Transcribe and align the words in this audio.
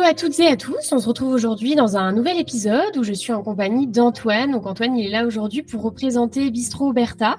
Hello 0.00 0.08
à 0.08 0.14
toutes 0.14 0.40
et 0.40 0.46
à 0.46 0.56
tous, 0.56 0.92
on 0.92 0.98
se 0.98 1.06
retrouve 1.06 1.34
aujourd'hui 1.34 1.74
dans 1.74 1.98
un 1.98 2.12
nouvel 2.12 2.38
épisode 2.38 2.96
où 2.96 3.02
je 3.02 3.12
suis 3.12 3.34
en 3.34 3.42
compagnie 3.42 3.86
d'Antoine. 3.86 4.52
Donc 4.52 4.64
Antoine, 4.64 4.96
il 4.96 5.06
est 5.06 5.10
là 5.10 5.26
aujourd'hui 5.26 5.62
pour 5.62 5.82
représenter 5.82 6.50
Bistro 6.50 6.94
Bertha. 6.94 7.36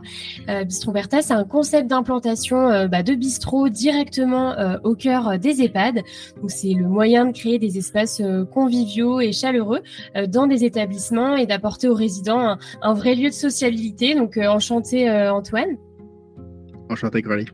Euh, 0.47 0.63
Bistro 0.63 0.91
Bertha, 0.91 1.23
c'est 1.23 1.33
un 1.33 1.43
concept 1.43 1.87
d'implantation 1.87 2.69
euh, 2.69 2.87
bah, 2.87 3.01
de 3.01 3.15
bistrot 3.15 3.69
directement 3.69 4.51
euh, 4.59 4.77
au 4.83 4.93
cœur 4.93 5.39
des 5.39 5.63
EHPAD. 5.63 6.03
Donc 6.39 6.51
c'est 6.51 6.73
le 6.73 6.87
moyen 6.87 7.25
de 7.25 7.31
créer 7.31 7.57
des 7.57 7.79
espaces 7.79 8.21
conviviaux 8.51 9.21
et 9.21 9.31
chaleureux 9.31 9.81
dans 10.27 10.45
des 10.45 10.63
établissements 10.63 11.35
et 11.35 11.47
d'apporter 11.47 11.87
aux 11.87 11.95
résidents 11.95 12.57
un, 12.83 12.93
vrai 12.93 13.15
lieu 13.15 13.29
de 13.29 13.33
sociabilité. 13.33 14.13
Donc 14.13 14.37
enchanté 14.37 15.09
Antoine. 15.09 15.77
Enchanté 16.89 17.23
Coralie. 17.23 17.47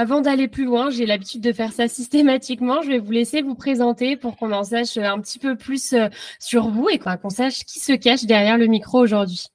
Avant 0.00 0.20
d'aller 0.20 0.46
plus 0.46 0.64
loin, 0.64 0.90
j'ai 0.90 1.06
l'habitude 1.06 1.40
de 1.40 1.52
faire 1.52 1.72
ça 1.72 1.88
systématiquement. 1.88 2.82
Je 2.82 2.88
vais 2.88 2.98
vous 3.00 3.10
laisser 3.10 3.42
vous 3.42 3.56
présenter 3.56 4.16
pour 4.16 4.36
qu'on 4.36 4.52
en 4.52 4.62
sache 4.62 4.96
un 4.96 5.20
petit 5.20 5.40
peu 5.40 5.56
plus 5.56 5.92
euh, 5.92 6.06
sur 6.38 6.68
vous 6.68 6.88
et 6.88 7.00
qu'on 7.00 7.30
sache 7.30 7.64
qui 7.64 7.80
se 7.80 7.94
cache 7.94 8.24
derrière 8.24 8.58
le 8.58 8.68
micro 8.68 9.00
aujourd'hui. 9.00 9.48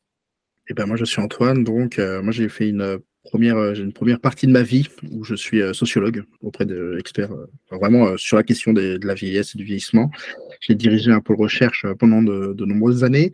Eh 0.67 0.73
ben 0.73 0.85
moi 0.85 0.97
je 0.97 1.05
suis 1.05 1.21
Antoine, 1.21 1.63
donc 1.63 1.97
euh, 1.97 2.21
moi 2.21 2.33
j'ai 2.33 2.49
fait 2.49 2.67
une 2.67 2.99
première, 3.23 3.57
euh, 3.57 3.73
j'ai 3.73 3.83
une 3.83 3.93
première 3.93 4.19
partie 4.19 4.47
de 4.47 4.51
ma 4.51 4.63
vie 4.63 4.87
où 5.11 5.23
je 5.23 5.35
suis 5.35 5.61
sociologue 5.73 6.23
auprès 6.41 6.65
d'experts 6.65 7.33
vraiment 7.71 8.17
sur 8.17 8.37
la 8.37 8.43
question 8.43 8.73
de 8.73 8.99
la 9.01 9.13
vieillesse 9.13 9.55
et 9.55 9.57
du 9.57 9.63
vieillissement. 9.63 10.11
J'ai 10.59 10.75
dirigé 10.75 11.11
un 11.11 11.19
pôle 11.19 11.37
recherche 11.37 11.85
pendant 11.99 12.21
de, 12.21 12.65
nombreuses 12.65 13.03
années 13.03 13.31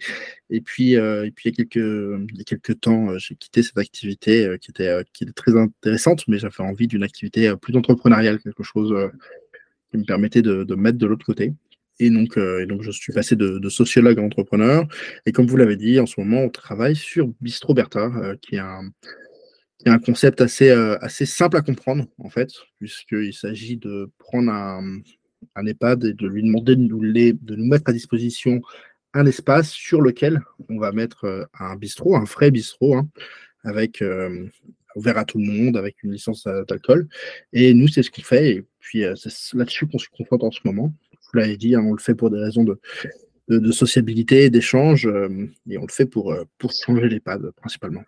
et 0.49 0.61
puis, 0.61 0.95
euh, 0.95 1.25
et 1.25 1.31
puis 1.31 1.49
il, 1.49 1.51
y 1.51 1.53
a 1.53 1.65
quelques, 1.65 2.29
il 2.31 2.37
y 2.37 2.41
a 2.41 2.43
quelques 2.43 2.79
temps, 2.79 3.17
j'ai 3.17 3.35
quitté 3.35 3.63
cette 3.63 3.77
activité 3.77 4.55
qui, 4.61 4.71
était, 4.71 5.03
qui 5.13 5.23
était 5.23 5.33
très 5.33 5.55
intéressante, 5.57 6.27
mais 6.27 6.39
j'avais 6.39 6.61
envie 6.61 6.87
d'une 6.87 7.03
activité 7.03 7.53
plus 7.61 7.75
entrepreneuriale, 7.75 8.39
quelque 8.39 8.63
chose 8.63 8.93
qui 9.91 9.97
me 9.97 10.03
permettait 10.03 10.41
de, 10.41 10.63
de 10.63 10.75
mettre 10.75 10.97
de 10.97 11.05
l'autre 11.05 11.25
côté. 11.25 11.53
Et 12.01 12.09
donc, 12.09 12.37
et 12.37 12.65
donc, 12.65 12.81
je 12.81 12.91
suis 12.91 13.11
passé 13.11 13.35
de, 13.35 13.59
de, 13.59 13.69
sociologue 13.69 14.19
à 14.19 14.21
entrepreneur. 14.21 14.87
Et 15.25 15.33
comme 15.33 15.47
vous 15.47 15.57
l'avez 15.57 15.75
dit, 15.75 15.99
en 15.99 16.05
ce 16.05 16.17
moment, 16.17 16.43
on 16.43 16.49
travaille 16.49 16.95
sur 16.95 17.27
Bistro 17.41 17.73
Bertha, 17.73 18.09
qui 18.41 18.55
est 18.55 18.59
un, 18.59 18.89
qui 19.80 19.88
est 19.88 19.91
un 19.91 19.99
concept 19.99 20.41
assez, 20.41 20.69
assez 20.69 21.25
simple 21.25 21.58
à 21.58 21.61
comprendre, 21.61 22.05
en 22.17 22.30
fait, 22.30 22.52
puisqu'il 22.80 23.33
s'agit 23.33 23.77
de 23.77 24.11
prendre 24.17 24.52
un, 24.52 25.02
EHPAD 25.66 26.03
et 26.03 26.13
de 26.13 26.28
lui 26.28 26.44
demander 26.44 26.75
de 26.75 26.81
nous, 26.81 27.01
les, 27.01 27.34
de 27.34 27.56
nous 27.56 27.66
mettre 27.66 27.90
à 27.90 27.94
disposition 27.94 28.62
un 29.13 29.25
espace 29.25 29.72
sur 29.72 30.01
lequel 30.01 30.41
on 30.69 30.78
va 30.78 30.91
mettre 30.91 31.25
euh, 31.25 31.45
un 31.59 31.75
bistrot, 31.75 32.16
un 32.16 32.25
frais 32.25 32.51
bistrot, 32.51 32.95
hein, 32.95 33.09
avec 33.63 34.01
euh, 34.01 34.47
ouvert 34.95 35.17
à 35.17 35.25
tout 35.25 35.40
le 35.40 35.45
monde, 35.45 35.78
avec 35.78 36.03
une 36.03 36.11
licence 36.11 36.47
d'alcool. 36.67 37.07
Et 37.53 37.73
nous, 37.73 37.88
c'est 37.88 38.03
ce 38.03 38.11
qu'il 38.11 38.23
fait. 38.23 38.51
Et 38.51 38.66
puis, 38.79 39.03
euh, 39.03 39.16
c'est 39.16 39.57
là-dessus 39.57 39.88
qu'on 39.88 39.97
se 39.97 40.09
confronte 40.09 40.44
en 40.44 40.51
ce 40.51 40.59
moment. 40.63 40.94
Vous 41.11 41.40
l'avez 41.40 41.57
dit, 41.57 41.75
hein, 41.75 41.84
on 41.85 41.94
le 41.94 42.01
fait 42.01 42.16
pour 42.16 42.29
des 42.29 42.40
raisons 42.40 42.63
de, 42.63 42.79
sociabilité, 43.72 44.50
d'échange, 44.50 45.07
et 45.07 45.78
on 45.78 45.85
le 45.85 45.91
fait 45.91 46.06
pour, 46.06 46.35
pour 46.57 46.72
changer 46.72 47.07
l'EHPAD 47.07 47.51
principalement. 47.51 48.03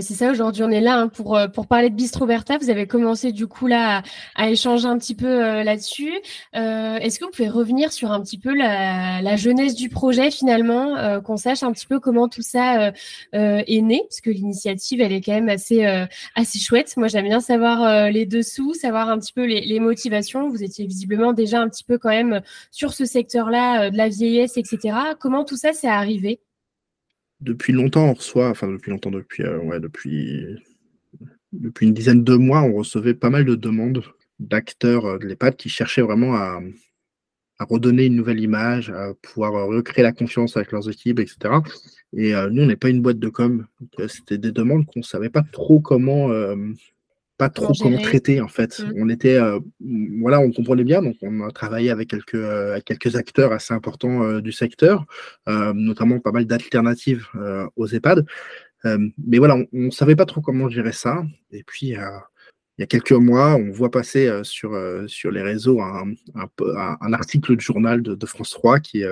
C'est 0.00 0.14
ça, 0.14 0.30
aujourd'hui, 0.30 0.62
on 0.62 0.70
est 0.70 0.80
là 0.80 0.98
hein, 0.98 1.08
pour, 1.08 1.36
euh, 1.36 1.48
pour 1.48 1.66
parler 1.66 1.90
de 1.90 1.94
Bistro 1.96 2.24
Bertha. 2.24 2.58
Vous 2.58 2.70
avez 2.70 2.86
commencé 2.86 3.32
du 3.32 3.48
coup 3.48 3.66
là 3.66 4.02
à, 4.36 4.48
échanger 4.48 4.86
un 4.86 4.98
petit 4.98 5.16
peu 5.16 5.26
euh, 5.26 5.64
là-dessus. 5.64 6.12
Euh, 6.54 6.96
Est-ce 6.98 7.18
que 7.18 7.24
vous 7.24 7.32
pouvez 7.32 7.48
revenir 7.48 7.92
sur 7.92 8.12
un 8.12 8.20
petit 8.22 8.38
peu 8.38 8.54
la, 8.54 9.20
la 9.20 9.36
jeunesse 9.36 9.74
du 9.74 9.88
projet 9.88 10.30
finalement, 10.30 10.96
euh, 10.96 11.20
qu'on 11.20 11.36
sache 11.36 11.64
un 11.64 11.72
petit 11.72 11.86
peu 11.86 11.98
comment 11.98 12.28
tout 12.28 12.42
ça 12.42 12.92
est 13.32 13.80
né, 13.80 14.02
parce 14.08 14.20
que 14.20 14.30
l'initiative, 14.30 15.00
elle 15.00 15.12
est 15.12 15.20
quand 15.20 15.32
même 15.32 15.48
assez, 15.48 15.84
assez 16.34 16.58
chouette. 16.58 16.96
Moi, 16.96 17.08
j'aime 17.08 17.26
bien 17.26 17.40
savoir 17.40 18.10
les 18.10 18.26
dessous, 18.26 18.74
savoir 18.74 19.08
un 19.08 19.18
petit 19.18 19.32
peu 19.32 19.44
les, 19.44 19.62
les, 19.62 19.80
motivations. 19.80 20.48
Vous 20.48 20.62
étiez 20.62 20.86
visiblement 20.86 21.32
déjà 21.32 21.60
un 21.60 21.68
petit 21.68 21.84
peu 21.84 21.98
quand 21.98 22.10
même 22.10 22.40
sur 22.70 22.92
ce 22.92 23.04
secteur-là 23.04 23.90
de 23.90 23.96
la 23.96 24.08
vieillesse, 24.08 24.56
etc. 24.56 24.96
Comment 25.18 25.44
tout 25.44 25.56
ça 25.56 25.72
s'est 25.72 25.88
arrivé? 25.88 26.40
Depuis 27.40 27.72
longtemps, 27.72 28.10
on 28.10 28.14
reçoit, 28.14 28.50
enfin 28.50 28.68
depuis 28.68 28.90
longtemps, 28.90 29.10
depuis, 29.10 29.42
euh, 29.42 29.58
ouais, 29.60 29.80
depuis, 29.80 30.44
depuis 31.52 31.86
une 31.86 31.94
dizaine 31.94 32.24
de 32.24 32.36
mois, 32.36 32.62
on 32.62 32.74
recevait 32.74 33.14
pas 33.14 33.30
mal 33.30 33.44
de 33.44 33.54
demandes 33.54 34.02
d'acteurs 34.38 35.06
euh, 35.06 35.18
de 35.18 35.26
l'EHPAD 35.26 35.56
qui 35.56 35.68
cherchaient 35.68 36.02
vraiment 36.02 36.34
à, 36.36 36.60
redonner 37.60 38.06
une 38.06 38.16
nouvelle 38.16 38.40
image, 38.40 38.88
à 38.90 39.12
pouvoir 39.20 39.54
euh, 39.54 39.76
recréer 39.76 40.02
la 40.02 40.12
confiance 40.12 40.56
avec 40.56 40.72
leurs 40.72 40.88
équipes, 40.88 41.20
etc. 41.20 41.54
Et 42.14 42.32
nous, 42.50 42.62
on 42.62 42.66
n'est 42.66 42.74
pas 42.74 42.88
une 42.88 43.02
boîte 43.02 43.20
de 43.20 43.28
com. 43.28 43.66
C'était 44.08 44.38
des 44.38 44.50
demandes 44.50 44.84
qu'on 44.86 45.00
ne 45.00 45.04
savait 45.04 45.28
pas 45.28 45.44
trop 45.52 45.78
comment 45.78 46.28
pas 47.40 47.48
trop 47.48 47.72
comment 47.72 47.96
traiter 48.02 48.42
en 48.42 48.48
fait. 48.48 48.80
Mmh. 48.80 48.92
On 48.96 49.08
était, 49.08 49.36
euh, 49.36 49.58
voilà, 50.20 50.40
on 50.40 50.52
comprenait 50.52 50.84
bien, 50.84 51.00
donc 51.00 51.16
on 51.22 51.40
a 51.40 51.50
travaillé 51.50 51.88
avec 51.88 52.10
quelques, 52.10 52.34
euh, 52.34 52.78
quelques 52.84 53.16
acteurs 53.16 53.50
assez 53.52 53.72
importants 53.72 54.22
euh, 54.22 54.42
du 54.42 54.52
secteur, 54.52 55.06
notamment 55.46 56.20
pas 56.20 56.32
mal 56.32 56.44
d'alternatives 56.44 57.26
aux 57.76 57.86
EHPAD. 57.86 58.26
mais 58.84 59.38
voilà, 59.38 59.56
on 59.56 59.66
ne 59.72 59.90
savait 59.90 60.16
pas 60.16 60.26
trop 60.26 60.42
comment 60.42 60.68
gérer 60.68 60.92
ça. 60.92 61.24
Et 61.50 61.62
puis, 61.62 61.88
il 61.88 62.80
y 62.80 62.82
a 62.82 62.86
quelques 62.86 63.12
mois, 63.12 63.54
on 63.54 63.70
voit 63.70 63.90
passer 63.90 64.30
sur, 64.42 64.72
sur 65.06 65.30
les 65.30 65.42
réseaux 65.42 65.80
un, 65.80 66.12
un, 66.34 67.12
article 67.12 67.56
du 67.56 67.64
journal 67.64 68.02
de, 68.02 68.14
de 68.14 68.26
France 68.26 68.50
3 68.50 68.80
qui, 68.80 69.02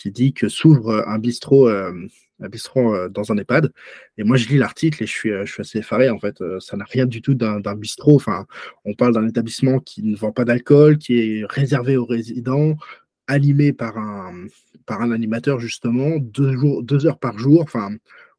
qui 0.00 0.10
dit 0.10 0.32
que 0.32 0.48
s'ouvre 0.48 1.04
un 1.06 1.18
bistrot 1.18 1.68
un 2.40 2.48
bistrot 2.48 2.94
euh, 2.94 3.08
dans 3.08 3.32
un 3.32 3.36
EHPAD. 3.36 3.72
Et 4.18 4.24
moi, 4.24 4.36
je 4.36 4.48
lis 4.48 4.58
l'article 4.58 5.02
et 5.02 5.06
je 5.06 5.12
suis, 5.12 5.30
euh, 5.30 5.44
je 5.44 5.52
suis 5.52 5.60
assez 5.60 5.78
effaré. 5.78 6.10
En 6.10 6.18
fait, 6.18 6.40
euh, 6.40 6.58
ça 6.60 6.76
n'a 6.76 6.84
rien 6.84 7.06
du 7.06 7.22
tout 7.22 7.34
d'un 7.34 7.60
bistrot. 7.74 8.16
Enfin, 8.16 8.46
on 8.84 8.94
parle 8.94 9.14
d'un 9.14 9.28
établissement 9.28 9.78
qui 9.78 10.02
ne 10.02 10.16
vend 10.16 10.32
pas 10.32 10.44
d'alcool, 10.44 10.98
qui 10.98 11.18
est 11.18 11.44
réservé 11.48 11.96
aux 11.96 12.06
résidents, 12.06 12.76
animé 13.26 13.72
par 13.72 13.98
un, 13.98 14.46
par 14.86 15.02
un 15.02 15.12
animateur, 15.12 15.60
justement, 15.60 16.18
deux, 16.18 16.52
jours, 16.56 16.82
deux 16.82 17.06
heures 17.06 17.18
par 17.18 17.38
jour. 17.38 17.62
Enfin, 17.62 17.90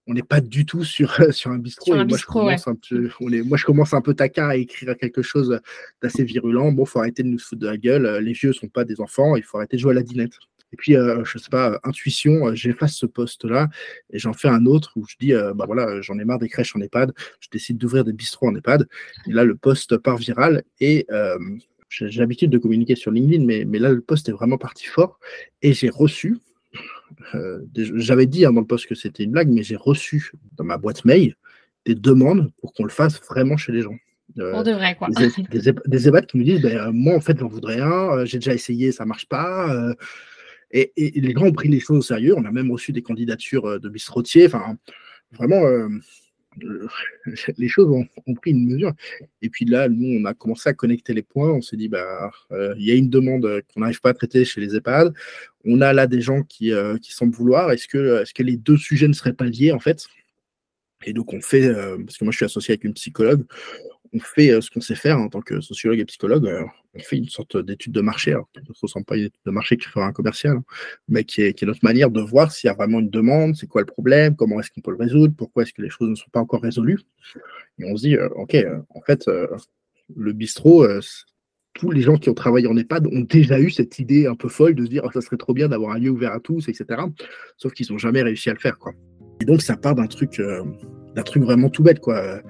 on 0.07 0.13
n'est 0.13 0.23
pas 0.23 0.41
du 0.41 0.65
tout 0.65 0.83
sur, 0.83 1.13
sur 1.33 1.51
un 1.51 1.59
bistrot. 1.59 1.95
moi, 1.95 2.17
je 2.17 2.25
commence 2.25 2.67
un 2.67 2.75
peu, 2.75 3.09
on 3.19 3.31
est, 3.31 3.41
moi, 3.43 3.57
je 3.57 3.65
commence 3.65 3.93
un 3.93 4.01
peu 4.01 4.13
taquin 4.13 4.49
à 4.49 4.55
écrire 4.55 4.95
quelque 4.97 5.21
chose 5.21 5.59
d'assez 6.01 6.23
virulent. 6.23 6.71
Bon, 6.71 6.83
il 6.83 6.87
faut 6.87 6.99
arrêter 6.99 7.23
de 7.23 7.29
nous 7.29 7.39
foutre 7.39 7.61
de 7.61 7.67
la 7.67 7.77
gueule. 7.77 8.17
Les 8.23 8.33
vieux 8.33 8.49
ne 8.49 8.53
sont 8.53 8.67
pas 8.67 8.83
des 8.83 8.99
enfants. 8.99 9.35
Il 9.35 9.43
faut 9.43 9.57
arrêter 9.57 9.77
de 9.77 9.81
jouer 9.81 9.91
à 9.91 9.95
la 9.95 10.03
dinette. 10.03 10.37
Et 10.73 10.77
puis, 10.77 10.95
euh, 10.95 11.23
je 11.25 11.37
sais 11.37 11.49
pas, 11.49 11.79
intuition, 11.83 12.47
euh, 12.47 12.55
j'efface 12.55 12.93
ce 12.93 13.05
poste-là 13.05 13.69
et 14.11 14.19
j'en 14.19 14.33
fais 14.33 14.47
un 14.47 14.65
autre 14.65 14.93
où 14.95 15.05
je 15.05 15.15
dis, 15.19 15.33
euh, 15.33 15.53
bah 15.53 15.65
voilà, 15.65 16.01
j'en 16.01 16.17
ai 16.17 16.25
marre 16.25 16.39
des 16.39 16.49
crèches 16.49 16.75
en 16.75 16.81
EHPAD, 16.81 17.13
je 17.39 17.49
décide 17.51 17.77
d'ouvrir 17.77 18.05
des 18.05 18.13
bistrots 18.13 18.47
en 18.47 18.55
EHPAD. 18.55 18.87
Et 19.27 19.33
là, 19.33 19.43
le 19.43 19.55
poste 19.55 19.97
part 19.97 20.17
viral 20.17 20.63
et 20.79 21.07
j'ai 21.89 22.19
l'habitude 22.19 22.49
de 22.49 22.57
communiquer 22.57 22.95
sur 22.95 23.11
LinkedIn, 23.11 23.43
mais, 23.45 23.65
mais 23.65 23.77
là, 23.77 23.91
le 23.91 24.01
poste 24.01 24.29
est 24.29 24.31
vraiment 24.31 24.57
parti 24.57 24.85
fort 24.85 25.19
et 25.61 25.73
j'ai 25.73 25.89
reçu, 25.89 26.37
j'avais 27.75 28.27
dit 28.27 28.45
hein, 28.45 28.53
dans 28.53 28.61
le 28.61 28.67
poste 28.67 28.87
que 28.87 28.95
c'était 28.95 29.23
une 29.23 29.31
blague, 29.31 29.49
mais 29.49 29.63
j'ai 29.63 29.75
reçu 29.75 30.31
dans 30.57 30.63
ma 30.63 30.77
boîte 30.77 31.03
mail 31.03 31.35
des 31.85 31.95
demandes 31.95 32.51
pour 32.61 32.73
qu'on 32.73 32.83
le 32.83 32.91
fasse 32.91 33.19
vraiment 33.21 33.57
chez 33.57 33.73
les 33.73 33.81
gens. 33.81 33.97
Euh, 34.39 34.63
devrait, 34.63 34.95
quoi. 34.95 35.09
Des, 35.09 35.73
des, 35.85 36.07
EHPAD 36.07 36.25
qui 36.27 36.37
me 36.37 36.45
disent 36.45 36.61
ben, 36.61 36.91
Moi, 36.93 37.13
en 37.15 37.19
fait, 37.19 37.37
j'en 37.37 37.49
voudrais 37.49 37.81
un, 37.81 38.23
j'ai 38.23 38.37
déjà 38.37 38.53
essayé, 38.53 38.93
ça 38.93 39.03
marche 39.03 39.27
pas. 39.27 39.93
Et, 40.71 40.91
les 40.97 41.33
gens 41.33 41.45
ont 41.45 41.51
pris 41.51 41.69
les 41.69 41.79
choses 41.79 41.97
au 41.97 42.01
sérieux. 42.01 42.35
On 42.37 42.45
a 42.45 42.51
même 42.51 42.71
reçu 42.71 42.91
des 42.91 43.01
candidatures 43.01 43.65
euh, 43.65 43.79
de 43.79 43.89
bistrotiers. 43.89 44.45
Enfin, 44.45 44.77
vraiment, 45.31 45.65
euh, 45.65 45.89
les 47.57 47.67
choses 47.67 47.89
ont, 47.89 48.33
pris 48.35 48.51
une 48.51 48.67
mesure. 48.67 48.93
Et 49.41 49.49
puis 49.49 49.65
là, 49.65 49.89
nous, 49.89 50.19
on 50.19 50.25
a 50.25 50.33
commencé 50.33 50.69
à 50.69 50.73
connecter 50.73 51.13
les 51.13 51.23
points. 51.23 51.51
On 51.51 51.61
s'est 51.61 51.77
dit, 51.77 51.87
bah, 51.87 52.31
il 52.51 52.83
y 52.83 52.91
a 52.91 52.95
une 52.95 53.09
demande 53.09 53.61
qu'on 53.73 53.81
n'arrive 53.81 54.01
pas 54.01 54.09
à 54.09 54.13
traiter 54.13 54.43
chez 54.45 54.61
les 54.61 54.75
EHPAD. 54.75 55.13
On 55.63 55.81
a 55.81 55.93
là 55.93 56.07
des 56.07 56.21
gens 56.21 56.43
qui, 56.43 56.73
qui 57.01 57.13
semblent 57.13 57.33
vouloir. 57.33 57.71
Est-ce 57.71 57.87
que, 57.87 58.21
est 58.21 58.33
que 58.33 58.43
les 58.43 58.57
deux 58.57 58.77
sujets 58.77 59.07
ne 59.07 59.13
seraient 59.13 59.33
pas 59.33 59.45
liés, 59.45 59.71
en 59.71 59.79
fait? 59.79 60.07
Et 61.05 61.13
donc, 61.13 61.33
on 61.33 61.39
fait, 61.39 61.73
parce 62.05 62.17
que 62.17 62.25
moi, 62.25 62.31
je 62.31 62.37
suis 62.37 62.45
associé 62.45 62.73
avec 62.73 62.83
une 62.83 62.93
psychologue, 62.93 63.45
on 64.13 64.19
fait 64.19 64.59
ce 64.61 64.69
qu'on 64.69 64.81
sait 64.81 64.95
faire 64.95 65.19
en 65.19 65.29
tant 65.29 65.41
que 65.41 65.61
sociologue 65.61 65.99
et 65.99 66.05
psychologue 66.05 66.69
on 66.93 66.99
fait 66.99 67.17
une 67.17 67.29
sorte 67.29 67.57
d'étude 67.57 67.93
de 67.93 68.01
marché, 68.01 68.31
alors 68.31 68.49
ne 68.55 68.73
ressemble 68.81 69.05
pas 69.05 69.15
à 69.15 69.17
une 69.17 69.25
étude 69.25 69.41
de 69.45 69.51
marché 69.51 69.77
qui 69.77 69.87
ferait 69.87 70.05
un 70.05 70.11
commercial, 70.11 70.57
hein, 70.57 70.63
mais 71.07 71.23
qui 71.23 71.41
est, 71.41 71.61
notre 71.63 71.83
manière 71.83 72.09
de 72.09 72.21
voir 72.21 72.51
s'il 72.51 72.67
y 72.67 72.71
a 72.71 72.73
vraiment 72.73 72.99
une 72.99 73.09
demande, 73.09 73.55
c'est 73.55 73.67
quoi 73.67 73.81
le 73.81 73.87
problème, 73.87 74.35
comment 74.35 74.59
est-ce 74.59 74.71
qu'on 74.71 74.81
peut 74.81 74.91
le 74.91 74.97
résoudre, 74.97 75.33
pourquoi 75.37 75.63
est-ce 75.63 75.73
que 75.73 75.81
les 75.81 75.89
choses 75.89 76.09
ne 76.09 76.15
sont 76.15 76.29
pas 76.31 76.41
encore 76.41 76.61
résolues. 76.61 76.99
Et 77.79 77.85
on 77.85 77.95
se 77.95 78.03
dit, 78.03 78.17
euh, 78.17 78.29
OK, 78.35 78.55
euh, 78.55 78.79
en 78.89 79.01
fait, 79.01 79.27
euh, 79.27 79.47
le 80.15 80.33
bistrot, 80.33 80.85
tous 81.73 81.91
les 81.91 82.01
gens 82.01 82.17
qui 82.17 82.29
ont 82.29 82.33
travaillé 82.33 82.67
en 82.67 82.75
EHPAD 82.75 83.07
ont 83.07 83.21
déjà 83.21 83.59
eu 83.59 83.71
cette 83.71 83.97
idée 83.99 84.27
un 84.27 84.35
peu 84.35 84.49
folle 84.49 84.75
de 84.75 84.83
se 84.83 84.89
dire, 84.89 85.03
oh, 85.05 85.11
ça 85.13 85.21
serait 85.21 85.37
trop 85.37 85.53
bien 85.53 85.69
d'avoir 85.69 85.93
un 85.93 85.99
lieu 85.99 86.09
ouvert 86.09 86.33
à 86.33 86.41
tous, 86.41 86.67
etc. 86.67 87.01
Sauf 87.55 87.71
qu'ils 87.71 87.87
n'ont 87.91 87.97
jamais 87.97 88.21
réussi 88.21 88.49
à 88.49 88.53
le 88.53 88.59
faire. 88.59 88.77
Quoi. 88.77 88.93
Et 89.39 89.45
donc, 89.45 89.61
ça 89.61 89.77
part 89.77 89.95
d'un 89.95 90.07
truc 90.07 90.41
d'un 91.15 91.23
truc 91.23 91.43
vraiment 91.43 91.69
tout 91.69 91.83
bête, 91.83 91.99
quoi. 91.99 92.41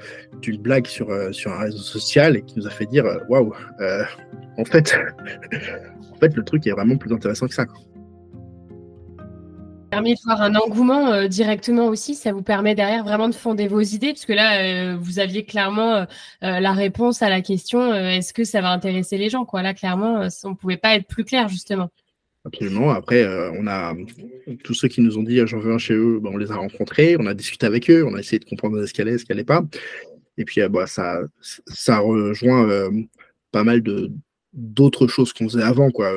D'une 0.42 0.62
blague 0.62 0.88
sur, 0.88 1.10
euh, 1.10 1.32
sur 1.32 1.52
un 1.52 1.60
réseau 1.60 1.80
social 1.80 2.38
et 2.38 2.42
qui 2.42 2.58
nous 2.58 2.68
a 2.68 2.70
fait 2.70 2.86
dire 2.86 3.06
euh, 3.06 3.20
waouh, 3.30 3.54
euh, 3.80 4.04
en 4.58 4.66
fait, 4.66 4.98
en 6.12 6.16
fait, 6.18 6.36
le 6.36 6.44
truc 6.44 6.66
est 6.68 6.72
vraiment 6.72 6.98
plus 6.98 7.14
intéressant 7.14 7.48
que 7.48 7.54
ça. 7.54 7.66
Quoi. 7.66 7.78
Ça 9.92 9.98
permet 9.98 10.14
de 10.14 10.20
voir 10.24 10.42
un 10.42 10.56
engouement 10.56 11.28
directement 11.28 11.88
aussi. 11.88 12.16
Ça 12.16 12.32
vous 12.32 12.44
permet 12.44 12.76
derrière 12.76 13.04
vraiment 13.04 13.28
de 13.28 13.36
fonder 13.36 13.68
vos 13.68 13.82
idées, 13.82 14.14
parce 14.14 14.26
que 14.26 14.32
là, 14.32 14.96
vous 14.96 15.20
aviez 15.20 15.44
clairement 15.44 16.06
la 16.42 16.72
réponse 16.72 17.22
à 17.22 17.28
la 17.28 17.42
question 17.42 17.94
est-ce 17.94 18.32
que 18.34 18.46
ça 18.46 18.62
va 18.62 18.72
intéresser 18.72 19.18
les 19.18 19.30
gens 19.30 19.44
quoi 19.44 19.62
Là, 19.62 19.74
clairement, 19.74 20.26
on 20.46 20.50
ne 20.50 20.56
pouvait 20.56 20.78
pas 20.78 20.96
être 20.96 21.08
plus 21.08 21.26
clair 21.26 21.50
justement. 21.50 21.90
Absolument. 22.44 22.90
Après, 22.90 23.24
euh, 23.24 23.52
on 23.52 23.68
a 23.68 23.94
tous 24.64 24.74
ceux 24.74 24.88
qui 24.88 25.02
nous 25.02 25.18
ont 25.18 25.24
dit 25.24 25.40
j'en 25.46 25.60
veux 25.60 25.74
un 25.74 25.78
chez 25.78 25.94
eux, 25.94 26.20
ben, 26.20 26.32
on 26.34 26.38
les 26.38 26.52
a 26.52 26.56
rencontrés, 26.56 27.16
on 27.20 27.28
a 27.28 27.36
discuté 27.36 27.68
avec 27.68 27.90
eux, 27.90 28.04
on 28.04 28.16
a 28.16 28.20
essayé 28.20 28.40
de 28.40 28.46
comprendre 28.46 28.84
ce 28.84 28.94
qu'elle 28.94 29.08
est, 29.08 29.20
ce 29.20 29.26
qu'elle 29.26 29.38
n'est 29.38 29.44
pas. 29.44 29.64
Et 30.38 30.46
puis, 30.46 30.62
euh, 30.62 30.70
bah, 30.70 30.88
ça, 30.88 31.22
ça 31.68 32.00
rejoint 32.00 32.68
euh, 32.68 32.90
pas 33.52 33.64
mal 33.64 33.84
d'autres 34.54 35.08
choses 35.08 35.34
qu'on 35.34 35.50
faisait 35.50 35.64
avant, 35.64 35.92
quoi. 35.92 36.12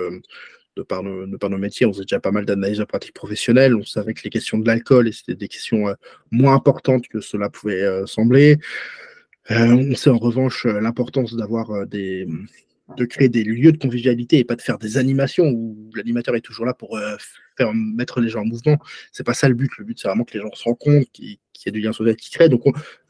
De 0.77 0.83
par, 0.83 1.05
nos, 1.05 1.25
de 1.25 1.37
par 1.37 1.51
nos 1.51 1.59
métiers, 1.59 1.87
on 1.87 1.93
faisait 1.93 2.03
déjà 2.03 2.19
pas 2.19 2.33
mal 2.33 2.47
d'analyses 2.47 2.79
de 2.79 2.85
pratiques 2.85 3.15
professionnelles. 3.15 3.77
On 3.77 3.85
savait 3.85 4.13
que 4.13 4.23
les 4.25 4.31
questions 4.31 4.59
de 4.59 4.67
l'alcool, 4.67 5.13
c'était 5.13 5.37
des 5.37 5.47
questions 5.47 5.95
moins 6.33 6.55
importantes 6.55 7.07
que 7.07 7.21
cela 7.21 7.49
pouvait 7.49 7.87
sembler. 8.07 8.59
on 9.51 9.95
sait 9.95 10.11
en 10.11 10.19
revanche 10.19 10.65
l'importance 10.65 11.37
d'avoir 11.37 11.87
des, 11.87 12.27
de 12.97 13.05
créer 13.05 13.29
des 13.29 13.45
lieux 13.45 13.73
de 13.73 13.79
convivialité 13.79 14.39
et 14.39 14.45
pas 14.45 14.57
de 14.57 14.63
faire 14.63 14.79
des 14.79 14.99
animations 14.99 15.49
où 15.49 15.91
l'animateur 15.95 16.37
est 16.37 16.41
toujours 16.41 16.67
là 16.67 16.75
pour 16.75 16.97
euh, 16.97 17.17
faire 17.57 17.73
mettre 17.75 18.21
les 18.21 18.29
gens 18.29 18.43
en 18.43 18.45
mouvement. 18.45 18.79
C'est 19.13 19.25
pas 19.25 19.35
ça 19.35 19.49
le 19.49 19.55
but. 19.55 19.71
Le 19.79 19.85
but, 19.85 19.99
c'est 19.99 20.09
vraiment 20.09 20.25
que 20.25 20.35
les 20.35 20.41
gens 20.41 20.53
se 20.55 20.65
rencontrent, 20.65 21.11
qu'il 21.13 21.31
y 21.31 21.39
ait 21.67 21.71
du 21.71 21.81
lien 21.81 21.93
social 21.93 22.17
qui 22.17 22.31
crée. 22.31 22.49
Donc, 22.49 22.63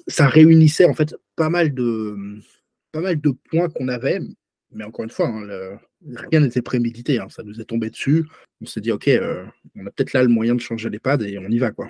ça 0.06 0.26
réunissait 0.26 0.85
en 0.85 0.94
fait 0.94 1.15
pas 1.35 1.49
mal 1.49 1.75
de, 1.75 2.17
pas 2.93 3.00
mal 3.00 3.21
de 3.21 3.31
points 3.50 3.69
qu'on 3.69 3.88
avait. 3.88 4.21
Mais 4.71 4.85
encore 4.85 5.05
une 5.05 5.11
fois, 5.11 5.29
hein, 5.29 5.79
rien 6.31 6.41
n'était 6.41 6.62
prémédité. 6.62 7.19
Hein. 7.19 7.29
ça 7.29 7.43
nous 7.43 7.61
est 7.61 7.65
tombé 7.65 7.91
dessus. 7.91 8.27
On 8.61 8.67
s'est 8.67 8.81
dit, 8.81 8.93
OK, 8.93 9.09
euh, 9.09 9.44
on 9.77 9.87
a 9.87 9.91
peut-être 9.91 10.12
là 10.12 10.23
le 10.23 10.29
moyen 10.29 10.55
de 10.55 10.61
changer 10.61 10.91
les 10.91 10.99
pads 10.99 11.19
et 11.23 11.38
on 11.38 11.49
y 11.49 11.59
va. 11.59 11.70
quoi. 11.70 11.88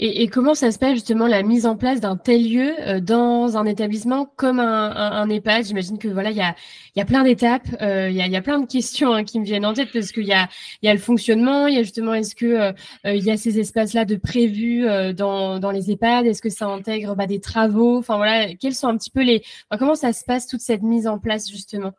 Et, 0.00 0.26
comment 0.26 0.56
ça 0.56 0.72
se 0.72 0.78
passe 0.80 0.94
justement 0.94 1.28
la 1.28 1.44
mise 1.44 1.66
en 1.66 1.76
place 1.76 2.00
d'un 2.00 2.16
tel 2.16 2.50
lieu 2.50 2.72
euh, 2.80 3.00
dans 3.00 3.56
un 3.56 3.64
établissement 3.64 4.26
comme 4.36 4.58
un, 4.58 4.90
un, 4.90 5.30
EHPAD? 5.30 5.66
J'imagine 5.66 5.98
que 5.98 6.08
voilà, 6.08 6.32
il 6.32 6.36
y 6.36 6.40
a, 6.40 6.56
y 6.96 7.00
a 7.00 7.04
plein 7.04 7.22
d'étapes, 7.22 7.68
euh, 7.80 8.10
il 8.10 8.16
y, 8.16 8.20
a, 8.20 8.26
y, 8.26 8.34
a, 8.34 8.42
plein 8.42 8.58
de 8.58 8.66
questions 8.66 9.12
hein, 9.12 9.22
qui 9.22 9.38
me 9.38 9.44
viennent 9.44 9.64
en 9.64 9.72
tête 9.72 9.90
parce 9.92 10.10
qu'il 10.10 10.24
y 10.24 10.32
a, 10.32 10.48
y 10.82 10.88
a 10.88 10.92
le 10.92 10.98
fonctionnement, 10.98 11.68
il 11.68 11.76
y 11.76 11.78
a 11.78 11.84
justement 11.84 12.12
est-ce 12.12 12.34
que 12.34 12.44
euh, 12.46 12.72
il 13.04 13.22
y 13.22 13.30
a 13.30 13.36
ces 13.36 13.60
espaces-là 13.60 14.04
de 14.04 14.16
prévus 14.16 14.84
dans, 15.14 15.60
dans 15.60 15.70
les 15.70 15.92
EHPAD? 15.92 16.26
Est-ce 16.26 16.42
que 16.42 16.50
ça 16.50 16.66
intègre 16.66 17.14
bah, 17.14 17.28
des 17.28 17.40
travaux? 17.40 17.96
Enfin 17.98 18.16
voilà, 18.16 18.52
quels 18.54 18.74
sont 18.74 18.88
un 18.88 18.96
petit 18.96 19.10
peu 19.10 19.22
les, 19.22 19.44
comment 19.78 19.94
ça 19.94 20.12
se 20.12 20.24
passe 20.24 20.48
toute 20.48 20.60
cette 20.60 20.82
mise 20.82 21.06
en 21.06 21.20
place 21.20 21.48
justement? 21.48 21.92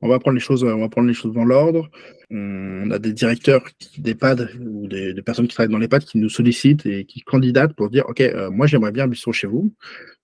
On 0.00 0.08
va 0.08 0.18
prendre 0.18 0.34
les 0.34 0.40
choses, 0.40 0.64
on 0.64 0.80
va 0.80 0.88
prendre 0.88 1.06
les 1.06 1.14
choses 1.14 1.32
dans 1.32 1.44
l'ordre. 1.44 1.88
On 2.34 2.90
a 2.90 2.98
des 2.98 3.12
directeurs 3.12 3.62
d'EHPAD 3.98 4.56
ou 4.58 4.88
des, 4.88 5.20
personnes 5.20 5.46
qui 5.46 5.54
travaillent 5.54 5.70
dans 5.70 5.78
l'EHPAD 5.78 6.04
qui 6.04 6.16
nous 6.16 6.30
sollicitent 6.30 6.86
et 6.86 7.04
qui 7.04 7.20
candidatent 7.20 7.74
pour 7.74 7.90
dire 7.90 8.08
Ok, 8.08 8.22
euh, 8.22 8.50
moi 8.50 8.66
j'aimerais 8.66 8.90
bien 8.90 9.04
un 9.04 9.32
chez 9.32 9.46
vous. 9.46 9.74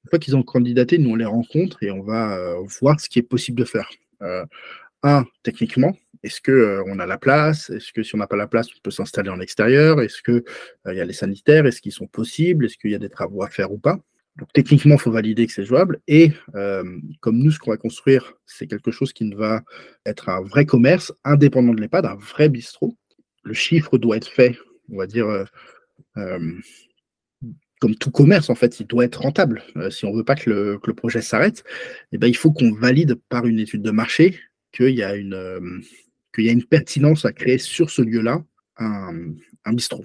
Une 0.05 0.08
fois 0.08 0.19
qu'ils 0.19 0.34
ont 0.34 0.43
candidaté, 0.43 0.96
nous 0.96 1.10
on 1.10 1.16
les 1.16 1.26
rencontre 1.26 1.82
et 1.82 1.90
on 1.90 2.02
va 2.02 2.38
euh, 2.38 2.62
voir 2.81 2.99
ce 2.99 3.10
qui 3.10 3.19
est 3.19 3.22
possible 3.22 3.58
de 3.58 3.66
faire. 3.66 3.90
Euh, 4.22 4.46
un, 5.02 5.26
techniquement, 5.43 5.94
est-ce 6.22 6.40
qu'on 6.40 6.99
a 6.99 7.06
la 7.06 7.19
place? 7.19 7.69
Est-ce 7.69 7.93
que 7.93 8.02
si 8.02 8.14
on 8.14 8.19
n'a 8.19 8.26
pas 8.26 8.37
la 8.37 8.46
place, 8.46 8.69
on 8.75 8.81
peut 8.82 8.90
s'installer 8.90 9.28
en 9.28 9.40
extérieur? 9.40 10.00
Est-ce 10.00 10.22
qu'il 10.22 10.43
y 10.87 11.00
a 11.00 11.04
les 11.04 11.12
sanitaires? 11.12 11.66
Est-ce 11.66 11.82
qu'ils 11.82 11.93
sont 11.93 12.06
possibles? 12.06 12.64
Est-ce 12.64 12.78
qu'il 12.78 12.90
y 12.90 12.94
a 12.94 12.99
des 12.99 13.11
travaux 13.11 13.43
à 13.43 13.50
faire 13.50 13.70
ou 13.70 13.78
pas? 13.78 13.99
Donc 14.38 14.52
techniquement, 14.52 14.94
il 14.94 15.00
faut 15.00 15.11
valider 15.11 15.46
que 15.46 15.52
c'est 15.52 15.64
jouable. 15.64 16.00
Et 16.06 16.32
euh, 16.55 16.85
comme 17.20 17.38
nous, 17.38 17.50
ce 17.50 17.58
qu'on 17.58 17.73
va 17.73 17.76
construire, 17.76 18.35
c'est 18.46 18.69
quelque 18.69 18.93
chose 18.93 19.12
qui 19.12 19.25
ne 19.25 19.35
va 19.35 19.62
être 20.06 20.29
un 20.29 20.40
vrai 20.43 20.64
commerce, 20.64 21.12
indépendant 21.25 21.75
de 21.75 21.81
l'EHPAD, 21.81 22.06
un 22.06 22.14
vrai 22.14 22.49
bistrot. 22.49 22.96
Le 23.43 23.52
chiffre 23.52 23.99
doit 23.99 24.17
être 24.17 24.29
fait, 24.29 24.56
on 24.93 24.96
va 24.96 25.08
dire, 25.08 25.26
euh, 25.26 25.44
euh, 26.19 26.52
comme 27.81 27.96
tout 27.96 28.12
commerce, 28.12 28.49
en 28.49 28.55
fait, 28.55 28.79
il 28.79 28.87
doit 28.87 29.05
être 29.05 29.20
rentable. 29.20 29.62
si 29.90 30.05
on 30.05 30.12
ne 30.12 30.19
veut 30.19 30.25
pas 30.25 30.37
que 30.37 30.50
le, 30.50 30.94
projet 30.94 31.20
s'arrête, 31.20 31.64
eh 32.12 32.19
ben, 32.19 32.29
il 32.29 32.37
faut 32.37 32.52
qu'on 32.52 32.73
valide 32.73 33.17
par 33.29 33.44
une 33.44 33.58
étude 33.58 33.82
de 33.82 33.90
marché 33.90 34.38
qu'il 34.73 34.90
y, 34.90 35.02
a 35.02 35.17
une, 35.17 35.82
qu'il 36.35 36.44
y 36.44 36.49
a 36.49 36.52
une 36.52 36.64
pertinence 36.64 37.25
à 37.25 37.32
créer 37.32 37.58
sur 37.58 37.90
ce 37.90 38.02
lieu-là 38.02 38.44
un, 38.76 39.12
bistrot. 39.73 40.05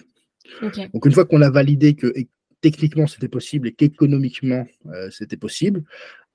Donc 0.94 1.06
une 1.06 1.12
fois 1.12 1.26
qu'on 1.26 1.42
a 1.42 1.50
validé 1.50 1.96
que 1.96 2.14
techniquement 2.64 3.08
c'était 3.08 3.28
possible 3.28 3.68
et 3.68 3.74
qu'économiquement 3.74 4.66
euh, 4.88 5.10
c'était 5.12 5.38
possible, 5.38 5.84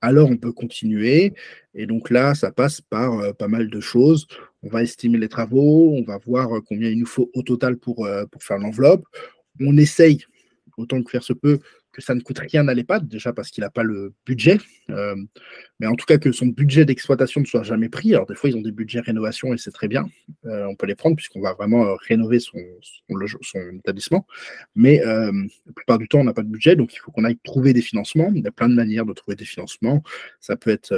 alors 0.02 0.30
on 0.30 0.36
peut 0.36 0.52
continuer. 0.52 1.32
Et 1.74 1.86
donc 1.86 2.10
là, 2.10 2.34
ça 2.34 2.52
passe 2.52 2.80
par 2.80 3.18
euh, 3.18 3.32
pas 3.32 3.48
mal 3.48 3.70
de 3.70 3.80
choses. 3.80 4.28
On 4.62 4.68
va 4.68 4.82
estimer 4.82 5.18
les 5.18 5.28
travaux, 5.28 5.94
on 5.96 6.04
va 6.04 6.18
voir 6.18 6.54
euh, 6.54 6.60
combien 6.60 6.90
il 6.90 6.98
nous 7.00 7.06
faut 7.06 7.30
au 7.34 7.42
total 7.42 7.78
pour, 7.78 8.06
pour 8.30 8.42
faire 8.42 8.58
l'enveloppe. 8.58 9.04
On 9.58 9.76
essaye, 9.76 10.24
autant 10.76 11.02
que 11.02 11.10
faire 11.10 11.24
se 11.24 11.32
peut, 11.32 11.58
que 11.98 12.04
ça 12.04 12.14
ne 12.14 12.20
coûte 12.20 12.38
rien 12.38 12.68
à 12.68 12.74
l'EHPAD, 12.74 13.08
déjà 13.08 13.32
parce 13.32 13.50
qu'il 13.50 13.62
n'a 13.62 13.70
pas 13.70 13.82
le 13.82 14.14
budget, 14.24 14.58
euh, 14.90 15.16
mais 15.80 15.88
en 15.88 15.96
tout 15.96 16.06
cas 16.06 16.16
que 16.16 16.30
son 16.30 16.46
budget 16.46 16.84
d'exploitation 16.84 17.40
ne 17.40 17.46
soit 17.46 17.64
jamais 17.64 17.88
pris. 17.88 18.14
Alors 18.14 18.26
des 18.26 18.36
fois, 18.36 18.48
ils 18.48 18.56
ont 18.56 18.62
des 18.62 18.70
budgets 18.70 19.00
rénovation 19.00 19.52
et 19.52 19.58
c'est 19.58 19.72
très 19.72 19.88
bien, 19.88 20.06
euh, 20.46 20.64
on 20.66 20.76
peut 20.76 20.86
les 20.86 20.94
prendre 20.94 21.16
puisqu'on 21.16 21.40
va 21.40 21.54
vraiment 21.54 21.84
euh, 21.86 21.96
rénover 22.06 22.38
son, 22.38 22.58
son, 23.42 23.58
établissement, 23.78 24.26
mais 24.76 25.00
la 25.04 25.32
plupart 25.74 25.98
du 25.98 26.06
temps, 26.06 26.20
on 26.20 26.24
n'a 26.24 26.32
pas 26.32 26.42
de 26.42 26.48
budget, 26.48 26.76
donc 26.76 26.94
il 26.94 26.98
faut 26.98 27.10
qu'on 27.10 27.24
aille 27.24 27.38
trouver 27.42 27.72
des 27.72 27.82
financements. 27.82 28.30
Il 28.32 28.44
y 28.44 28.46
a 28.46 28.52
plein 28.52 28.68
de 28.68 28.74
manières 28.74 29.04
de 29.04 29.12
trouver 29.12 29.34
des 29.34 29.44
financements. 29.44 30.02
Ça 30.40 30.56
peut 30.56 30.70
être 30.70 30.94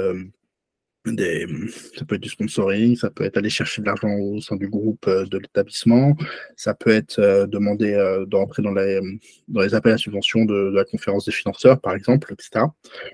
ça 1.05 2.05
peut 2.05 2.15
être 2.15 2.21
du 2.21 2.29
sponsoring, 2.29 2.95
ça 2.95 3.09
peut 3.09 3.23
être 3.23 3.37
aller 3.37 3.49
chercher 3.49 3.81
de 3.81 3.87
l'argent 3.87 4.13
au 4.13 4.39
sein 4.39 4.55
du 4.55 4.67
groupe 4.67 5.07
euh, 5.07 5.25
de 5.25 5.39
l'établissement, 5.39 6.15
ça 6.55 6.75
peut 6.75 6.91
être 6.91 7.19
euh, 7.19 7.47
demander 7.47 7.93
euh, 7.93 8.25
d'entrer 8.25 8.61
dans 8.61 8.73
les, 8.73 8.99
dans 9.47 9.61
les 9.61 9.73
appels 9.73 9.93
à 9.93 9.97
subvention 9.97 10.45
de, 10.45 10.71
la 10.73 10.85
conférence 10.85 11.25
des 11.25 11.31
financeurs, 11.31 11.79
par 11.81 11.95
exemple, 11.95 12.31
etc. 12.33 12.65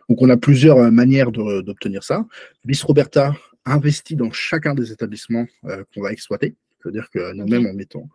Donc 0.09 0.21
on 0.21 0.29
a 0.29 0.37
plusieurs 0.37 0.91
manières 0.91 1.31
d'obtenir 1.31 2.03
ça. 2.03 2.25
Bis 2.65 2.83
Roberta 2.83 3.33
investit 3.65 4.15
dans 4.15 4.31
chacun 4.31 4.75
des 4.75 4.91
établissements 4.91 5.45
qu'on 5.63 6.01
va 6.01 6.11
exploiter. 6.11 6.55
C'est-à-dire 6.81 7.09
que 7.09 7.33
nous-mêmes, 7.33 7.65
en 7.65 7.73
mettant 7.73 8.07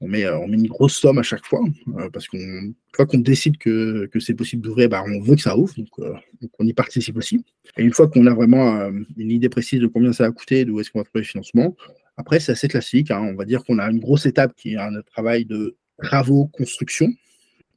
on 0.00 0.08
met, 0.08 0.24
euh, 0.24 0.38
on 0.38 0.46
met 0.46 0.56
une 0.56 0.68
grosse 0.68 0.96
somme 0.96 1.18
à 1.18 1.22
chaque 1.22 1.44
fois, 1.44 1.60
euh, 1.96 2.08
parce 2.10 2.28
qu'on 2.28 2.72
fois 2.94 3.06
qu'on 3.06 3.18
décide 3.18 3.58
que, 3.58 4.06
que 4.06 4.20
c'est 4.20 4.34
possible 4.34 4.62
d'ouvrir, 4.62 4.88
bah, 4.88 5.04
on 5.06 5.20
veut 5.20 5.36
que 5.36 5.42
ça 5.42 5.56
ouvre, 5.56 5.74
euh, 6.00 6.14
donc, 6.40 6.50
on 6.58 6.66
y 6.66 6.72
participe 6.72 7.16
aussi. 7.16 7.44
Et 7.76 7.82
une 7.82 7.92
fois 7.92 8.08
qu'on 8.08 8.26
a 8.26 8.34
vraiment 8.34 8.90
une 9.16 9.30
idée 9.30 9.48
précise 9.48 9.80
de 9.80 9.86
combien 9.86 10.12
ça 10.12 10.24
va 10.24 10.32
coûter, 10.32 10.64
d'où 10.64 10.80
est-ce 10.80 10.90
qu'on 10.90 11.00
va 11.00 11.04
trouver 11.04 11.22
le 11.22 11.26
financement, 11.26 11.76
après 12.16 12.40
c'est 12.40 12.52
assez 12.52 12.68
classique, 12.68 13.10
hein. 13.10 13.20
on 13.20 13.34
va 13.34 13.44
dire 13.44 13.64
qu'on 13.64 13.78
a 13.78 13.90
une 13.90 14.00
grosse 14.00 14.26
étape 14.26 14.54
qui 14.56 14.74
est 14.74 14.76
un 14.76 15.00
travail 15.02 15.44
de 15.44 15.76
travaux, 16.02 16.46
construction. 16.46 17.12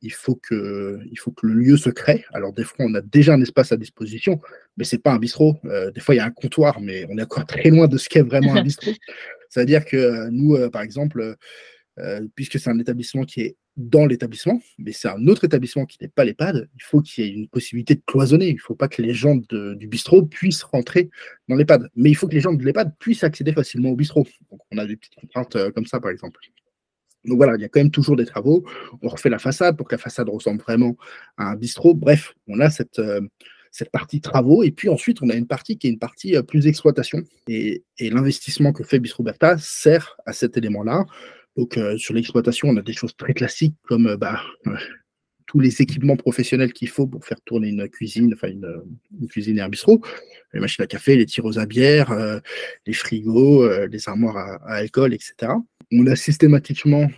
Il 0.04 0.12
faut, 0.12 0.34
que, 0.34 1.00
il 1.12 1.20
faut 1.20 1.30
que 1.30 1.46
le 1.46 1.54
lieu 1.54 1.78
se 1.78 1.92
crée. 1.92 2.26
Alors 2.34 2.54
des 2.54 2.64
fois, 2.64 2.86
on 2.90 2.96
a 2.96 3.02
déjà 3.02 3.36
un 3.36 3.42
espace 3.42 3.72
à 3.72 3.78
disposition, 3.78 4.42
mais 4.76 4.84
c'est 4.84 4.98
pas 4.98 5.12
un 5.12 5.20
bistrot. 5.20 5.60
des 5.94 6.02
fois, 6.02 6.16
il 6.16 6.18
y 6.18 6.22
a 6.22 6.26
un 6.26 6.32
comptoir, 6.32 6.82
mais 6.82 7.06
on 7.12 7.20
est 7.20 7.22
encore 7.22 7.46
très 7.46 7.70
loin 7.70 7.88
de 7.88 8.00
ce 8.00 8.10
qu'est 8.10 8.24
vraiment 8.24 8.56
un 8.56 8.64
bistrot. 8.64 8.90
C'est-à-dire 9.50 9.86
que 9.86 10.30
nous, 10.32 10.58
par 10.72 10.82
exemple, 10.82 11.38
euh, 12.00 12.26
puisque 12.36 12.60
c'est 12.60 12.70
un 12.70 12.80
établissement 12.80 13.24
qui 13.24 13.42
est 13.42 13.58
dans 13.78 14.06
l'établissement, 14.06 14.62
mais 14.78 14.92
c'est 14.92 15.08
un 15.08 15.28
autre 15.28 15.44
établissement 15.44 15.86
qui 15.86 15.98
n'est 16.02 16.10
pas 16.10 16.26
l'EHPAD, 16.26 16.70
il 16.76 16.84
faut 16.84 17.02
qu'il 17.02 17.26
y 17.26 17.28
ait 17.28 17.32
une 17.32 17.48
possibilité 17.48 17.96
de 17.96 18.02
cloisonner. 18.06 18.50
Il 18.50 18.56
ne 18.56 18.60
faut 18.60 18.76
pas 18.76 18.88
que 18.88 19.02
les 19.02 19.14
gens 19.14 19.36
du 19.36 19.88
bistrot 19.88 20.24
puissent 20.24 20.64
rentrer 20.64 21.10
dans 21.48 21.56
l'EHPAD, 21.56 21.90
mais 21.96 22.10
il 22.10 22.16
faut 22.16 22.28
que 22.28 22.34
les 22.34 22.42
gens 22.42 22.54
de 22.54 22.64
l'EHPAD 22.64 22.94
puissent 23.00 23.24
accéder 23.24 23.54
facilement 23.54 23.90
au 23.90 23.96
bistrot. 23.96 24.28
On 24.72 24.78
a 24.78 24.86
des 24.86 24.98
petites 24.98 25.16
contraintes 25.16 25.56
euh, 25.56 25.72
comme 25.72 25.86
ça, 25.86 26.00
par 26.00 26.12
exemple. 26.12 26.40
Donc 27.26 27.38
voilà, 27.38 27.56
il 27.56 27.62
y 27.62 27.66
a 27.66 27.70
quand 27.70 27.80
même 27.80 27.92
toujours 27.92 28.16
des 28.16 28.26
travaux. 28.26 28.66
On 29.02 29.08
refait 29.08 29.30
la 29.30 29.40
façade 29.40 29.78
pour 29.78 29.88
que 29.88 29.96
la 29.96 30.00
façade 30.00 30.28
ressemble 30.28 30.62
vraiment 30.62 30.96
à 31.38 31.52
un 31.52 31.56
bistrot. 31.56 31.94
Bref, 31.94 32.34
on 32.48 32.60
a 32.60 32.70
cette, 32.70 33.00
euh, 33.00 33.22
cette 33.70 33.92
partie 33.92 34.22
travaux. 34.22 34.64
Et 34.64 34.72
puis 34.72 34.90
ensuite, 34.90 35.22
on 35.22 35.30
a 35.30 35.36
une 35.36 35.48
partie 35.48 35.78
qui 35.78 35.88
est 35.88 35.92
une 35.92 36.00
partie 36.00 36.36
plus 36.44 36.68
exploitation. 36.68 37.22
Et, 37.48 37.84
l'investissement 38.00 38.74
que 38.74 38.84
fait 38.84 39.00
Bistro 39.00 39.24
Berta 39.24 39.58
sert 39.60 40.18
à 40.26 40.34
cet 40.34 40.58
élément-là. 40.58 41.06
Donc 41.58 41.78
euh, 41.78 41.98
sur 41.98 42.14
l'exploitation, 42.14 42.70
on 42.70 42.78
a 42.78 42.82
des 42.82 42.94
choses 42.94 43.16
très 43.16 43.34
classiques 43.34 43.76
comme 43.84 44.16
bah, 44.16 44.42
tous 45.52 45.60
les 45.60 45.82
équipements 45.82 46.16
professionnels 46.16 46.72
qu'il 46.72 46.88
faut 46.88 47.08
pour 47.08 47.26
faire 47.26 47.42
tourner 47.42 47.68
une 47.68 47.90
cuisine, 47.90 48.34
enfin 48.34 48.48
une, 48.48 49.28
cuisine 49.28 49.58
et 49.58 49.62
un 49.62 49.68
bistrot, 49.68 50.02
les 50.54 50.62
machines 50.62 50.82
à 50.82 50.88
café, 50.88 51.18
les 51.18 51.26
tireuses 51.26 51.60
à 51.60 51.66
bière, 51.66 52.10
euh, 52.12 52.40
les 52.88 52.94
frigos, 52.94 53.64
euh, 53.64 53.86
les 53.88 54.08
armoires 54.08 54.38
à, 54.38 54.76
alcool, 54.76 55.14
etc. 55.14 55.52
On 55.92 56.08
a 56.08 56.16
systématiquement 56.16 57.10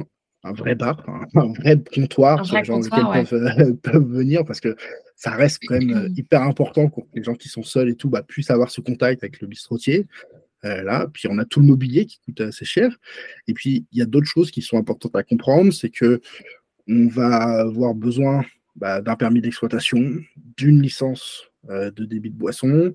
un 0.43 0.51
vrai 0.51 0.73
bar, 0.73 1.05
un, 1.35 1.53
vrai 1.59 1.77
comptoir 1.93 2.43
sur 2.43 2.57
les 2.57 2.63
gens 2.63 2.79
peuvent, 2.81 3.75
peuvent, 3.83 4.11
venir 4.11 4.43
parce 4.45 4.59
que 4.59 4.75
ça 5.15 5.29
reste 5.29 5.59
quand 5.67 5.77
même 5.77 5.95
euh, 5.95 6.09
hyper 6.17 6.41
important 6.41 6.89
pour 6.89 7.03
que 7.03 7.15
les 7.15 7.23
gens 7.23 7.35
qui 7.35 7.49
sont 7.49 7.61
seuls 7.61 7.89
et 7.89 7.95
tout 7.95 8.09
bah, 8.09 8.23
puissent 8.23 8.49
avoir 8.49 8.71
ce 8.71 8.81
contact 8.81 9.23
avec 9.23 9.41
le 9.41 9.47
bistrotier. 9.47 10.07
Là, 10.63 11.07
puis 11.13 11.27
on 11.29 11.37
a 11.37 11.45
tout 11.45 11.59
le 11.59 11.67
mobilier 11.67 12.05
qui 12.05 12.19
coûte 12.19 12.41
assez 12.41 12.65
cher. 12.65 12.95
Et 13.47 13.53
puis 13.53 13.85
il 13.91 13.99
y 13.99 14.01
a 14.01 14.05
d'autres 14.05 14.27
choses 14.27 14.51
qui 14.51 14.61
sont 14.61 14.77
importantes 14.77 15.15
à 15.15 15.23
comprendre, 15.23 15.73
c'est 15.73 15.89
que 15.89 16.21
on 16.87 17.07
va 17.07 17.61
avoir 17.61 17.93
besoin 17.93 18.43
bah, 18.75 19.01
d'un 19.01 19.15
permis 19.15 19.41
d'exploitation, 19.41 20.21
d'une 20.57 20.81
licence 20.81 21.51
euh, 21.69 21.91
de 21.91 22.05
débit 22.05 22.29
de 22.29 22.35
boisson. 22.35 22.93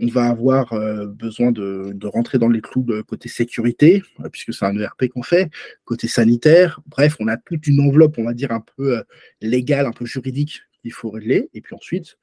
On 0.00 0.06
va 0.08 0.26
avoir 0.26 0.72
euh, 0.72 1.06
besoin 1.06 1.52
de, 1.52 1.94
rentrer 2.06 2.38
dans 2.38 2.48
les 2.48 2.60
clous 2.60 2.84
côté 3.06 3.28
sécurité, 3.28 4.02
euh, 4.20 4.28
puisque 4.28 4.54
c'est 4.54 4.64
un 4.64 4.76
ERP 4.76 5.08
qu'on 5.08 5.22
fait, 5.22 5.50
côté 5.84 6.08
sanitaire. 6.08 6.80
Bref, 6.86 7.16
on 7.20 7.28
a 7.28 7.36
toute 7.36 7.66
une 7.66 7.80
enveloppe, 7.80 8.18
on 8.18 8.24
va 8.24 8.34
dire, 8.34 8.50
un 8.52 8.64
peu 8.76 9.02
légale, 9.40 9.86
un 9.86 9.92
peu 9.92 10.06
juridique 10.06 10.62
qu'il 10.82 10.92
faut 10.92 11.10
régler. 11.10 11.50
Et 11.54 11.60
puis 11.60 11.74
ensuite, 11.74 12.18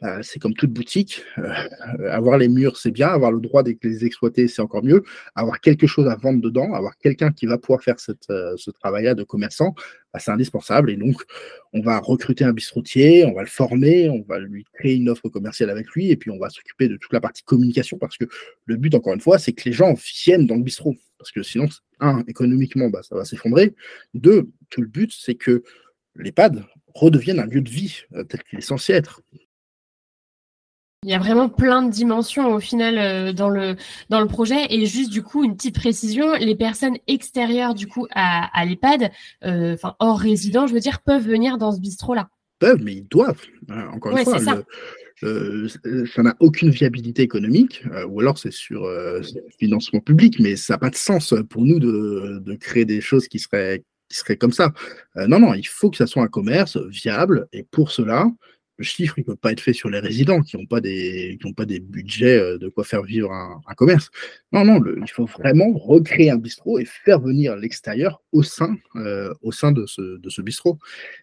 bah, 0.00 0.22
c'est 0.22 0.38
comme 0.38 0.54
toute 0.54 0.72
boutique. 0.72 1.22
Euh, 1.38 2.10
avoir 2.10 2.38
les 2.38 2.48
murs, 2.48 2.78
c'est 2.78 2.90
bien. 2.90 3.08
Avoir 3.08 3.32
le 3.32 3.40
droit 3.40 3.62
de 3.62 3.76
les 3.82 4.04
exploiter, 4.04 4.48
c'est 4.48 4.62
encore 4.62 4.82
mieux. 4.82 5.02
Avoir 5.34 5.60
quelque 5.60 5.86
chose 5.86 6.08
à 6.08 6.16
vendre 6.16 6.40
dedans, 6.40 6.72
avoir 6.72 6.96
quelqu'un 6.96 7.32
qui 7.32 7.46
va 7.46 7.58
pouvoir 7.58 7.82
faire 7.82 7.96
euh, 8.30 8.54
ce 8.56 8.70
travail-là 8.70 9.14
de 9.14 9.24
commerçant, 9.24 9.74
bah, 10.12 10.18
c'est 10.18 10.30
indispensable. 10.30 10.90
Et 10.90 10.96
donc, 10.96 11.22
on 11.74 11.82
va 11.82 11.98
recruter 11.98 12.44
un 12.44 12.52
bistrotier, 12.52 13.26
on 13.26 13.34
va 13.34 13.42
le 13.42 13.48
former, 13.48 14.08
on 14.08 14.22
va 14.22 14.38
lui 14.38 14.64
créer 14.72 14.96
une 14.96 15.10
offre 15.10 15.28
commerciale 15.28 15.68
avec 15.68 15.88
lui, 15.90 16.10
et 16.10 16.16
puis 16.16 16.30
on 16.30 16.38
va 16.38 16.48
s'occuper 16.48 16.88
de 16.88 16.96
toute 16.96 17.12
la 17.12 17.20
partie 17.20 17.42
communication, 17.42 17.98
parce 17.98 18.16
que 18.16 18.24
le 18.64 18.76
but, 18.76 18.94
encore 18.94 19.12
une 19.12 19.20
fois, 19.20 19.38
c'est 19.38 19.52
que 19.52 19.68
les 19.68 19.72
gens 19.72 19.94
viennent 20.24 20.46
dans 20.46 20.56
le 20.56 20.62
bistrot. 20.62 20.96
Parce 21.18 21.30
que 21.30 21.42
sinon, 21.42 21.68
un, 22.00 22.24
économiquement, 22.26 22.88
bah, 22.88 23.02
ça 23.02 23.14
va 23.14 23.26
s'effondrer. 23.26 23.74
Deux, 24.14 24.48
tout 24.70 24.80
le 24.80 24.88
but, 24.88 25.12
c'est 25.12 25.34
que 25.34 25.62
l'EHPAD 26.16 26.64
redevienne 26.94 27.38
un 27.38 27.46
lieu 27.46 27.60
de 27.60 27.70
vie 27.70 28.00
euh, 28.14 28.24
tel 28.24 28.42
qu'il 28.42 28.58
est 28.58 28.62
censé 28.62 28.94
être. 28.94 29.20
Il 31.02 31.08
y 31.08 31.14
a 31.14 31.18
vraiment 31.18 31.48
plein 31.48 31.82
de 31.82 31.90
dimensions 31.90 32.52
au 32.52 32.60
final 32.60 32.98
euh, 32.98 33.32
dans 33.32 33.48
le 33.48 33.74
dans 34.10 34.20
le 34.20 34.26
projet. 34.26 34.66
Et 34.68 34.84
juste 34.84 35.10
du 35.10 35.22
coup 35.22 35.44
une 35.44 35.56
petite 35.56 35.76
précision 35.76 36.34
les 36.34 36.54
personnes 36.54 36.98
extérieures 37.06 37.74
du 37.74 37.86
coup 37.86 38.06
à, 38.10 38.50
à 38.52 38.66
l'EHPAD 38.66 39.10
euh, 39.46 39.72
enfin 39.72 39.96
hors 39.98 40.18
résident 40.18 40.66
je 40.66 40.74
veux 40.74 40.80
dire 40.80 41.00
peuvent 41.00 41.26
venir 41.26 41.56
dans 41.56 41.72
ce 41.72 41.80
bistrot 41.80 42.12
là 42.12 42.28
peuvent 42.58 42.82
mais 42.82 42.96
ils 42.96 43.08
doivent. 43.08 43.40
Hein, 43.70 43.88
encore 43.94 44.14
une 44.14 44.24
fois 44.24 44.40
ça. 44.40 46.22
n'a 46.22 46.36
aucune 46.38 46.68
viabilité 46.68 47.22
économique 47.22 47.82
ou 48.10 48.20
alors 48.20 48.36
c'est 48.36 48.52
sur 48.52 48.86
financement 49.58 50.00
public 50.00 50.38
mais 50.38 50.54
ça 50.56 50.74
n'a 50.74 50.78
pas 50.78 50.90
de 50.90 50.96
sens 50.96 51.32
pour 51.48 51.64
nous 51.64 51.80
de, 51.80 52.42
de 52.44 52.54
créer 52.56 52.84
des 52.84 53.00
choses 53.00 53.26
qui 53.26 53.38
seraient 53.38 53.84
qui 54.10 54.18
seraient 54.18 54.36
comme 54.36 54.52
ça. 54.52 54.74
Non 55.16 55.38
non 55.38 55.54
il 55.54 55.66
faut 55.66 55.88
que 55.88 55.96
ça 55.96 56.06
soit 56.06 56.22
un 56.24 56.28
commerce 56.28 56.76
viable. 56.76 57.48
Et 57.54 57.62
pour 57.62 57.90
cela 57.90 58.26
le 58.80 58.84
chiffre, 58.84 59.18
il 59.18 59.20
ne 59.20 59.26
peut 59.26 59.36
pas 59.36 59.52
être 59.52 59.60
fait 59.60 59.74
sur 59.74 59.90
les 59.90 59.98
résidents 59.98 60.40
qui 60.40 60.56
n'ont 60.56 60.64
pas, 60.64 60.80
des, 60.80 61.38
pas 61.54 61.66
des 61.66 61.80
budgets 61.80 62.38
euh, 62.38 62.56
de 62.56 62.70
quoi 62.70 62.82
faire 62.82 63.02
vivre 63.02 63.30
un, 63.30 63.60
commerce. 63.76 64.10
Non, 64.52 64.64
non, 64.64 64.82
il 64.96 65.10
faut 65.10 65.26
vraiment 65.26 65.70
recréer 65.74 66.30
un 66.30 66.38
bistrot 66.38 66.78
et 66.78 66.86
faire 66.86 67.20
venir 67.20 67.56
l'extérieur 67.56 68.22
au 68.32 68.42
sein, 68.42 68.78
euh, 68.96 69.34
au 69.42 69.52
sein 69.52 69.70
de 69.72 69.84
ce, 69.84 70.16
de 70.16 70.30
ce 70.30 70.40
bistrot. 70.40 70.78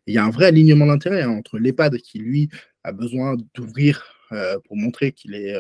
il 0.05 0.13
y 0.13 0.19
a 0.19 0.23
un 0.23 0.29
vrai 0.29 0.45
alignement 0.45 0.85
d'intérêt 0.85 1.23
hein, 1.23 1.31
entre 1.31 1.57
l'EHPAD 1.57 1.97
qui, 1.97 2.19
lui, 2.19 2.47
a 2.83 2.91
besoin 2.91 3.35
d'ouvrir 3.55 4.05
euh, 4.33 4.59
pour 4.65 4.77
montrer 4.77 5.11
qu'il 5.11 5.33
est, 5.33 5.55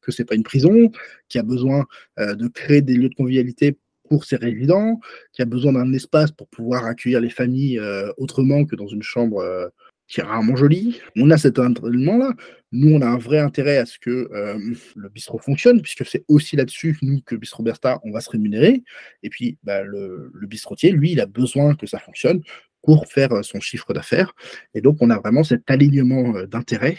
que 0.00 0.10
ce 0.10 0.20
n'est 0.20 0.26
pas 0.26 0.34
une 0.34 0.42
prison, 0.42 0.90
qui 1.28 1.38
a 1.38 1.44
besoin 1.44 1.86
de 2.18 2.48
créer 2.48 2.82
des 2.82 2.94
lieux 2.94 3.08
de 3.08 3.14
convivialité 3.14 3.78
pour 4.08 4.24
ses 4.24 4.36
résidents, 4.36 4.98
qui 5.32 5.42
a 5.42 5.44
besoin 5.44 5.74
d'un 5.74 5.92
espace 5.92 6.32
pour 6.32 6.48
pouvoir 6.48 6.86
accueillir 6.86 7.20
les 7.20 7.30
familles 7.30 7.80
autrement 8.16 8.64
que 8.64 8.74
dans 8.74 8.88
une 8.88 9.02
chambre 9.02 9.70
qui 10.08 10.20
est 10.20 10.24
rarement 10.24 10.56
joli. 10.56 11.00
On 11.16 11.30
a 11.30 11.38
cet 11.38 11.58
entraînement-là. 11.58 12.32
Nous, 12.72 12.92
on 12.94 13.00
a 13.00 13.06
un 13.06 13.18
vrai 13.18 13.38
intérêt 13.38 13.78
à 13.78 13.86
ce 13.86 13.98
que 13.98 14.28
euh, 14.32 14.58
le 14.96 15.08
bistrot 15.08 15.38
fonctionne, 15.38 15.80
puisque 15.80 16.04
c'est 16.04 16.24
aussi 16.28 16.56
là-dessus, 16.56 16.98
nous, 17.02 17.20
que 17.22 17.36
Bistro 17.36 17.62
Berta, 17.62 18.00
on 18.04 18.10
va 18.10 18.20
se 18.20 18.30
rémunérer. 18.30 18.82
Et 19.22 19.30
puis, 19.30 19.58
bah, 19.62 19.82
le, 19.82 20.30
bistrotier, 20.46 20.90
lui, 20.90 21.12
il 21.12 21.20
a 21.20 21.26
besoin 21.26 21.74
que 21.74 21.86
ça 21.86 21.98
fonctionne 21.98 22.42
pour 22.82 23.06
faire 23.06 23.32
euh, 23.32 23.42
son 23.42 23.60
chiffre 23.60 23.94
d'affaires. 23.94 24.34
Et 24.74 24.80
donc, 24.80 24.98
on 25.00 25.10
a 25.10 25.18
vraiment 25.18 25.44
cet 25.44 25.70
alignement 25.70 26.36
euh, 26.36 26.46
d'intérêt 26.46 26.96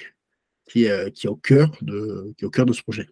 qui 0.68 0.86
est 0.86 1.28
au 1.28 1.36
cœur 1.36 1.78
de 1.84 2.34
ce 2.74 2.82
projet. 2.82 3.06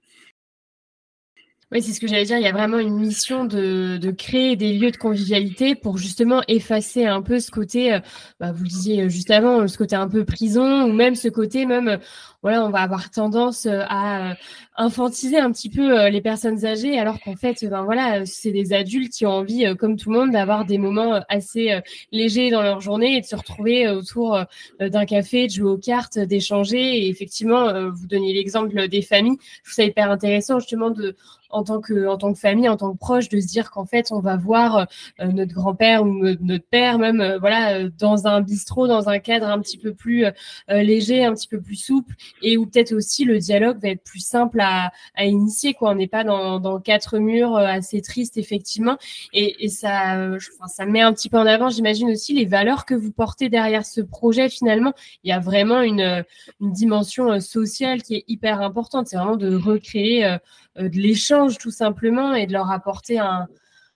Oui, 1.73 1.81
c'est 1.81 1.91
ce 1.91 1.99
que 1.99 2.05
j'allais 2.05 2.25
dire. 2.25 2.37
Il 2.37 2.43
y 2.43 2.47
a 2.47 2.51
vraiment 2.51 2.77
une 2.77 2.99
mission 2.99 3.45
de, 3.45 3.97
de, 3.97 4.11
créer 4.11 4.55
des 4.55 4.73
lieux 4.73 4.91
de 4.91 4.97
convivialité 4.97 5.73
pour 5.73 5.97
justement 5.97 6.43
effacer 6.47 7.07
un 7.07 7.23
peu 7.23 7.39
ce 7.39 7.49
côté, 7.49 7.93
euh, 7.95 7.99
bah, 8.39 8.51
vous 8.51 8.61
le 8.61 8.69
disiez 8.69 9.09
juste 9.09 9.31
avant, 9.31 9.67
ce 9.67 9.75
côté 9.75 9.95
un 9.95 10.07
peu 10.07 10.23
prison 10.23 10.83
ou 10.83 10.93
même 10.93 11.15
ce 11.15 11.29
côté 11.29 11.65
même, 11.65 11.97
voilà, 12.43 12.65
on 12.65 12.69
va 12.69 12.81
avoir 12.81 13.09
tendance 13.09 13.65
euh, 13.65 13.83
à 13.87 14.31
euh, 14.31 14.33
infantiser 14.75 15.39
un 15.39 15.49
petit 15.53 15.69
peu 15.69 15.97
euh, 15.97 16.09
les 16.09 16.19
personnes 16.19 16.65
âgées, 16.65 16.99
alors 16.99 17.21
qu'en 17.21 17.37
fait, 17.37 17.65
ben 17.65 17.83
voilà, 17.83 18.25
c'est 18.25 18.51
des 18.51 18.73
adultes 18.73 19.13
qui 19.13 19.25
ont 19.25 19.31
envie, 19.31 19.65
comme 19.79 19.95
tout 19.95 20.11
le 20.11 20.19
monde, 20.19 20.31
d'avoir 20.31 20.65
des 20.65 20.77
moments 20.77 21.21
assez 21.29 21.79
légers 22.11 22.49
dans 22.49 22.61
leur 22.61 22.81
journée 22.81 23.15
et 23.15 23.21
de 23.21 23.25
se 23.25 23.35
retrouver 23.35 23.87
autour 23.89 24.37
d'un 24.79 25.05
café, 25.05 25.47
de 25.47 25.51
jouer 25.53 25.69
aux 25.69 25.77
cartes, 25.77 26.19
d'échanger. 26.19 26.97
Et 26.97 27.09
effectivement, 27.09 27.89
vous 27.91 28.07
donniez 28.07 28.33
l'exemple 28.33 28.87
des 28.87 29.01
familles. 29.01 29.37
Je 29.63 29.69
trouve 29.69 29.73
ça 29.75 29.83
hyper 29.83 30.11
intéressant 30.11 30.59
justement 30.59 30.89
de 30.89 31.15
en 31.53 31.63
tant 31.63 31.79
que 31.79 32.07
en 32.07 32.17
tant 32.17 32.33
que 32.33 32.39
famille, 32.39 32.69
en 32.69 32.77
tant 32.77 32.93
que 32.93 32.97
proche, 32.97 33.29
de 33.29 33.39
se 33.39 33.47
dire 33.47 33.71
qu'en 33.71 33.85
fait 33.85 34.11
on 34.11 34.19
va 34.19 34.35
voir 34.37 34.87
notre 35.19 35.53
grand-père 35.53 36.03
ou 36.03 36.07
notre 36.41 36.65
père 36.65 36.99
même, 36.99 37.37
voilà, 37.39 37.87
dans 37.89 38.27
un 38.27 38.41
bistrot, 38.41 38.87
dans 38.87 39.09
un 39.09 39.19
cadre 39.19 39.47
un 39.47 39.59
petit 39.59 39.77
peu 39.77 39.93
plus 39.93 40.25
léger, 40.67 41.23
un 41.23 41.33
petit 41.33 41.47
peu 41.47 41.61
plus 41.61 41.75
souple, 41.75 42.15
et 42.41 42.57
où 42.57 42.65
peut-être 42.65 42.93
aussi 42.93 43.25
le 43.25 43.39
dialogue 43.39 43.79
va 43.81 43.89
être 43.89 44.03
plus 44.03 44.25
simple 44.25 44.59
à, 44.59 44.91
à 45.15 45.25
initier. 45.25 45.73
Quoi. 45.73 45.91
On 45.91 45.95
n'est 45.95 46.07
pas 46.07 46.23
dans, 46.23 46.59
dans, 46.59 46.79
quatre 46.79 47.19
murs 47.19 47.55
euh, 47.55 47.65
assez 47.65 48.01
tristes, 48.01 48.37
effectivement. 48.37 48.97
Et, 49.33 49.65
et 49.65 49.69
ça, 49.69 50.17
euh, 50.17 50.39
ça 50.67 50.85
met 50.85 51.01
un 51.01 51.13
petit 51.13 51.29
peu 51.29 51.37
en 51.37 51.45
avant, 51.45 51.69
j'imagine 51.69 52.09
aussi, 52.09 52.33
les 52.33 52.45
valeurs 52.45 52.85
que 52.85 52.95
vous 52.95 53.11
portez 53.11 53.49
derrière 53.49 53.85
ce 53.85 54.01
projet. 54.01 54.49
Finalement, 54.49 54.93
il 55.23 55.29
y 55.29 55.33
a 55.33 55.39
vraiment 55.39 55.81
une, 55.81 56.23
une 56.61 56.71
dimension 56.71 57.31
euh, 57.31 57.39
sociale 57.39 58.01
qui 58.01 58.15
est 58.15 58.23
hyper 58.27 58.61
importante. 58.61 59.07
C'est 59.07 59.17
vraiment 59.17 59.37
de 59.37 59.55
recréer 59.55 60.37
de 60.77 60.97
l'échange, 60.97 61.57
tout 61.57 61.71
simplement, 61.71 62.33
et 62.33 62.47
de 62.47 62.53
leur 62.53 62.71
apporter 62.71 63.19
un, 63.19 63.47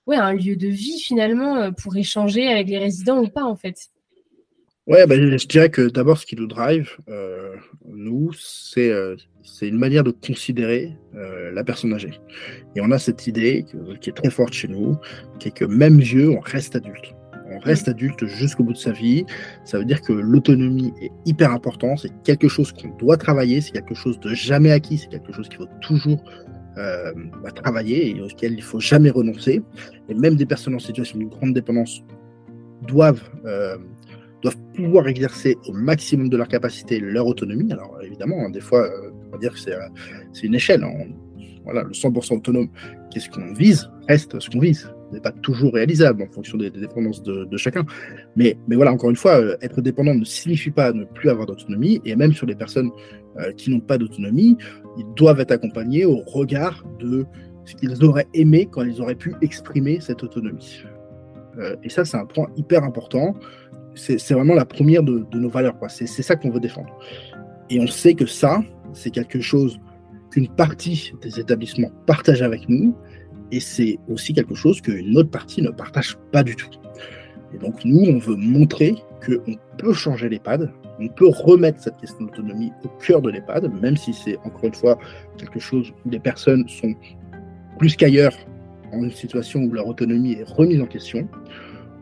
ouais, 0.06 0.18
un 0.18 0.34
lieu 0.34 0.56
de 0.56 0.68
vie, 0.68 1.00
finalement, 1.00 1.72
pour 1.74 1.96
échanger 1.96 2.48
avec 2.48 2.68
les 2.68 2.78
résidents 2.78 3.20
ou 3.20 3.28
pas, 3.28 3.44
en 3.44 3.56
fait. 3.56 3.90
Ouais, 4.88 5.06
bah, 5.06 5.16
je 5.18 5.48
dirais 5.48 5.70
que 5.70 5.90
d'abord, 5.90 6.18
ce 6.18 6.26
qui 6.26 6.38
nous 6.38 6.48
drive, 6.48 6.92
euh, 7.10 7.56
nous, 7.90 8.32
euh, 8.78 9.18
c'est 9.44 9.68
une 9.68 9.78
manière 9.78 10.06
de 10.06 10.12
considérer 10.12 10.94
euh, 11.14 11.52
la 11.52 11.66
personne 11.66 11.94
âgée. 11.94 12.14
Et 12.74 12.80
on 12.80 12.90
a 12.92 12.98
cette 12.98 13.28
idée 13.28 13.66
qui 14.00 14.10
est 14.10 14.14
très 14.14 14.30
forte 14.30 14.54
chez 14.54 14.70
nous, 14.70 14.96
qui 15.40 15.50
est 15.50 15.52
que 15.52 15.66
même 15.66 16.00
vieux, 16.00 16.30
on 16.30 16.40
reste 16.40 16.78
adulte. 16.78 17.14
On 17.52 17.60
reste 17.60 17.90
adulte 17.90 18.26
jusqu'au 18.28 18.64
bout 18.64 18.74
de 18.74 18.78
sa 18.78 18.94
vie. 18.94 19.26
Ça 19.66 19.78
veut 19.78 19.86
dire 19.86 20.02
que 20.02 20.14
l'autonomie 20.14 20.94
est 21.02 21.12
hyper 21.26 21.52
importante. 21.52 22.00
C'est 22.00 22.24
quelque 22.24 22.48
chose 22.48 22.72
qu'on 22.72 22.96
doit 22.96 23.18
travailler. 23.18 23.60
C'est 23.60 23.72
quelque 23.72 23.94
chose 23.96 24.18
de 24.22 24.34
jamais 24.34 24.72
acquis. 24.72 25.00
C'est 25.00 25.10
quelque 25.10 25.34
chose 25.34 25.50
qu'il 25.50 25.58
faut 25.58 25.70
toujours 25.82 26.24
bah, 26.78 27.52
travailler 27.52 28.16
et 28.16 28.22
auquel 28.22 28.54
il 28.54 28.62
faut 28.62 28.80
jamais 28.80 29.10
renoncer. 29.10 29.62
Et 30.10 30.14
même 30.14 30.36
des 30.36 30.46
personnes 30.46 30.76
en 30.76 30.80
situation 30.80 31.20
de 31.20 31.26
grande 31.26 31.54
dépendance 31.54 32.04
doivent 32.88 33.24
doivent 34.42 34.58
pouvoir 34.76 35.08
exercer 35.08 35.58
au 35.68 35.74
maximum 35.74 36.30
de 36.30 36.38
leur 36.38 36.48
capacité 36.48 37.00
leur 37.00 37.26
autonomie. 37.28 37.72
Alors 37.72 37.98
évidemment, 38.04 38.46
hein, 38.46 38.50
des 38.50 38.62
fois, 38.62 38.86
euh, 38.86 39.12
on 39.28 39.32
va 39.32 39.38
dire 39.38 39.54
que 39.54 39.60
c'est 39.60 39.74
euh, 39.74 39.88
une 40.44 40.56
échelle. 40.56 40.84
Hein. 40.84 40.94
voilà, 41.64 41.84
le 41.84 41.92
100% 41.92 42.38
autonome, 42.38 42.70
qu'est-ce 43.12 43.30
qu'on 43.30 43.54
vise 43.54 43.90
reste 44.08 44.40
ce 44.40 44.50
qu'on 44.50 44.60
vise. 44.60 44.90
Ce 45.10 45.16
n'est 45.16 45.22
pas 45.22 45.32
toujours 45.32 45.74
réalisable 45.74 46.24
en 46.24 46.28
fonction 46.28 46.58
des, 46.58 46.70
dépendances 46.70 47.24
de, 47.24 47.58
chacun. 47.58 47.86
Mais, 48.36 48.58
mais 48.68 48.76
voilà, 48.76 48.92
encore 48.92 49.10
une 49.10 49.16
fois, 49.16 49.40
euh, 49.40 49.58
être 49.62 49.82
dépendant 49.82 50.14
ne 50.14 50.26
signifie 50.26 50.72
pas 50.72 50.92
ne 50.92 51.06
plus 51.06 51.30
avoir 51.30 51.46
d'autonomie. 51.46 52.02
Et 52.04 52.16
même 52.16 52.34
sur 52.34 52.46
les 52.46 52.56
personnes 52.56 52.92
qui 53.58 53.70
n'ont 53.70 53.80
pas 53.80 53.98
d'autonomie, 53.98 54.58
ils 54.98 55.06
doivent 55.16 55.40
être 55.40 55.52
accompagnés 55.52 56.06
au 56.06 56.18
regard 56.18 56.84
de 57.00 57.26
ce 57.66 57.76
qu'ils 57.76 58.04
auraient 58.04 58.28
aimé 58.34 58.68
quand 58.70 58.84
ils 58.84 59.02
auraient 59.02 59.16
pu 59.16 59.36
exprimer 59.42 60.00
cette 60.00 60.24
autonomie. 60.24 60.84
et 61.84 61.90
ça, 61.90 62.06
c'est 62.06 62.18
un 62.18 62.26
point 62.26 62.48
hyper 62.56 62.84
important. 62.84 63.36
C'est 63.96 64.34
vraiment 64.34 64.54
la 64.54 64.66
première 64.66 65.04
de, 65.04 65.26
nos 65.34 65.50
valeurs. 65.50 65.76
C'est 65.90 66.08
ça 66.08 66.36
qu'on 66.36 66.50
veut 66.50 66.60
défendre. 66.60 66.96
Et 67.70 67.80
on 67.80 67.88
sait 67.88 68.14
que 68.14 68.26
ça, 68.26 68.62
c'est 68.94 69.12
quelque 69.12 69.42
chose 69.42 69.80
qu'une 70.32 70.48
partie 70.48 71.14
des 71.22 71.40
établissements 71.40 71.92
partagent 72.06 72.42
avec 72.42 72.68
nous, 72.70 72.96
et 73.52 73.60
c'est 73.60 73.98
aussi 74.10 74.34
quelque 74.34 74.56
chose 74.56 74.82
qu'une 74.82 75.18
autre 75.18 75.30
partie 75.30 75.62
ne 75.62 75.70
partage 75.70 76.18
pas 76.32 76.44
du 76.44 76.56
tout. 76.56 76.70
Et 77.54 77.58
donc 77.58 77.84
nous, 77.86 78.02
on 78.02 78.18
veut 78.18 78.36
montrer 78.36 78.96
qu'on 79.26 79.56
peut 79.78 79.94
changer 79.94 80.30
l'EHPAD, 80.30 80.72
on 81.00 81.08
peut 81.08 81.28
remettre 81.28 81.82
cette 81.82 81.98
question 81.98 82.26
d'autonomie 82.26 82.72
au 82.84 82.88
cœur 83.00 83.22
de 83.22 83.30
l'EHPAD, 83.30 83.72
même 83.82 83.98
si 83.98 84.14
c'est 84.14 84.38
encore 84.40 84.66
une 84.66 84.74
fois 84.74 84.98
quelque 85.38 85.60
chose 85.60 85.94
où 86.06 86.10
les 86.10 86.20
personnes 86.20 86.68
sont 86.68 86.94
plus 87.78 87.96
qu'ailleurs 87.96 88.34
en 88.92 89.04
une 89.04 89.12
situation 89.12 89.62
où 89.62 89.72
leur 89.72 89.88
autonomie 89.88 90.34
est 90.34 90.44
remise 90.44 90.82
en 90.82 90.86
question. 90.86 91.28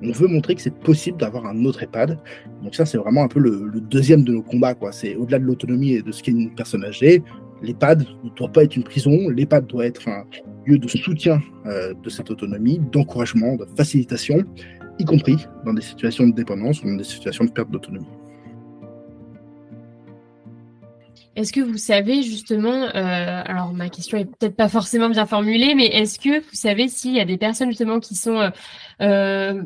On 0.04 0.12
veut 0.12 0.28
montrer 0.28 0.56
que 0.56 0.62
c'est 0.62 0.78
possible 0.78 1.18
d'avoir 1.18 1.46
un 1.46 1.66
autre 1.66 1.82
EHPAD. 1.84 2.20
Donc 2.64 2.76
ça, 2.76 2.86
c'est 2.86 2.98
vraiment 2.98 3.24
un 3.24 3.28
peu 3.28 3.40
le, 3.40 3.72
deuxième 3.82 4.24
de 4.24 4.34
nos 4.34 4.42
combats. 4.42 4.76
C'est 4.92 5.16
au-delà 5.16 5.40
de 5.40 5.46
l'autonomie 5.46 5.94
et 5.94 6.02
de 6.02 6.12
ce 6.12 6.22
qu'est 6.22 6.32
une 6.32 6.54
personne 6.54 6.84
âgée, 6.84 7.24
l'EHPAD 7.62 8.06
ne 8.24 8.30
doit 8.36 8.50
pas 8.50 8.64
être 8.64 8.76
une 8.76 8.84
prison, 8.84 9.30
l'EHPAD 9.30 9.68
doit 9.68 9.86
être 9.86 10.08
un 10.08 10.26
lieu 10.66 10.78
de 10.78 10.88
soutien 10.88 11.42
euh, 11.66 11.94
de 11.94 12.10
cette 12.10 12.30
autonomie, 12.30 12.80
d'encouragement, 12.92 13.56
de 13.56 13.66
facilitation, 13.78 14.44
y 15.00 15.06
compris 15.06 15.38
dans 15.66 15.74
des 15.74 15.82
situations 15.82 16.28
de 16.28 16.34
dépendance 16.34 16.84
ou 16.84 16.88
dans 16.88 16.98
des 16.98 17.04
situations 17.04 17.46
de 17.46 17.52
perte 17.52 17.72
d'autonomie. 17.72 18.06
Est-ce 21.36 21.52
que 21.52 21.60
vous 21.60 21.78
savez 21.78 22.24
justement, 22.24 22.72
euh, 22.72 23.42
alors 23.46 23.74
ma 23.74 23.90
question 23.90 24.18
est 24.18 24.26
peut-être 24.26 24.56
pas 24.56 24.70
forcément 24.70 25.10
bien 25.10 25.26
formulée, 25.26 25.76
mais 25.76 25.88
est-ce 25.88 26.18
que 26.18 26.40
vous 26.40 26.54
savez 26.56 26.88
s'il 26.88 27.12
y 27.14 27.20
a 27.20 27.26
des 27.26 27.38
personnes 27.38 27.70
justement 27.70 28.00
qui 28.00 28.16
sont 28.16 28.40
euh, 28.40 28.50
euh, 29.02 29.62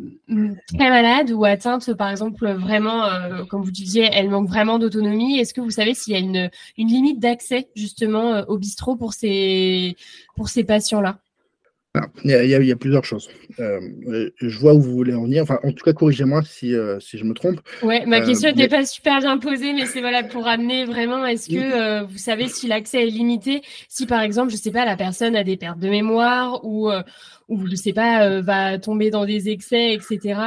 très 0.76 0.90
malades 0.90 1.30
ou 1.32 1.46
atteintes, 1.46 1.94
par 1.94 2.10
exemple, 2.10 2.52
vraiment, 2.54 3.08
comme 3.50 3.62
vous 3.62 3.72
disiez, 3.72 4.10
elles 4.12 4.30
manquent 4.30 4.50
vraiment 4.50 4.80
d'autonomie? 4.80 5.40
Est-ce 5.40 5.54
que 5.54 5.62
vous 5.62 5.70
savez 5.70 5.94
s'il 5.94 6.14
y 6.14 6.16
a 6.16 6.20
une, 6.20 6.50
une 6.78 6.88
limite 6.88 7.20
d'accès 7.20 7.70
justement 7.76 8.40
au 8.48 8.58
bistrot 8.58 8.96
pour 8.96 9.14
ces, 9.14 9.96
pour 10.36 10.50
ces 10.50 10.64
patients-là? 10.64 11.20
Il 12.24 12.32
y, 12.32 12.72
a, 12.72 12.76
plusieurs 12.76 13.04
choses. 13.04 13.30
Euh, 13.60 14.30
je 14.40 14.60
vois 14.60 14.76
où 14.76 14.82
vous 14.82 14.92
voulez 14.92 15.16
en 15.16 15.24
venir. 15.24 15.42
Enfin, 15.42 15.60
en 15.64 15.72
tout 15.72 15.84
cas, 15.84 15.94
corrigez-moi 15.94 16.44
si, 16.44 16.76
euh, 16.76 17.00
si 17.00 17.18
je 17.18 17.24
me 17.24 17.34
trompe. 17.34 17.62
Ouais, 17.82 18.06
ma 18.06 18.22
euh, 18.22 18.26
question 18.26 18.52
n'était 18.52 18.68
pas 18.68 18.86
super 18.86 19.20
bien 19.20 19.40
posée, 19.40 19.74
mais 19.74 19.88
c'est 19.88 20.02
voilà 20.02 20.24
pour 20.24 20.48
amener 20.48 20.86
vraiment. 20.86 21.26
Est-ce 21.26 21.50
que 21.50 22.04
vous 22.04 22.18
savez 22.20 22.48
si 22.48 22.68
l'accès 22.68 23.08
est 23.08 23.10
limité? 23.10 23.64
Si 23.88 24.06
par 24.06 24.22
exemple, 24.22 24.52
je 24.52 24.58
sais 24.58 24.72
pas, 24.72 24.86
la 24.86 24.98
personne 24.98 25.36
a 25.36 25.44
des 25.44 25.58
pertes 25.58 25.80
de 25.80 25.90
mémoire 25.90 26.64
ou 26.64 26.92
ou 27.48 27.68
je 27.68 27.76
sais 27.76 27.94
pas, 27.94 28.40
va 28.42 28.78
tomber 28.78 29.10
dans 29.10 29.26
des 29.26 29.50
excès, 29.50 29.94
etc. 29.94 30.40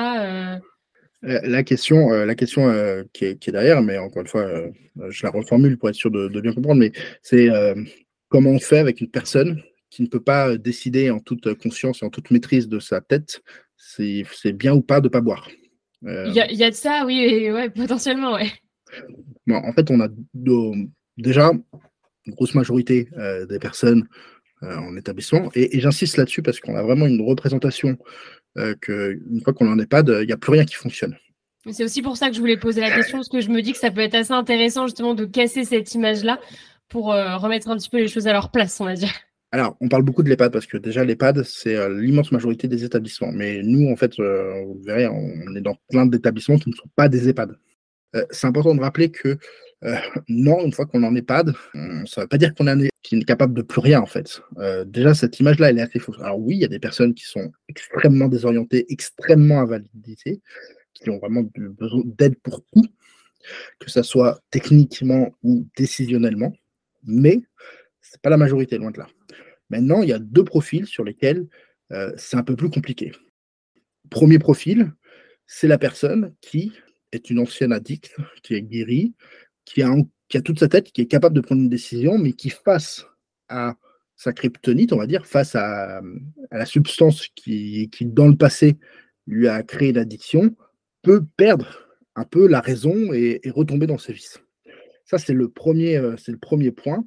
La 1.23 1.63
question, 1.65 2.11
la 2.11 2.35
question 2.37 2.73
qui 3.13 3.25
est, 3.25 3.39
qui, 3.39 3.51
est, 3.51 3.53
derrière, 3.53 3.83
mais 3.83 3.99
encore 3.99 4.23
une 4.23 4.29
fois, 4.29 4.49
je 5.09 5.23
la 5.25 5.31
reformule 5.31 5.77
pour 5.77 5.89
être 5.89 5.97
sûr 5.97 6.13
de, 6.13 6.29
de 6.29 6.41
bien 6.41 6.53
comprendre, 6.53 6.79
mais 6.79 6.93
c'est 7.21 7.49
comment 8.29 8.51
on 8.51 8.61
fait 8.61 8.79
avec 8.79 9.01
une 9.01 9.11
personne 9.11 9.61
qui 9.93 10.03
ne 10.03 10.07
peut 10.07 10.23
pas 10.23 10.57
décider 10.57 11.11
en 11.11 11.21
toute 11.21 11.53
conscience 11.55 12.03
et 12.03 12.07
en 12.07 12.09
toute 12.09 12.31
maîtrise 12.31 12.67
de 12.67 12.81
sa 12.81 13.03
tête, 13.03 13.43
c'est 13.77 14.25
bien 14.55 14.73
ou 14.73 14.81
pas 14.81 15.01
de 15.01 15.09
ne 15.09 15.11
pas 15.11 15.21
boire. 15.21 15.51
Euh, 16.07 16.25
il 16.29 16.35
y, 16.35 16.65
a 16.65 16.71
de 16.71 16.75
ça, 16.75 17.05
oui, 17.07 17.51
ouais, 17.53 17.69
potentiellement, 17.69 18.33
ouais. 18.33 18.51
en 19.51 19.73
fait, 19.75 19.91
on 19.91 20.01
a 20.01 20.09
déjà 21.19 21.53
une 22.25 22.35
grosse 22.35 22.55
majorité 22.55 23.09
euh, 23.19 23.45
des 23.45 23.59
personnes 23.59 24.09
euh, 24.63 24.77
en 24.79 24.97
établissement, 24.97 25.51
et, 25.55 25.79
j'insiste 25.79 26.17
là-dessus 26.17 26.41
parce 26.41 26.59
qu'on 26.59 26.75
a 26.75 26.83
vraiment 26.83 27.07
une 27.07 27.21
représentation 27.21 27.99
qu'une 28.81 29.41
fois 29.45 29.53
qu'on 29.53 29.71
en 29.71 29.79
est 29.79 29.87
pas, 29.87 30.01
il 30.01 30.27
n'y 30.27 30.33
a 30.33 30.39
plus 30.39 30.53
rien 30.53 30.65
qui 30.65 30.75
fonctionne. 30.75 31.19
C'est 31.71 31.85
aussi 31.85 32.01
pour 32.01 32.17
ça 32.17 32.31
que 32.31 32.35
je 32.35 32.41
voulais 32.41 32.57
poser 32.57 32.81
la 32.81 32.91
question, 32.91 33.19
parce 33.19 33.29
que 33.29 33.43
je 33.43 33.51
me 33.51 33.61
dis 33.61 33.73
que 33.73 33.79
ça 33.79 33.91
peut 33.91 34.01
être 34.01 34.15
assez 34.15 34.33
intéressant 34.33 34.87
justement 34.87 35.15
de 35.15 35.27
casser 35.27 35.65
cette 35.65 35.95
image-là 35.95 36.41
pour 36.89 37.09
remettre 37.09 37.69
un 37.69 37.77
petit 37.77 37.91
peu 37.91 37.99
les 37.99 38.09
choses 38.09 38.27
à 38.27 38.33
leur 38.33 38.51
place, 38.51 38.81
on 38.81 38.87
va 38.87 38.95
dire. 38.95 39.13
Alors, 39.55 39.77
on 39.83 39.89
parle 39.89 40.03
beaucoup 40.03 40.23
de 40.23 40.31
l'EHPAD 40.31 40.51
parce 40.51 40.67
que 40.67 40.79
déjà, 40.79 41.05
l'EHPAD, 41.05 41.43
c'est 41.43 41.77
euh, 41.77 42.01
l'immense 42.01 42.33
majorité 42.33 42.69
des 42.69 42.85
établissements. 42.85 43.31
Mais 43.33 43.61
nous, 43.63 43.91
en 43.93 43.97
fait, 43.97 44.19
euh, 44.19 44.65
vous 44.65 44.81
verrez, 44.83 45.07
on 45.07 45.55
est 45.55 45.61
dans 45.61 45.77
plein 45.91 46.07
d'établissements 46.07 46.57
qui 46.57 46.71
ne 46.71 46.75
sont 46.75 46.89
pas 46.97 47.11
des 47.11 47.29
EHPAD. 47.29 47.55
Euh, 48.17 48.25
c'est 48.31 48.47
important 48.47 48.75
de 48.75 48.81
rappeler 48.81 49.11
que 49.11 49.37
non, 50.29 50.65
une 50.65 50.73
fois 50.73 50.87
qu'on 50.87 51.03
est 51.03 51.07
en 51.07 51.17
EHPAD, 51.17 51.53
ça 52.07 52.21
ne 52.21 52.21
veut 52.21 52.29
pas 52.29 52.39
dire 52.39 52.55
qu'on 52.55 52.69
est, 52.69 52.89
est, 53.11 53.25
capable 53.25 53.53
de 53.53 53.63
plus 53.63 53.81
rien, 53.81 54.01
en 54.01 54.07
fait. 54.07 54.41
déjà, 54.87 55.13
cette 55.13 55.41
image-là, 55.41 55.71
elle 55.71 55.79
est 55.81 55.83
assez 55.83 55.99
fausse. 55.99 56.21
Alors 56.21 56.39
oui, 56.39 56.55
il 56.55 56.61
y 56.61 56.65
a 56.65 56.69
des 56.69 56.79
personnes 56.79 57.15
qui 57.15 57.25
sont 57.25 57.51
extrêmement 57.69 58.29
désorientées, 58.29 58.87
extrêmement 58.91 59.61
invalidées, 59.61 60.41
qui 60.95 61.11
ont 61.11 61.19
vraiment 61.19 61.43
besoin 61.57 62.03
d'aide 62.05 62.37
pour 62.45 62.65
tout, 62.73 62.87
que 63.81 63.91
ce 63.91 64.05
soit 64.05 64.41
techniquement 64.53 65.35
ou 65.43 65.67
décisionnellement. 65.77 66.53
Mais 67.03 67.41
ce 68.03 68.17
n'est 68.17 68.21
pas 68.21 68.31
la 68.31 68.37
majorité, 68.37 68.79
loin 68.79 68.91
de 68.91 68.99
là. 68.99 69.07
Maintenant, 69.71 70.03
il 70.03 70.11
y 70.11 70.13
a 70.13 70.19
deux 70.19 70.45
profils 70.45 70.87
sur 70.87 71.05
lesquels 71.05 71.47
euh, 71.93 72.13
c'est 72.17 72.37
un 72.37 72.43
peu 72.43 72.57
plus 72.57 72.71
compliqué. 72.71 73.13
Premier 74.11 74.39
profil, 74.39 74.93
c'est 75.47 75.69
la 75.69 75.79
personne 75.79 76.35
qui 76.41 76.73
est 77.13 77.31
une 77.31 77.39
ancienne 77.39 77.73
addict, 77.73 78.15
qui 78.43 78.55
est 78.55 78.63
guérie, 78.63 79.15
qui 79.65 79.83
a, 79.83 79.95
toute 80.43 80.59
sa 80.59 80.69
tête, 80.69 80.93
qui 80.93 81.03
est 81.03 81.07
capable 81.07 81.37
de 81.37 81.41
prendre 81.41 81.63
une 81.63 81.69
décision, 81.69 82.19
mais 82.19 82.33
qui, 82.33 82.51
face 82.51 83.07
à 83.49 83.77
sa 84.17 84.33
kryptonite, 84.33 84.93
on 84.93 84.99
va 84.99 85.07
dire, 85.07 85.27
face 85.27 85.55
à, 85.55 86.01
la 86.51 86.67
substance 86.67 87.29
qui, 87.35 87.91
dans 88.03 88.29
le 88.29 88.37
passé, 88.37 88.79
lui 89.27 89.49
a 89.49 89.63
créé 89.63 89.93
l'addiction, 89.93 90.55
peut 91.03 91.25
perdre 91.37 91.89
un 92.15 92.25
peu 92.25 92.47
la 92.47 92.61
raison 92.61 93.13
et, 93.13 93.41
retomber 93.55 93.87
dans 93.87 93.99
ses 93.99 94.13
vices. 94.13 94.43
Ça, 95.05 95.19
c'est 95.19 95.35
le, 95.35 95.49
premier, 95.49 95.97
euh, 95.97 96.17
c'est 96.17 96.33
le 96.33 96.39
premier 96.39 96.71
point. 96.71 97.05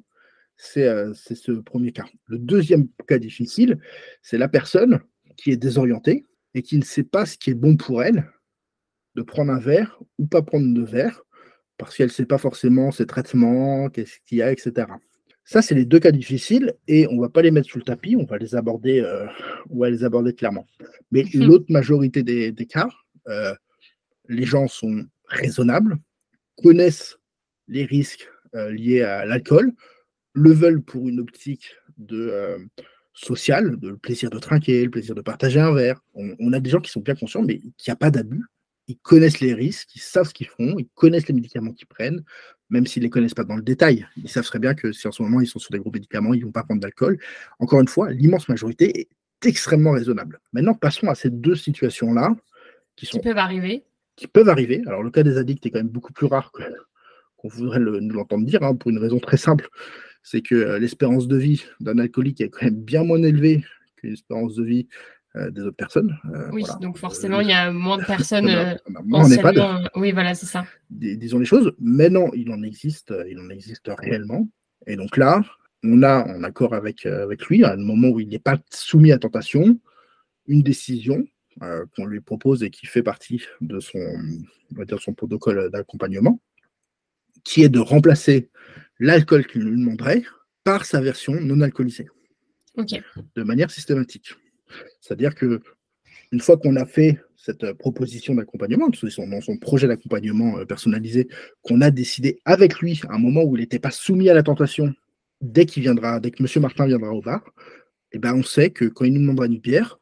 Euh, 0.76 1.12
c'est 1.14 1.34
ce 1.34 1.52
premier 1.52 1.92
cas. 1.92 2.06
Le 2.26 2.38
deuxième 2.38 2.88
cas 3.06 3.18
difficile, 3.18 3.78
c'est 4.22 4.38
la 4.38 4.48
personne 4.48 5.00
qui 5.36 5.50
est 5.50 5.56
désorientée 5.56 6.24
et 6.54 6.62
qui 6.62 6.78
ne 6.78 6.84
sait 6.84 7.02
pas 7.02 7.26
ce 7.26 7.36
qui 7.36 7.50
est 7.50 7.54
bon 7.54 7.76
pour 7.76 8.02
elle, 8.02 8.30
de 9.14 9.22
prendre 9.22 9.52
un 9.52 9.58
verre 9.58 10.00
ou 10.18 10.26
pas 10.26 10.42
prendre 10.42 10.72
de 10.72 10.82
verre, 10.82 11.22
parce 11.78 11.96
qu'elle 11.96 12.08
ne 12.08 12.12
sait 12.12 12.26
pas 12.26 12.38
forcément 12.38 12.90
ses 12.90 13.06
traitements, 13.06 13.90
qu'est-ce 13.90 14.18
qu'il 14.26 14.38
y 14.38 14.42
a, 14.42 14.50
etc. 14.50 14.86
Ça, 15.44 15.62
c'est 15.62 15.74
les 15.74 15.84
deux 15.84 16.00
cas 16.00 16.10
difficiles 16.10 16.74
et 16.88 17.06
on 17.08 17.16
ne 17.16 17.20
va 17.20 17.28
pas 17.28 17.42
les 17.42 17.50
mettre 17.50 17.68
sous 17.68 17.78
le 17.78 17.84
tapis, 17.84 18.16
on 18.16 18.24
va 18.24 18.38
les 18.38 18.54
aborder, 18.54 19.00
euh, 19.00 19.26
on 19.70 19.78
va 19.80 19.90
les 19.90 20.04
aborder 20.04 20.34
clairement. 20.34 20.66
Mais 21.12 21.24
l'autre 21.34 21.66
majorité 21.68 22.22
des, 22.22 22.66
cas, 22.66 22.88
euh, 23.28 23.54
les 24.28 24.44
gens 24.44 24.68
sont 24.68 25.04
raisonnables, 25.26 25.98
connaissent 26.62 27.18
les 27.68 27.84
risques 27.84 28.28
liés 28.70 29.02
à 29.02 29.26
l'alcool, 29.26 29.74
le 30.36 30.52
veulent 30.52 30.82
pour 30.82 31.08
une 31.08 31.18
optique 31.18 31.74
de 31.96 32.28
euh, 32.30 32.58
sociale, 33.14 33.78
de 33.78 33.88
le 33.88 33.96
plaisir 33.96 34.28
de 34.28 34.38
trinquer, 34.38 34.84
le 34.84 34.90
plaisir 34.90 35.14
de 35.14 35.22
partager 35.22 35.58
un 35.58 35.72
verre. 35.72 36.00
On, 36.14 36.52
a 36.52 36.60
des 36.60 36.68
gens 36.68 36.80
qui 36.80 36.90
sont 36.90 37.00
bien 37.00 37.14
conscients, 37.14 37.42
mais 37.42 37.58
qu'il 37.58 37.88
n'y 37.88 37.92
a 37.92 37.96
pas 37.96 38.10
d'abus. 38.10 38.44
Ils 38.86 38.98
connaissent 38.98 39.40
les 39.40 39.54
risques, 39.54 39.96
ils 39.96 40.00
savent 40.00 40.28
ce 40.28 40.34
qu'ils 40.34 40.46
font, 40.46 40.76
ils 40.78 40.88
connaissent 40.94 41.26
les 41.26 41.34
médicaments 41.34 41.72
qu'ils 41.72 41.86
prennent, 41.86 42.22
même 42.68 42.86
s'ils 42.86 43.00
ne 43.00 43.06
les 43.06 43.10
connaissent 43.10 43.34
pas 43.34 43.44
dans 43.44 43.56
le 43.56 43.62
détail. 43.62 44.06
Ils 44.18 44.28
savent 44.28 44.44
très 44.44 44.58
bien 44.58 44.74
que 44.74 44.92
si 44.92 45.08
en 45.08 45.12
ce 45.12 45.22
moment 45.22 45.40
ils 45.40 45.46
sont 45.46 45.58
sur 45.58 45.72
des 45.72 45.78
gros 45.78 45.90
médicaments, 45.90 46.34
ils 46.34 46.40
ne 46.40 46.44
vont 46.44 46.52
pas 46.52 46.62
prendre 46.62 46.82
d'alcool. 46.82 47.18
Encore 47.58 47.80
une 47.80 47.88
fois, 47.88 48.12
l'immense 48.12 48.48
majorité 48.48 49.00
est 49.00 49.08
extrêmement 49.46 49.92
raisonnable. 49.92 50.38
Maintenant, 50.52 50.74
passons 50.74 51.08
à 51.08 51.14
ces 51.14 51.30
deux 51.30 51.56
situations-là 51.56 52.36
qui, 52.94 53.06
sont, 53.06 53.18
qui 53.18 53.24
peuvent 53.24 53.38
arriver. 53.38 53.84
Qui 54.16 54.26
peuvent 54.26 54.50
arriver. 54.50 54.82
Alors, 54.86 55.02
le 55.02 55.10
cas 55.10 55.22
des 55.22 55.38
addicts 55.38 55.64
est 55.64 55.70
quand 55.70 55.78
même 55.78 55.88
beaucoup 55.88 56.12
plus 56.12 56.26
rare 56.26 56.52
qu'on 56.52 57.48
voudrait 57.48 57.80
nous 57.80 58.14
l'entendre 58.14 58.44
dire, 58.44 58.62
hein, 58.62 58.76
pour 58.76 58.90
une 58.90 58.98
raison 58.98 59.18
très 59.18 59.38
simple 59.38 59.70
c'est 60.26 60.42
que 60.42 60.56
euh, 60.56 60.78
l'espérance 60.80 61.28
de 61.28 61.36
vie 61.36 61.64
d'un 61.78 61.98
alcoolique 61.98 62.40
est 62.40 62.48
quand 62.48 62.64
même 62.64 62.82
bien 62.82 63.04
moins 63.04 63.22
élevée 63.22 63.64
que 63.96 64.08
l'espérance 64.08 64.56
de 64.56 64.64
vie 64.64 64.88
euh, 65.36 65.52
des 65.52 65.62
autres 65.62 65.76
personnes. 65.76 66.18
Euh, 66.34 66.50
oui, 66.52 66.64
donc 66.80 66.98
forcément, 66.98 67.40
il 67.40 67.48
y 67.48 67.52
a 67.52 67.70
moins 67.70 67.96
de 67.96 68.04
personnes. 68.06 68.50
oui, 69.94 70.10
voilà, 70.10 70.34
c'est 70.34 70.46
ça. 70.46 70.66
disons 70.90 71.38
les 71.38 71.44
choses. 71.44 71.72
Mais 71.78 72.10
non, 72.10 72.28
il 72.34 72.50
en 72.50 72.64
existe, 72.64 73.14
il 73.30 73.38
en 73.38 73.48
existe 73.50 73.88
réellement. 73.96 74.48
Et 74.88 74.96
donc 74.96 75.16
là, 75.16 75.44
on 75.84 76.02
a, 76.02 76.26
en 76.26 76.42
accord 76.42 76.74
avec, 76.74 77.06
avec 77.06 77.46
lui, 77.46 77.62
à 77.62 77.74
un 77.74 77.76
moment 77.76 78.08
où 78.08 78.18
il 78.18 78.28
n'est 78.28 78.40
pas 78.40 78.58
soumis 78.72 79.12
à 79.12 79.18
tentation, 79.18 79.78
une 80.48 80.62
décision 80.62 81.24
qu'on 81.94 82.04
lui 82.04 82.20
propose 82.20 82.64
et 82.64 82.70
qui 82.70 82.86
fait 82.86 83.04
partie 83.04 83.44
de 83.60 83.78
son, 83.78 83.98
on 83.98 84.74
va 84.74 84.84
dire, 84.84 85.00
son 85.00 85.14
protocole 85.14 85.70
d'accompagnement, 85.70 86.40
qui 87.44 87.62
est 87.62 87.68
de 87.68 87.78
remplacer 87.78 88.50
l'alcool 88.98 89.46
qu'il 89.46 89.62
lui 89.62 89.78
demanderait 89.78 90.22
par 90.64 90.84
sa 90.84 91.00
version 91.00 91.34
non 91.40 91.60
alcoolisée. 91.60 92.08
De 93.36 93.42
manière 93.42 93.70
systématique. 93.70 94.34
C'est-à-dire 95.00 95.34
que 95.34 95.60
une 96.32 96.40
fois 96.40 96.56
qu'on 96.56 96.76
a 96.76 96.84
fait 96.84 97.20
cette 97.36 97.72
proposition 97.74 98.34
d'accompagnement, 98.34 98.88
dans 98.88 99.40
son 99.40 99.56
projet 99.56 99.86
d'accompagnement 99.86 100.58
euh, 100.58 100.64
personnalisé, 100.64 101.28
qu'on 101.62 101.80
a 101.80 101.90
décidé 101.90 102.40
avec 102.44 102.80
lui 102.80 103.00
à 103.08 103.14
un 103.14 103.18
moment 103.18 103.44
où 103.44 103.56
il 103.56 103.60
n'était 103.60 103.78
pas 103.78 103.92
soumis 103.92 104.28
à 104.28 104.34
la 104.34 104.42
tentation, 104.42 104.92
dès 105.40 105.66
qu'il 105.66 105.82
viendra, 105.82 106.18
dès 106.18 106.32
que 106.32 106.42
M. 106.42 106.62
Martin 106.62 106.86
viendra 106.86 107.12
au 107.12 107.20
bar, 107.20 107.42
eh 108.12 108.18
ben 108.18 108.34
on 108.34 108.42
sait 108.42 108.70
que 108.70 108.86
quand 108.86 109.04
il 109.04 109.12
nous 109.12 109.20
demandera 109.20 109.46
une 109.46 109.58
bière, 109.58 109.98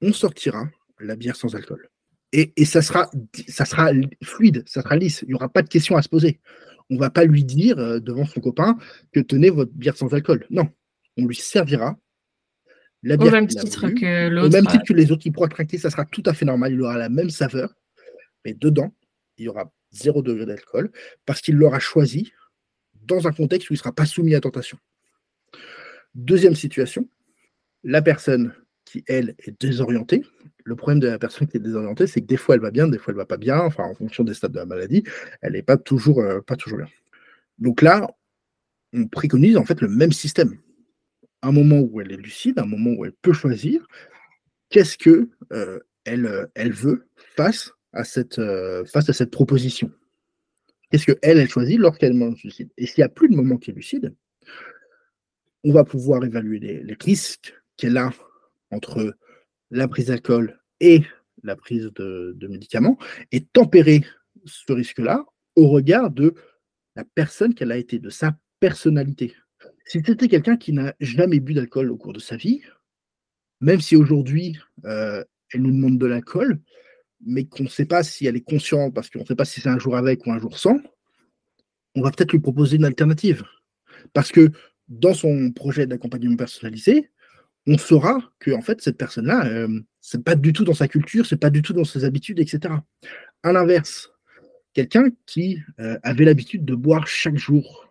on 0.00 0.12
sortira 0.12 0.68
la 1.00 1.16
bière 1.16 1.36
sans 1.36 1.54
alcool. 1.54 1.88
Et, 2.32 2.64
ça, 2.66 2.82
sera, 2.82 3.10
ça 3.48 3.64
sera 3.64 3.90
fluide, 4.22 4.62
ça 4.66 4.82
sera 4.82 4.96
lisse. 4.96 5.22
Il 5.22 5.28
n'y 5.28 5.34
aura 5.34 5.48
pas 5.48 5.62
de 5.62 5.68
questions 5.68 5.96
à 5.96 6.02
se 6.02 6.08
poser. 6.08 6.38
On 6.90 6.94
ne 6.94 7.00
va 7.00 7.10
pas 7.10 7.24
lui 7.24 7.44
dire 7.44 7.78
euh, 7.78 7.98
devant 7.98 8.24
son 8.24 8.40
copain 8.40 8.78
que 9.12 9.20
tenez 9.20 9.50
votre 9.50 9.72
bière 9.72 9.96
sans 9.96 10.12
alcool. 10.14 10.46
Non, 10.50 10.68
on 11.16 11.26
lui 11.26 11.34
servira 11.34 11.96
la 13.02 13.16
bière. 13.16 13.28
Au 13.28 13.32
même 13.32 13.46
titre 13.46 13.88
que 13.88 14.28
l'autre. 14.28 14.48
Au 14.48 14.50
même 14.50 14.66
titre 14.66 14.84
que 14.86 14.92
les 14.92 15.10
autres, 15.12 15.26
il 15.26 15.32
pourra 15.32 15.48
trinquer, 15.48 15.78
ça 15.78 15.90
sera 15.90 16.04
tout 16.04 16.22
à 16.26 16.34
fait 16.34 16.44
normal. 16.44 16.72
Il 16.72 16.82
aura 16.82 16.98
la 16.98 17.08
même 17.08 17.30
saveur. 17.30 17.74
Mais 18.44 18.54
dedans, 18.54 18.94
il 19.38 19.46
y 19.46 19.48
aura 19.48 19.72
zéro 19.90 20.22
degré 20.22 20.46
d'alcool 20.46 20.90
parce 21.24 21.40
qu'il 21.40 21.56
l'aura 21.56 21.80
choisi 21.80 22.32
dans 22.94 23.26
un 23.26 23.32
contexte 23.32 23.70
où 23.70 23.72
il 23.72 23.76
ne 23.76 23.80
sera 23.80 23.92
pas 23.92 24.06
soumis 24.06 24.34
à 24.34 24.40
tentation. 24.40 24.78
Deuxième 26.14 26.54
situation, 26.54 27.08
la 27.84 28.02
personne 28.02 28.54
elle, 29.06 29.34
est 29.38 29.60
désorientée. 29.60 30.24
Le 30.64 30.74
problème 30.76 31.00
de 31.00 31.08
la 31.08 31.18
personne 31.18 31.46
qui 31.46 31.56
est 31.56 31.60
désorientée, 31.60 32.06
c'est 32.06 32.20
que 32.20 32.26
des 32.26 32.36
fois, 32.36 32.56
elle 32.56 32.60
va 32.60 32.70
bien, 32.70 32.88
des 32.88 32.98
fois, 32.98 33.12
elle 33.12 33.16
ne 33.16 33.20
va 33.20 33.26
pas 33.26 33.36
bien, 33.36 33.60
enfin, 33.60 33.84
en 33.84 33.94
fonction 33.94 34.24
des 34.24 34.34
stades 34.34 34.52
de 34.52 34.58
la 34.58 34.66
maladie, 34.66 35.04
elle 35.40 35.52
n'est 35.52 35.62
pas 35.62 35.76
toujours, 35.76 36.20
euh, 36.20 36.40
pas 36.40 36.56
toujours 36.56 36.78
bien. 36.78 36.88
Donc 37.58 37.82
là, 37.82 38.08
on 38.92 39.06
préconise 39.06 39.56
en 39.56 39.64
fait 39.64 39.80
le 39.80 39.88
même 39.88 40.12
système. 40.12 40.58
Un 41.42 41.52
moment 41.52 41.80
où 41.80 42.00
elle 42.00 42.12
est 42.12 42.16
lucide, 42.16 42.58
un 42.58 42.66
moment 42.66 42.90
où 42.90 43.04
elle 43.04 43.12
peut 43.12 43.32
choisir, 43.32 43.86
qu'est-ce 44.70 44.98
que 44.98 45.30
euh, 45.52 45.78
elle, 46.04 46.26
euh, 46.26 46.46
elle 46.54 46.72
veut 46.72 47.06
face 47.36 47.72
à 47.92 48.04
cette, 48.04 48.40
proposition? 49.30 49.92
Qu'est-ce 50.90 51.06
qu'elle, 51.06 51.38
elle 51.38 51.48
choisit 51.48 51.78
lorsqu'elle 51.78 52.20
est 52.20 52.42
lucide? 52.44 52.70
Et 52.76 52.86
s'il 52.86 53.02
n'y 53.02 53.04
a 53.04 53.08
plus 53.08 53.28
de 53.28 53.36
moment 53.36 53.56
qui 53.56 53.70
est 53.70 53.74
lucide, 53.74 54.14
on 55.64 55.72
va 55.72 55.84
pouvoir 55.84 56.24
évaluer 56.24 56.58
les 56.58 56.96
risques 57.00 57.54
qu'elle 57.76 57.96
a 57.96 58.10
entre 58.70 59.16
la 59.70 59.88
prise 59.88 60.06
d'alcool 60.06 60.60
et 60.80 61.02
la 61.42 61.56
prise 61.56 61.90
de, 61.94 62.46
médicaments 62.48 62.98
et 63.32 63.44
tempérer 63.44 64.04
ce 64.44 64.72
risque-là 64.72 65.24
au 65.54 65.68
regard 65.68 66.10
de 66.10 66.34
la 66.94 67.04
personne 67.04 67.54
qu'elle 67.54 67.72
a 67.72 67.76
été, 67.76 67.98
de 67.98 68.10
sa 68.10 68.36
personnalité. 68.60 69.34
Si 69.86 70.02
c'était 70.04 70.28
quelqu'un 70.28 70.56
qui 70.56 70.72
n'a 70.72 70.94
jamais 71.00 71.40
bu 71.40 71.54
d'alcool 71.54 71.90
au 71.90 71.96
cours 71.96 72.12
de 72.12 72.20
sa 72.20 72.36
vie, 72.36 72.62
même 73.60 73.80
si 73.80 73.96
aujourd'hui 73.96 74.58
euh, 74.84 75.24
elle 75.52 75.62
nous 75.62 75.72
demande 75.72 75.98
de 75.98 76.06
l'alcool, 76.06 76.60
mais 77.24 77.44
qu'on 77.46 77.64
ne 77.64 77.68
sait 77.68 77.86
pas 77.86 78.02
si 78.02 78.26
elle 78.26 78.36
est 78.36 78.42
consciente, 78.44 78.94
parce 78.94 79.10
qu'on 79.10 79.20
ne 79.20 79.24
sait 79.24 79.36
pas 79.36 79.44
si 79.44 79.60
c'est 79.60 79.68
un 79.68 79.78
jour 79.78 79.96
avec 79.96 80.26
ou 80.26 80.32
un 80.32 80.38
jour 80.38 80.58
sans, 80.58 80.78
on 81.94 82.02
va 82.02 82.10
peut-être 82.10 82.32
lui 82.32 82.40
proposer 82.40 82.76
une 82.76 82.84
alternative. 82.84 83.44
Parce 84.12 84.32
que 84.32 84.50
dans 84.88 85.14
son 85.14 85.50
projet 85.52 85.86
d'accompagnement 85.86 86.36
personnalisé, 86.36 87.10
on 87.66 87.78
saura 87.78 88.18
que 88.38 88.50
en 88.52 88.62
fait 88.62 88.80
cette 88.80 88.96
personne-là, 88.96 89.46
euh, 89.46 89.80
c'est 90.00 90.22
pas 90.22 90.34
du 90.34 90.52
tout 90.52 90.64
dans 90.64 90.74
sa 90.74 90.88
culture, 90.88 91.26
c'est 91.26 91.36
pas 91.40 91.50
du 91.50 91.62
tout 91.62 91.72
dans 91.72 91.84
ses 91.84 92.04
habitudes, 92.04 92.38
etc. 92.38 92.74
À 93.42 93.52
l'inverse, 93.52 94.10
quelqu'un 94.72 95.10
qui 95.26 95.58
euh, 95.80 95.98
avait 96.02 96.24
l'habitude 96.24 96.64
de 96.64 96.74
boire 96.74 97.06
chaque 97.06 97.36
jour 97.36 97.90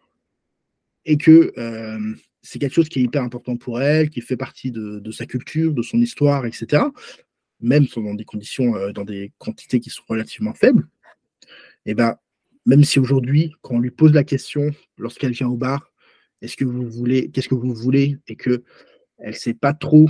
et 1.03 1.17
que 1.17 1.53
euh, 1.57 2.15
c'est 2.41 2.59
quelque 2.59 2.73
chose 2.73 2.89
qui 2.89 2.99
est 2.99 3.03
hyper 3.03 3.23
important 3.23 3.57
pour 3.57 3.81
elle, 3.81 4.09
qui 4.09 4.21
fait 4.21 4.38
partie 4.38 4.71
de, 4.71 5.11
sa 5.11 5.25
culture, 5.25 5.73
de 5.73 5.81
son 5.81 5.99
histoire, 5.99 6.45
etc. 6.45 6.83
Même 7.59 7.85
dans 7.95 8.13
des 8.13 8.25
conditions, 8.25 8.91
dans 8.91 9.03
des 9.03 9.31
quantités 9.39 9.79
qui 9.79 9.89
sont 9.89 10.03
relativement 10.07 10.53
faibles. 10.53 10.88
Et 11.88 11.91
eh 11.91 11.93
ben, 11.95 12.15
même 12.65 12.83
si 12.83 12.99
aujourd'hui, 12.99 13.53
quand 13.61 13.75
on 13.75 13.79
lui 13.79 13.91
pose 13.91 14.13
la 14.13 14.23
question, 14.23 14.71
lorsqu'elle 14.97 15.31
vient 15.31 15.47
au 15.47 15.57
bar, 15.57 15.91
est-ce 16.41 16.57
que 16.57 16.65
vous 16.65 16.89
voulez, 16.89 17.29
qu'est-ce 17.29 17.49
que 17.49 17.55
vous 17.55 17.73
voulez, 17.73 18.17
et 18.27 18.35
que 18.35 18.63
elle 19.19 19.32
ne 19.32 19.36
sait 19.36 19.54
pas 19.54 19.73
trop 19.73 20.10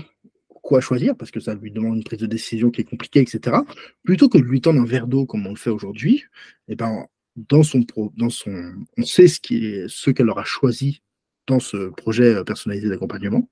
quoi 0.61 0.81
choisir 0.81 1.15
parce 1.15 1.31
que 1.31 1.39
ça 1.39 1.53
lui 1.53 1.71
demande 1.71 1.97
une 1.97 2.03
prise 2.03 2.19
de 2.19 2.25
décision 2.25 2.71
qui 2.71 2.81
est 2.81 2.85
compliquée, 2.85 3.21
etc. 3.21 3.57
Plutôt 4.03 4.29
que 4.29 4.37
de 4.37 4.43
lui 4.43 4.61
tendre 4.61 4.81
un 4.81 4.85
verre 4.85 5.07
d'eau 5.07 5.25
comme 5.25 5.45
on 5.45 5.51
le 5.51 5.57
fait 5.57 5.69
aujourd'hui, 5.69 6.23
eh 6.67 6.75
ben, 6.75 7.05
dans 7.35 7.63
son, 7.63 7.85
dans 8.17 8.29
son, 8.29 8.73
on 8.97 9.03
sait 9.03 9.27
ce 9.27 10.09
qu'elle 10.09 10.29
aura 10.29 10.43
choisi 10.43 11.01
dans 11.47 11.59
ce 11.59 11.89
projet 11.89 12.35
euh, 12.35 12.43
personnalisé 12.43 12.89
d'accompagnement, 12.89 13.47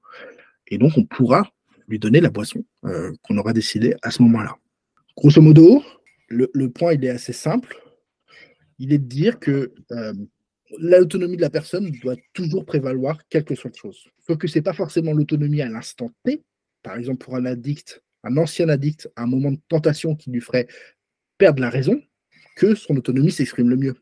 et 0.67 0.77
donc 0.77 0.93
on 0.97 1.05
pourra 1.05 1.51
lui 1.87 1.99
donner 1.99 2.21
la 2.21 2.29
boisson 2.29 2.65
euh, 2.85 3.11
qu'on 3.21 3.37
aura 3.37 3.53
décidé 3.53 3.95
à 4.01 4.09
ce 4.09 4.23
moment-là. 4.23 4.55
Grosso 5.15 5.41
modo, 5.41 5.83
le, 6.29 6.67
point 6.69 6.93
il 6.93 7.05
est 7.05 7.09
assez 7.09 7.33
simple. 7.33 7.77
Il 8.79 8.91
est 8.93 8.97
de 8.97 9.05
dire 9.05 9.39
que 9.39 9.73
euh, 9.91 10.13
l'autonomie 10.79 11.37
de 11.37 11.41
la 11.41 11.49
personne 11.49 11.91
doit 12.01 12.15
toujours 12.33 12.65
prévaloir 12.65 13.27
quelque 13.27 13.55
soit 13.55 13.71
de 13.71 13.75
chose. 13.75 14.07
Sauf 14.25 14.37
que 14.37 14.47
ce 14.47 14.57
n'est 14.57 14.63
pas 14.63 14.73
forcément 14.73 15.13
l'autonomie 15.13 15.61
à 15.61 15.69
l'instant 15.69 16.11
T. 16.23 16.43
Par 16.81 16.97
exemple, 16.97 17.23
pour 17.23 17.35
un 17.35 17.45
addict, 17.45 18.01
un 18.23 18.37
ancien 18.37 18.69
addict, 18.69 19.09
un 19.15 19.25
moment 19.25 19.51
de 19.51 19.59
tentation 19.67 20.15
qui 20.15 20.31
lui 20.31 20.41
ferait 20.41 20.67
perdre 21.37 21.61
la 21.61 21.69
raison, 21.69 22.01
que 22.55 22.75
son 22.75 22.95
autonomie 22.95 23.31
s'exprime 23.31 23.69
le 23.69 23.77
mieux. 23.77 23.95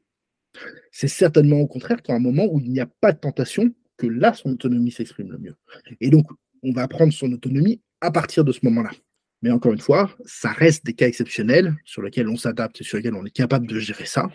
C'est 0.92 1.08
certainement 1.08 1.60
au 1.60 1.68
contraire 1.68 2.02
qu'à 2.02 2.14
un 2.14 2.20
moment 2.20 2.46
où 2.46 2.60
il 2.60 2.72
n'y 2.72 2.82
a 2.82 2.86
pas 2.86 3.14
de 3.14 3.20
tentation, 3.20 3.74
que 3.98 4.08
là, 4.08 4.34
son 4.34 4.50
autonomie 4.50 4.92
s'exprime 4.92 5.32
le 5.32 5.38
mieux. 5.38 5.56
Et 6.00 6.10
donc, 6.10 6.28
on 6.64 6.72
va 6.72 6.88
prendre 6.88 7.14
son 7.14 7.32
autonomie 7.32 7.82
à 8.02 8.12
partir 8.12 8.44
de 8.44 8.52
ce 8.52 8.60
moment-là. 8.64 8.92
Mais 9.42 9.52
encore 9.52 9.74
une 9.74 9.80
fois, 9.80 10.16
ça 10.26 10.52
reste 10.52 10.86
des 10.86 10.94
cas 10.94 11.08
exceptionnels 11.08 11.76
sur 11.86 12.02
lesquels 12.02 12.28
on 12.28 12.36
s'adapte 12.36 12.82
et 12.82 12.84
sur 12.84 12.98
lesquels 12.98 13.16
on 13.16 13.26
est 13.26 13.32
capable 13.32 13.68
de 13.68 13.80
gérer 13.80 14.06
ça 14.06 14.30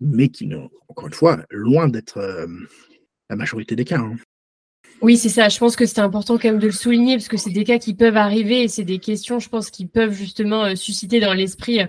mais 0.00 0.28
qui, 0.28 0.50
encore 0.88 1.06
une 1.06 1.14
fois, 1.14 1.38
loin 1.50 1.88
d'être 1.88 2.18
euh, 2.18 2.46
la 3.30 3.36
majorité 3.36 3.76
des 3.76 3.84
cas. 3.84 3.98
Hein. 3.98 4.16
Oui, 5.02 5.18
c'est 5.18 5.28
ça. 5.28 5.48
Je 5.48 5.58
pense 5.58 5.76
que 5.76 5.84
c'est 5.84 6.00
important 6.00 6.38
quand 6.38 6.48
même 6.48 6.58
de 6.58 6.66
le 6.66 6.72
souligner 6.72 7.16
parce 7.16 7.28
que 7.28 7.36
c'est 7.36 7.50
des 7.50 7.64
cas 7.64 7.78
qui 7.78 7.92
peuvent 7.92 8.16
arriver 8.16 8.62
et 8.62 8.68
c'est 8.68 8.84
des 8.84 8.98
questions, 8.98 9.38
je 9.38 9.48
pense, 9.50 9.70
qui 9.70 9.86
peuvent 9.86 10.12
justement 10.12 10.64
euh, 10.64 10.74
susciter 10.74 11.20
dans 11.20 11.34
l'esprit 11.34 11.80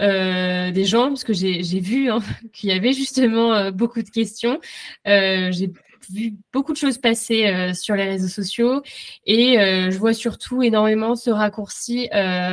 euh, 0.00 0.70
des 0.70 0.84
gens 0.84 1.08
parce 1.08 1.24
que 1.24 1.34
j'ai 1.34 1.80
vu 1.80 2.10
hein, 2.10 2.20
qu'il 2.54 2.70
y 2.70 2.72
avait 2.72 2.92
justement 2.92 3.70
beaucoup 3.70 4.02
de 4.02 4.08
questions. 4.08 4.60
j'ai 5.04 5.72
vu 6.10 6.34
beaucoup 6.52 6.72
de 6.72 6.78
choses 6.78 6.98
passer 6.98 7.72
sur 7.74 7.96
les 7.96 8.04
réseaux 8.04 8.28
sociaux 8.28 8.82
et 9.26 9.56
je 9.58 9.98
vois 9.98 10.12
surtout 10.12 10.62
énormément 10.62 11.16
ce 11.16 11.30
raccourci 11.30 12.08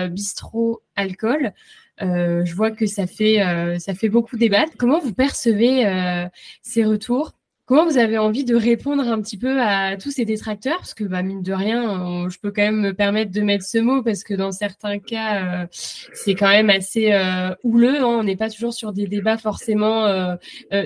bistrot 0.10 0.82
alcool. 0.96 1.54
Euh, 2.02 2.44
je 2.46 2.56
vois 2.56 2.72
que 2.72 2.86
ça 2.88 3.08
fait, 3.08 3.42
euh, 3.42 3.80
ça 3.80 3.94
fait 3.94 4.10
beaucoup 4.10 4.38
débattre. 4.38 4.74
Comment 4.78 5.00
vous 5.00 5.14
percevez 5.14 5.86
euh, 5.86 6.28
ces 6.62 6.84
retours? 6.84 7.34
Comment 7.72 7.86
vous 7.86 7.98
avez 7.98 8.18
envie 8.18 8.44
de 8.44 8.54
répondre 8.54 9.08
un 9.08 9.22
petit 9.22 9.38
peu 9.38 9.62
à 9.62 9.96
tous 9.96 10.12
ces 10.12 10.26
détracteurs? 10.26 10.80
Parce 10.80 10.94
que, 10.94 11.06
bah, 11.06 11.22
mine 11.22 11.42
de 11.42 11.54
rien, 11.54 12.28
je 12.28 12.38
peux 12.38 12.52
quand 12.52 12.64
même 12.64 12.82
me 12.82 12.94
permettre 12.94 13.32
de 13.32 13.40
mettre 13.40 13.64
ce 13.64 13.78
mot 13.78 14.04
parce 14.04 14.26
que 14.26 14.34
dans 14.34 14.52
certains 14.52 15.00
cas, 15.00 15.62
euh, 15.62 15.66
c'est 15.72 16.36
quand 16.36 16.50
même 16.50 16.70
assez 16.70 17.14
euh, 17.14 17.56
houleux. 17.64 18.02
Hein. 18.02 18.18
on 18.20 18.24
n'est 18.26 18.36
pas 18.36 18.50
toujours 18.50 18.74
sur 18.74 18.92
des 18.92 19.08
débats 19.08 19.38
forcément 19.38 20.06
euh, 20.06 20.36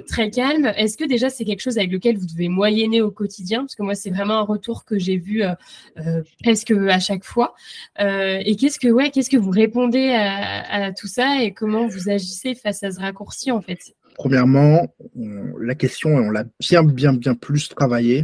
très 0.07 0.29
calmes. 0.29 0.71
Est-ce 0.77 0.95
que 0.95 1.05
déjà 1.05 1.31
c'est 1.31 1.43
quelque 1.43 1.61
chose 1.61 1.79
avec 1.79 1.91
lequel 1.91 2.19
vous 2.19 2.27
devez 2.27 2.49
moyenner 2.49 3.01
au 3.01 3.09
quotidien? 3.09 3.61
Parce 3.61 3.73
que 3.73 3.81
moi, 3.81 3.95
c'est 3.95 4.11
vraiment 4.11 4.35
un 4.35 4.45
retour 4.45 4.85
que 4.85 4.99
j'ai 4.99 5.17
vu 5.17 5.41
presque 6.43 6.69
à 6.69 6.99
chaque 6.99 7.23
fois. 7.23 7.55
et 7.97 8.55
qu'est-ce 8.59 8.77
que, 8.77 8.89
ouais, 8.89 9.09
qu'est-ce 9.09 9.31
que 9.31 9.37
vous 9.37 9.49
répondez 9.49 10.11
à, 10.11 10.85
à 10.85 10.91
tout 10.91 11.07
ça 11.07 11.41
et 11.41 11.51
comment 11.51 11.87
vous 11.87 12.11
agissez 12.11 12.53
face 12.53 12.83
à 12.83 12.91
ce 12.91 12.99
raccourci 12.99 13.49
en 13.49 13.61
fait? 13.61 13.79
Premièrement, 14.15 14.95
la 15.60 15.75
question, 15.75 16.15
on 16.15 16.32
l'a 16.32 16.45
bien, 16.60 16.84
bien, 16.84 17.13
bien 17.13 17.36
plus 17.36 17.69
travaillé 17.69 18.23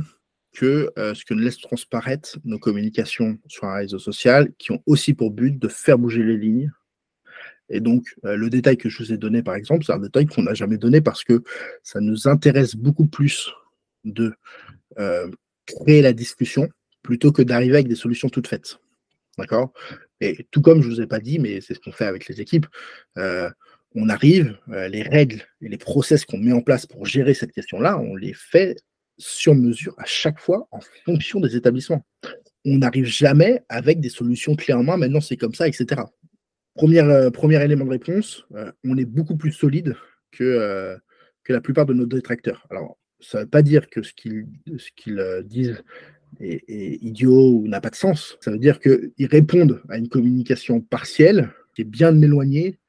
que 0.53 0.91
euh, 0.97 1.13
ce 1.13 1.25
que 1.25 1.33
ne 1.33 1.41
laisse 1.41 1.59
transparaître 1.59 2.37
nos 2.43 2.59
communications 2.59 3.37
sur 3.47 3.65
un 3.65 3.75
réseau 3.75 3.99
social, 3.99 4.51
qui 4.57 4.71
ont 4.71 4.81
aussi 4.85 5.13
pour 5.13 5.31
but 5.31 5.57
de 5.57 5.67
faire 5.67 5.97
bouger 5.97 6.23
les 6.23 6.37
lignes. 6.37 6.71
Et 7.69 7.79
donc, 7.79 8.15
euh, 8.25 8.35
le 8.35 8.49
détail 8.49 8.77
que 8.77 8.89
je 8.89 9.01
vous 9.01 9.13
ai 9.13 9.17
donné, 9.17 9.43
par 9.43 9.55
exemple, 9.55 9.85
c'est 9.85 9.93
un 9.93 9.99
détail 9.99 10.25
qu'on 10.25 10.43
n'a 10.43 10.53
jamais 10.53 10.77
donné 10.77 10.99
parce 11.01 11.23
que 11.23 11.43
ça 11.83 12.01
nous 12.01 12.27
intéresse 12.27 12.75
beaucoup 12.75 13.07
plus 13.07 13.51
de 14.03 14.33
euh, 14.99 15.29
créer 15.65 16.01
la 16.01 16.11
discussion 16.11 16.69
plutôt 17.01 17.31
que 17.31 17.41
d'arriver 17.41 17.75
avec 17.75 17.87
des 17.87 17.95
solutions 17.95 18.29
toutes 18.29 18.47
faites. 18.47 18.79
D'accord? 19.37 19.71
Et 20.19 20.47
tout 20.51 20.61
comme 20.61 20.81
je 20.81 20.89
ne 20.89 20.93
vous 20.95 21.01
ai 21.01 21.07
pas 21.07 21.19
dit, 21.19 21.39
mais 21.39 21.61
c'est 21.61 21.73
ce 21.73 21.79
qu'on 21.79 21.93
fait 21.93 22.05
avec 22.05 22.27
les 22.27 22.41
équipes, 22.41 22.67
on 23.95 24.09
arrive, 24.09 24.57
euh, 24.69 24.87
les 24.87 25.03
règles 25.03 25.43
et 25.61 25.69
les 25.69 25.77
process 25.77 26.25
qu'on 26.25 26.37
met 26.37 26.53
en 26.53 26.61
place 26.61 26.85
pour 26.85 27.05
gérer 27.05 27.33
cette 27.33 27.51
question-là, 27.51 27.99
on 27.99 28.15
les 28.15 28.33
fait 28.33 28.77
sur 29.17 29.53
mesure 29.53 29.93
à 29.97 30.05
chaque 30.05 30.39
fois 30.39 30.67
en 30.71 30.79
fonction 31.05 31.39
des 31.39 31.55
établissements. 31.55 32.05
On 32.65 32.77
n'arrive 32.77 33.05
jamais 33.05 33.63
avec 33.69 33.99
des 33.99 34.09
solutions 34.09 34.55
clairement, 34.55 34.97
maintenant 34.97 35.21
c'est 35.21 35.37
comme 35.37 35.53
ça, 35.53 35.67
etc. 35.67 36.01
Premier, 36.75 37.01
euh, 37.01 37.29
premier 37.29 37.61
élément 37.63 37.85
de 37.85 37.91
réponse, 37.91 38.45
euh, 38.55 38.71
on 38.85 38.97
est 38.97 39.05
beaucoup 39.05 39.35
plus 39.35 39.51
solide 39.51 39.95
que, 40.31 40.97
que 41.43 41.51
la 41.51 41.59
plupart 41.59 41.85
de 41.85 41.93
nos 41.93 42.05
détracteurs. 42.05 42.65
Alors, 42.69 42.97
ça 43.19 43.39
ne 43.39 43.43
veut 43.43 43.49
pas 43.49 43.61
dire 43.61 43.89
que 43.89 44.01
ce 44.01 44.13
qu'ils 44.13 44.47
disent 45.45 45.83
est, 46.39 46.63
est, 46.69 47.03
idiot 47.03 47.49
ou 47.49 47.67
n'a 47.67 47.81
pas 47.81 47.89
de 47.89 47.95
sens. 47.95 48.37
Ça 48.39 48.51
veut 48.51 48.57
dire 48.57 48.79
qu'ils 48.79 49.27
répondent 49.29 49.81
à 49.89 49.97
une 49.97 50.07
communication 50.07 50.79
partielle 50.79 51.51
qui 51.75 51.81
est 51.81 51.85
bien 51.85 52.19
éloignée 52.21 52.79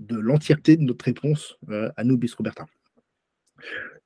de 0.00 0.18
l'entièreté 0.18 0.76
de 0.76 0.82
notre 0.82 1.04
réponse 1.04 1.56
euh, 1.70 1.90
à 1.96 2.04
nous, 2.04 2.18
bis 2.18 2.34
Roberta. 2.34 2.66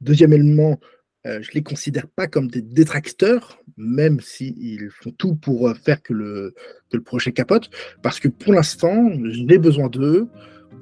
Deuxième 0.00 0.32
élément, 0.32 0.78
je 1.24 1.30
ne 1.30 1.54
les 1.54 1.62
considère 1.62 2.06
pas 2.06 2.26
comme 2.26 2.48
des 2.48 2.60
détracteurs, 2.60 3.58
même 3.78 4.20
s'ils 4.20 4.90
font 4.90 5.10
tout 5.10 5.36
pour 5.36 5.74
faire 5.74 6.02
que 6.02 6.12
le, 6.12 6.54
que 6.90 6.98
le 6.98 7.02
projet 7.02 7.32
capote, 7.32 7.70
parce 8.02 8.20
que 8.20 8.28
pour 8.28 8.52
l'instant, 8.52 9.10
j'ai 9.22 9.58
besoin 9.58 9.88
d'eux 9.88 10.28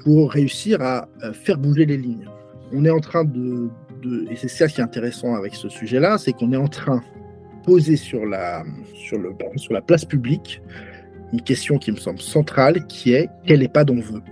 pour 0.00 0.32
réussir 0.32 0.82
à 0.82 1.08
faire 1.32 1.58
bouger 1.58 1.86
les 1.86 1.96
lignes. 1.96 2.28
On 2.72 2.84
est 2.84 2.90
en 2.90 2.98
train 2.98 3.24
de, 3.24 3.68
et 4.30 4.36
c'est 4.36 4.48
ça 4.48 4.66
qui 4.66 4.80
est 4.80 4.84
intéressant 4.84 5.34
avec 5.34 5.54
ce 5.54 5.68
sujet-là, 5.68 6.18
c'est 6.18 6.32
qu'on 6.32 6.52
est 6.52 6.56
en 6.56 6.68
train 6.68 6.96
de 6.96 7.64
poser 7.64 7.96
sur 7.96 8.26
la, 8.26 8.64
sur, 8.94 9.18
le, 9.18 9.30
sur 9.56 9.72
la 9.72 9.82
place 9.82 10.04
publique 10.04 10.60
une 11.32 11.42
question 11.42 11.78
qui 11.78 11.92
me 11.92 11.96
semble 11.96 12.20
centrale, 12.20 12.86
qui 12.86 13.12
est 13.12 13.28
quel 13.46 13.62
EHPAD 13.62 13.90
on 13.90 14.00
veut 14.00 14.22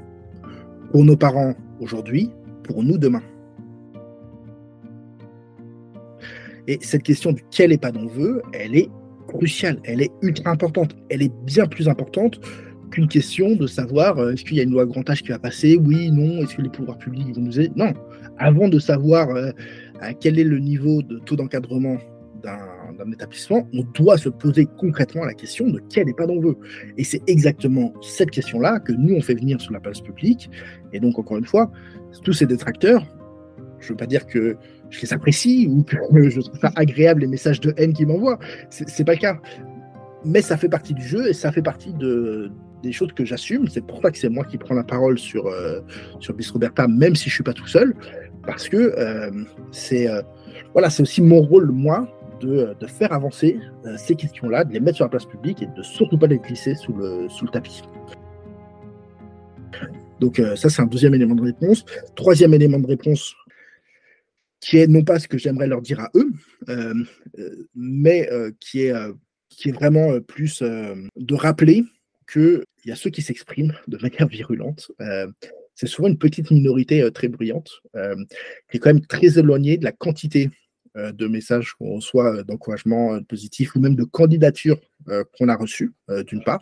Pour 0.90 1.04
nos 1.04 1.16
parents 1.16 1.54
aujourd'hui, 1.80 2.30
pour 2.64 2.82
nous 2.82 2.98
demain. 2.98 3.22
Et 6.66 6.78
cette 6.82 7.02
question 7.02 7.32
du 7.32 7.42
quel 7.50 7.72
EHPAD 7.72 7.96
on 7.96 8.06
veut, 8.06 8.42
elle 8.52 8.76
est 8.76 8.88
cruciale, 9.28 9.80
elle 9.84 10.02
est 10.02 10.10
ultra 10.22 10.50
importante. 10.50 10.96
Elle 11.08 11.22
est 11.22 11.32
bien 11.44 11.66
plus 11.66 11.88
importante 11.88 12.40
qu'une 12.90 13.08
question 13.08 13.54
de 13.54 13.66
savoir 13.66 14.18
euh, 14.18 14.32
est-ce 14.32 14.44
qu'il 14.44 14.56
y 14.56 14.60
a 14.60 14.64
une 14.64 14.72
loi 14.72 14.84
grand 14.84 15.08
âge 15.08 15.22
qui 15.22 15.28
va 15.28 15.38
passer, 15.38 15.76
oui, 15.76 16.10
non, 16.10 16.42
est-ce 16.42 16.56
que 16.56 16.62
les 16.62 16.68
pouvoirs 16.68 16.98
publics 16.98 17.34
vont 17.34 17.42
nous 17.42 17.60
aider? 17.60 17.72
Non, 17.76 17.92
avant 18.38 18.68
de 18.68 18.78
savoir 18.78 19.30
euh, 19.30 19.50
quel 20.20 20.38
est 20.38 20.44
le 20.44 20.58
niveau 20.58 21.02
de 21.02 21.18
taux 21.20 21.36
d'encadrement 21.36 21.98
d'un 22.42 22.58
établissement, 23.12 23.68
on 23.72 23.82
doit 23.94 24.18
se 24.18 24.28
poser 24.28 24.66
concrètement 24.78 25.24
la 25.24 25.34
question 25.34 25.68
de 25.68 25.80
quel 25.88 26.08
EHPAD 26.08 26.30
on 26.30 26.40
veut. 26.40 26.56
Et 26.96 27.04
c'est 27.04 27.22
exactement 27.26 27.92
cette 28.02 28.30
question-là 28.30 28.80
que 28.80 28.92
nous, 28.92 29.14
on 29.14 29.20
fait 29.20 29.34
venir 29.34 29.60
sur 29.60 29.72
la 29.72 29.80
place 29.80 30.00
publique. 30.00 30.50
Et 30.92 31.00
donc, 31.00 31.18
encore 31.18 31.38
une 31.38 31.46
fois, 31.46 31.70
tous 32.22 32.32
ces 32.32 32.46
détracteurs, 32.46 33.06
je 33.78 33.86
ne 33.86 33.88
veux 33.90 33.96
pas 33.96 34.06
dire 34.06 34.26
que 34.26 34.56
je 34.90 35.00
les 35.00 35.12
apprécie 35.12 35.68
ou 35.68 35.82
que 35.82 35.96
je 36.30 36.40
trouve 36.40 36.58
ça 36.58 36.72
agréable 36.76 37.22
les 37.22 37.26
messages 37.26 37.60
de 37.60 37.72
haine 37.76 37.92
qu'ils 37.92 38.06
m'envoient. 38.06 38.38
C'est 38.70 39.04
pas 39.04 39.14
le 39.14 39.20
cas. 39.20 39.38
Mais 40.24 40.42
ça 40.42 40.56
fait 40.56 40.68
partie 40.68 40.92
du 40.92 41.02
jeu 41.02 41.28
et 41.28 41.32
ça 41.32 41.50
fait 41.50 41.62
partie 41.62 41.94
de, 41.94 42.50
des 42.82 42.92
choses 42.92 43.12
que 43.12 43.24
j'assume. 43.24 43.68
C'est 43.68 43.84
pour 43.84 44.02
ça 44.02 44.10
que 44.10 44.18
c'est 44.18 44.28
moi 44.28 44.44
qui 44.44 44.58
prends 44.58 44.74
la 44.74 44.84
parole 44.84 45.18
sur, 45.18 45.46
euh, 45.46 45.80
sur 46.18 46.34
Bis 46.34 46.50
Roberta, 46.50 46.88
même 46.88 47.16
si 47.16 47.30
je 47.30 47.34
suis 47.34 47.44
pas 47.44 47.52
tout 47.52 47.66
seul, 47.66 47.94
parce 48.46 48.68
que 48.68 48.76
euh, 48.76 49.30
c'est 49.72 50.08
euh, 50.08 50.22
voilà, 50.72 50.90
c'est 50.90 51.02
aussi 51.02 51.22
mon 51.22 51.40
rôle, 51.40 51.70
moi, 51.70 52.08
de, 52.40 52.74
faire 52.86 53.12
avancer 53.12 53.58
ces 53.96 54.14
questions-là, 54.14 54.64
de 54.64 54.72
les 54.72 54.80
mettre 54.80 54.96
sur 54.96 55.04
la 55.04 55.10
place 55.10 55.26
publique 55.26 55.62
et 55.62 55.66
de 55.66 55.82
surtout 55.82 56.18
pas 56.18 56.26
les 56.26 56.38
glisser 56.38 56.74
sous 56.74 56.92
le, 56.92 57.28
sous 57.28 57.44
le 57.44 57.50
tapis. 57.50 57.82
Donc 60.20 60.40
ça, 60.56 60.68
c'est 60.68 60.82
un 60.82 60.86
deuxième 60.86 61.14
élément 61.14 61.34
de 61.34 61.42
réponse. 61.42 61.84
Troisième 62.14 62.52
élément 62.52 62.78
de 62.78 62.86
réponse, 62.86 63.34
qui 64.60 64.78
est 64.78 64.86
non 64.86 65.02
pas 65.02 65.18
ce 65.18 65.28
que 65.28 65.38
j'aimerais 65.38 65.66
leur 65.66 65.80
dire 65.80 66.00
à 66.00 66.10
eux, 66.14 66.30
mais 67.74 68.28
qui, 68.60 68.82
est, 68.82 68.94
qui 69.48 69.68
est 69.70 69.72
vraiment 69.72 70.20
plus 70.20 70.62
de 70.62 71.34
rappeler 71.34 71.84
qu'il 72.30 72.64
y 72.86 72.92
a 72.92 72.96
ceux 72.96 73.10
qui 73.10 73.22
s'expriment 73.22 73.74
de 73.88 73.98
manière 73.98 74.28
virulente. 74.28 74.90
Euh, 75.00 75.26
c'est 75.74 75.86
souvent 75.86 76.08
une 76.08 76.18
petite 76.18 76.50
minorité 76.50 77.02
euh, 77.02 77.10
très 77.10 77.28
bruyante, 77.28 77.80
euh, 77.96 78.16
qui 78.70 78.76
est 78.76 78.80
quand 78.80 78.92
même 78.92 79.06
très 79.06 79.38
éloignée 79.38 79.78
de 79.78 79.84
la 79.84 79.92
quantité 79.92 80.50
de 80.96 81.26
messages 81.26 81.74
qu'on 81.74 81.96
reçoit 81.96 82.42
d'encouragement 82.42 83.22
positif 83.22 83.76
ou 83.76 83.80
même 83.80 83.94
de 83.94 84.04
candidatures 84.04 84.80
qu'on 85.36 85.48
a 85.48 85.56
reçues, 85.56 85.92
d'une 86.26 86.42
part. 86.42 86.60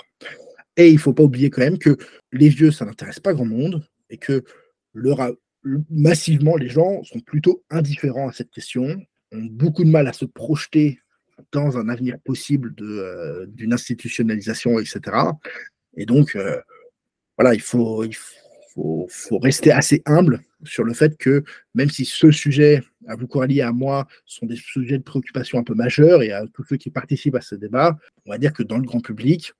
Et 0.76 0.88
il 0.88 0.94
ne 0.94 0.98
faut 0.98 1.14
pas 1.14 1.22
oublier 1.22 1.50
quand 1.50 1.62
même 1.62 1.78
que 1.78 1.96
les 2.32 2.48
vieux, 2.48 2.70
ça 2.70 2.84
n'intéresse 2.84 3.20
pas 3.20 3.32
grand 3.32 3.46
monde 3.46 3.84
et 4.10 4.18
que 4.18 4.44
massivement, 5.90 6.56
les 6.56 6.68
gens 6.68 7.02
sont 7.04 7.20
plutôt 7.20 7.64
indifférents 7.70 8.28
à 8.28 8.32
cette 8.32 8.50
question, 8.50 8.84
ont 9.32 9.44
beaucoup 9.44 9.84
de 9.84 9.90
mal 9.90 10.06
à 10.06 10.12
se 10.12 10.24
projeter 10.24 11.00
dans 11.52 11.78
un 11.78 11.88
avenir 11.88 12.18
possible 12.20 12.74
euh, 12.80 13.46
d'une 13.46 13.72
institutionnalisation, 13.72 14.78
etc. 14.78 15.16
Et 15.96 16.06
donc, 16.06 16.34
euh, 16.36 16.60
voilà, 17.36 17.54
il 17.54 17.60
faut, 17.60 18.04
il 18.04 18.16
faut, 18.74 19.06
faut, 19.08 19.38
rester 19.38 19.72
assez 19.72 20.02
humble 20.06 20.40
sur 20.64 20.84
le 20.84 20.94
fait 20.94 21.16
que 21.16 21.44
même 21.74 21.90
si 21.90 22.04
ce 22.04 22.30
sujet, 22.30 22.82
à 23.08 23.16
vous 23.16 23.26
Coralie 23.26 23.58
et 23.58 23.62
à 23.62 23.72
moi, 23.72 24.06
sont 24.24 24.46
des 24.46 24.56
sujets 24.56 24.98
de 24.98 25.02
préoccupation 25.02 25.58
un 25.58 25.64
peu 25.64 25.74
majeurs 25.74 26.22
et 26.22 26.32
à 26.32 26.44
tous 26.52 26.64
ceux 26.64 26.76
qui 26.76 26.90
participent 26.90 27.36
à 27.36 27.40
ce 27.40 27.54
débat, 27.54 27.98
on 28.26 28.30
va 28.30 28.38
dire 28.38 28.52
que 28.52 28.62
dans 28.62 28.78
le 28.78 28.84
grand 28.84 29.00
public, 29.00 29.52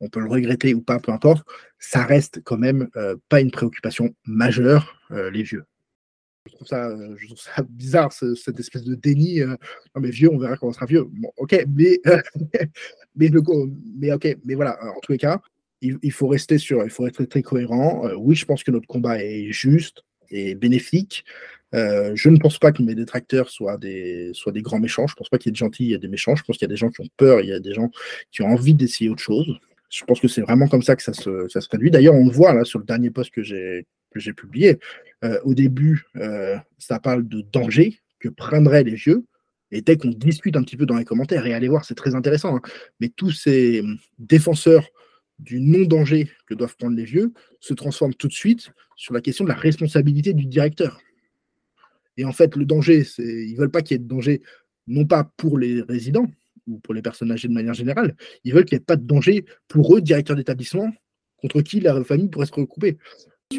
on 0.00 0.08
peut 0.08 0.20
le 0.20 0.28
regretter 0.28 0.74
ou 0.74 0.80
pas, 0.80 0.98
peu 0.98 1.12
importe, 1.12 1.46
ça 1.78 2.04
reste 2.04 2.40
quand 2.42 2.58
même 2.58 2.88
euh, 2.96 3.16
pas 3.28 3.40
une 3.40 3.50
préoccupation 3.50 4.14
majeure, 4.26 4.98
les 5.10 5.42
vieux. 5.42 5.64
Je 6.46 6.52
trouve 6.52 6.66
ça, 6.66 6.88
euh, 6.88 7.16
bizarre, 7.68 8.12
cette 8.12 8.58
espèce 8.58 8.84
de 8.84 8.94
déni. 8.94 9.40
Euh, 9.40 9.56
non, 9.94 10.00
mais 10.00 10.10
vieux, 10.10 10.30
on 10.30 10.38
verra 10.38 10.56
quand 10.56 10.68
on 10.68 10.72
sera 10.72 10.86
vieux. 10.86 11.04
Bon, 11.04 11.30
ok, 11.36 11.64
mais, 11.68 12.00
mais, 13.16 13.28
le, 13.28 13.40
mais, 13.96 14.12
ok, 14.12 14.36
mais 14.44 14.54
voilà, 14.54 14.78
en 14.82 15.00
tous 15.00 15.12
les 15.12 15.18
cas, 15.18 15.40
il, 15.80 16.12
faut 16.12 16.28
rester 16.28 16.58
sur, 16.58 16.84
il 16.84 16.90
faut 16.90 17.06
être 17.06 17.24
très 17.24 17.42
cohérent. 17.42 18.06
Euh, 18.06 18.14
oui, 18.16 18.36
je 18.36 18.44
pense 18.44 18.62
que 18.62 18.70
notre 18.70 18.86
combat 18.86 19.22
est 19.22 19.50
juste 19.50 20.02
et 20.30 20.54
bénéfique. 20.54 21.24
Je 21.72 22.28
ne 22.28 22.38
pense 22.38 22.58
pas 22.58 22.72
que 22.72 22.82
mes 22.82 22.94
détracteurs 22.94 23.50
soient 23.50 23.78
des, 23.78 24.32
grands 24.56 24.78
méchants. 24.78 25.06
Je 25.06 25.12
ne 25.12 25.16
pense 25.16 25.28
pas 25.28 25.38
qu'il 25.38 25.50
y 25.50 25.50
ait 25.50 25.52
des 25.52 25.58
gentils 25.58 25.92
et 25.92 25.98
des 25.98 26.08
méchants. 26.08 26.36
Je 26.36 26.42
pense 26.42 26.58
qu'il 26.58 26.66
y 26.66 26.70
a 26.70 26.74
des 26.74 26.76
gens 26.76 26.90
qui 26.90 27.00
ont 27.00 27.08
peur, 27.16 27.40
il 27.40 27.48
y 27.48 27.52
a 27.52 27.60
des 27.60 27.74
gens 27.74 27.90
qui 28.30 28.42
ont 28.42 28.48
envie 28.48 28.74
d'essayer 28.74 29.10
autre 29.10 29.22
chose. 29.22 29.58
Je 29.90 30.04
pense 30.04 30.20
que 30.20 30.28
c'est 30.28 30.40
vraiment 30.40 30.68
comme 30.68 30.82
ça 30.82 30.96
que 30.96 31.02
ça 31.02 31.12
se, 31.12 31.68
traduit. 31.68 31.90
D'ailleurs, 31.90 32.14
on 32.14 32.24
le 32.24 32.32
voit 32.32 32.54
là 32.54 32.64
sur 32.64 32.78
le 32.78 32.84
dernier 32.84 33.10
post 33.10 33.30
que 33.30 33.42
j'ai 33.42 33.86
que 34.10 34.20
j'ai 34.20 34.32
publié. 34.32 34.78
Euh, 35.24 35.40
au 35.44 35.54
début, 35.54 36.04
euh, 36.16 36.56
ça 36.78 36.98
parle 36.98 37.26
de 37.26 37.40
danger 37.52 37.98
que 38.20 38.28
prendraient 38.28 38.84
les 38.84 38.94
vieux. 38.94 39.24
Et 39.70 39.80
dès 39.80 39.96
qu'on 39.96 40.10
discute 40.10 40.56
un 40.56 40.62
petit 40.62 40.76
peu 40.76 40.84
dans 40.84 40.96
les 40.96 41.04
commentaires, 41.04 41.46
et 41.46 41.54
allez 41.54 41.68
voir, 41.68 41.84
c'est 41.84 41.94
très 41.94 42.14
intéressant, 42.14 42.56
hein, 42.56 42.60
mais 43.00 43.08
tous 43.08 43.30
ces 43.30 43.80
hum, 43.80 43.96
défenseurs 44.18 44.86
du 45.38 45.60
non-danger 45.60 46.30
que 46.46 46.54
doivent 46.54 46.76
prendre 46.76 46.96
les 46.96 47.04
vieux 47.04 47.32
se 47.58 47.74
transforment 47.74 48.14
tout 48.14 48.28
de 48.28 48.32
suite 48.32 48.70
sur 48.96 49.14
la 49.14 49.20
question 49.20 49.44
de 49.44 49.48
la 49.48 49.56
responsabilité 49.56 50.34
du 50.34 50.44
directeur. 50.44 51.00
Et 52.16 52.24
en 52.24 52.32
fait, 52.32 52.56
le 52.56 52.64
danger, 52.64 53.04
c'est 53.04 53.22
ils 53.24 53.56
veulent 53.56 53.70
pas 53.70 53.82
qu'il 53.82 53.94
y 53.94 53.96
ait 53.96 54.02
de 54.02 54.08
danger, 54.08 54.42
non 54.86 55.06
pas 55.06 55.30
pour 55.36 55.58
les 55.58 55.82
résidents 55.82 56.26
ou 56.66 56.78
pour 56.78 56.94
les 56.94 57.02
personnes 57.02 57.32
âgées 57.32 57.48
de 57.48 57.52
manière 57.52 57.74
générale, 57.74 58.14
ils 58.44 58.54
veulent 58.54 58.64
qu'il 58.64 58.76
n'y 58.76 58.82
ait 58.82 58.84
pas 58.84 58.96
de 58.96 59.04
danger 59.04 59.44
pour 59.68 59.96
eux, 59.96 60.00
directeurs 60.00 60.36
d'établissement, 60.36 60.92
contre 61.36 61.60
qui 61.62 61.80
la 61.80 62.04
famille 62.04 62.28
pourrait 62.28 62.46
se 62.46 62.52
recouper. 62.52 62.98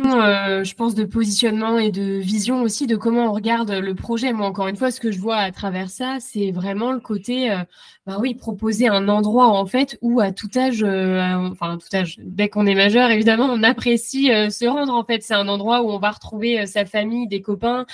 Euh, 0.02 0.64
je 0.64 0.76
pense, 0.76 0.96
de 0.96 1.04
positionnement 1.04 1.78
et 1.78 1.92
de 1.92 2.20
vision 2.20 2.62
aussi 2.62 2.88
de 2.88 2.96
comment 2.96 3.26
on 3.30 3.34
regarde 3.34 3.72
le 3.72 3.96
projet. 3.96 4.34
Moi, 4.34 4.48
encore 4.48 4.68
une 4.68 4.76
fois, 4.76 4.92
ce 4.92 5.00
que 5.00 5.12
je 5.12 5.20
vois 5.20 5.38
à 5.38 5.52
travers 5.52 5.90
ça, 5.90 6.18
c'est 6.20 6.52
vraiment 6.52 6.92
le 6.92 7.00
côté, 7.00 7.52
euh, 7.52 7.58
bah 8.06 8.18
oui, 8.20 8.36
proposer 8.36 8.88
un 8.88 9.08
endroit 9.08 9.48
en 9.48 9.66
fait 9.66 9.98
où 10.02 10.20
à 10.20 10.32
tout 10.32 10.50
âge, 10.56 10.84
euh, 10.84 11.50
enfin 11.52 11.74
à 11.74 11.78
tout 11.78 11.96
âge, 11.96 12.18
dès 12.24 12.50
qu'on 12.50 12.66
est 12.66 12.76
majeur, 12.76 13.10
évidemment, 13.10 13.46
on 13.46 13.64
apprécie 13.64 14.28
se 14.28 14.66
rendre. 14.66 14.94
En 14.94 15.04
fait, 15.04 15.24
c'est 15.24 15.34
un 15.34 15.48
endroit 15.48 15.82
où 15.82 15.90
on 15.90 16.00
va 16.00 16.12
retrouver 16.12 16.66
sa 16.66 16.86
famille, 16.86 17.28
des 17.28 17.42
copains, 17.42 17.86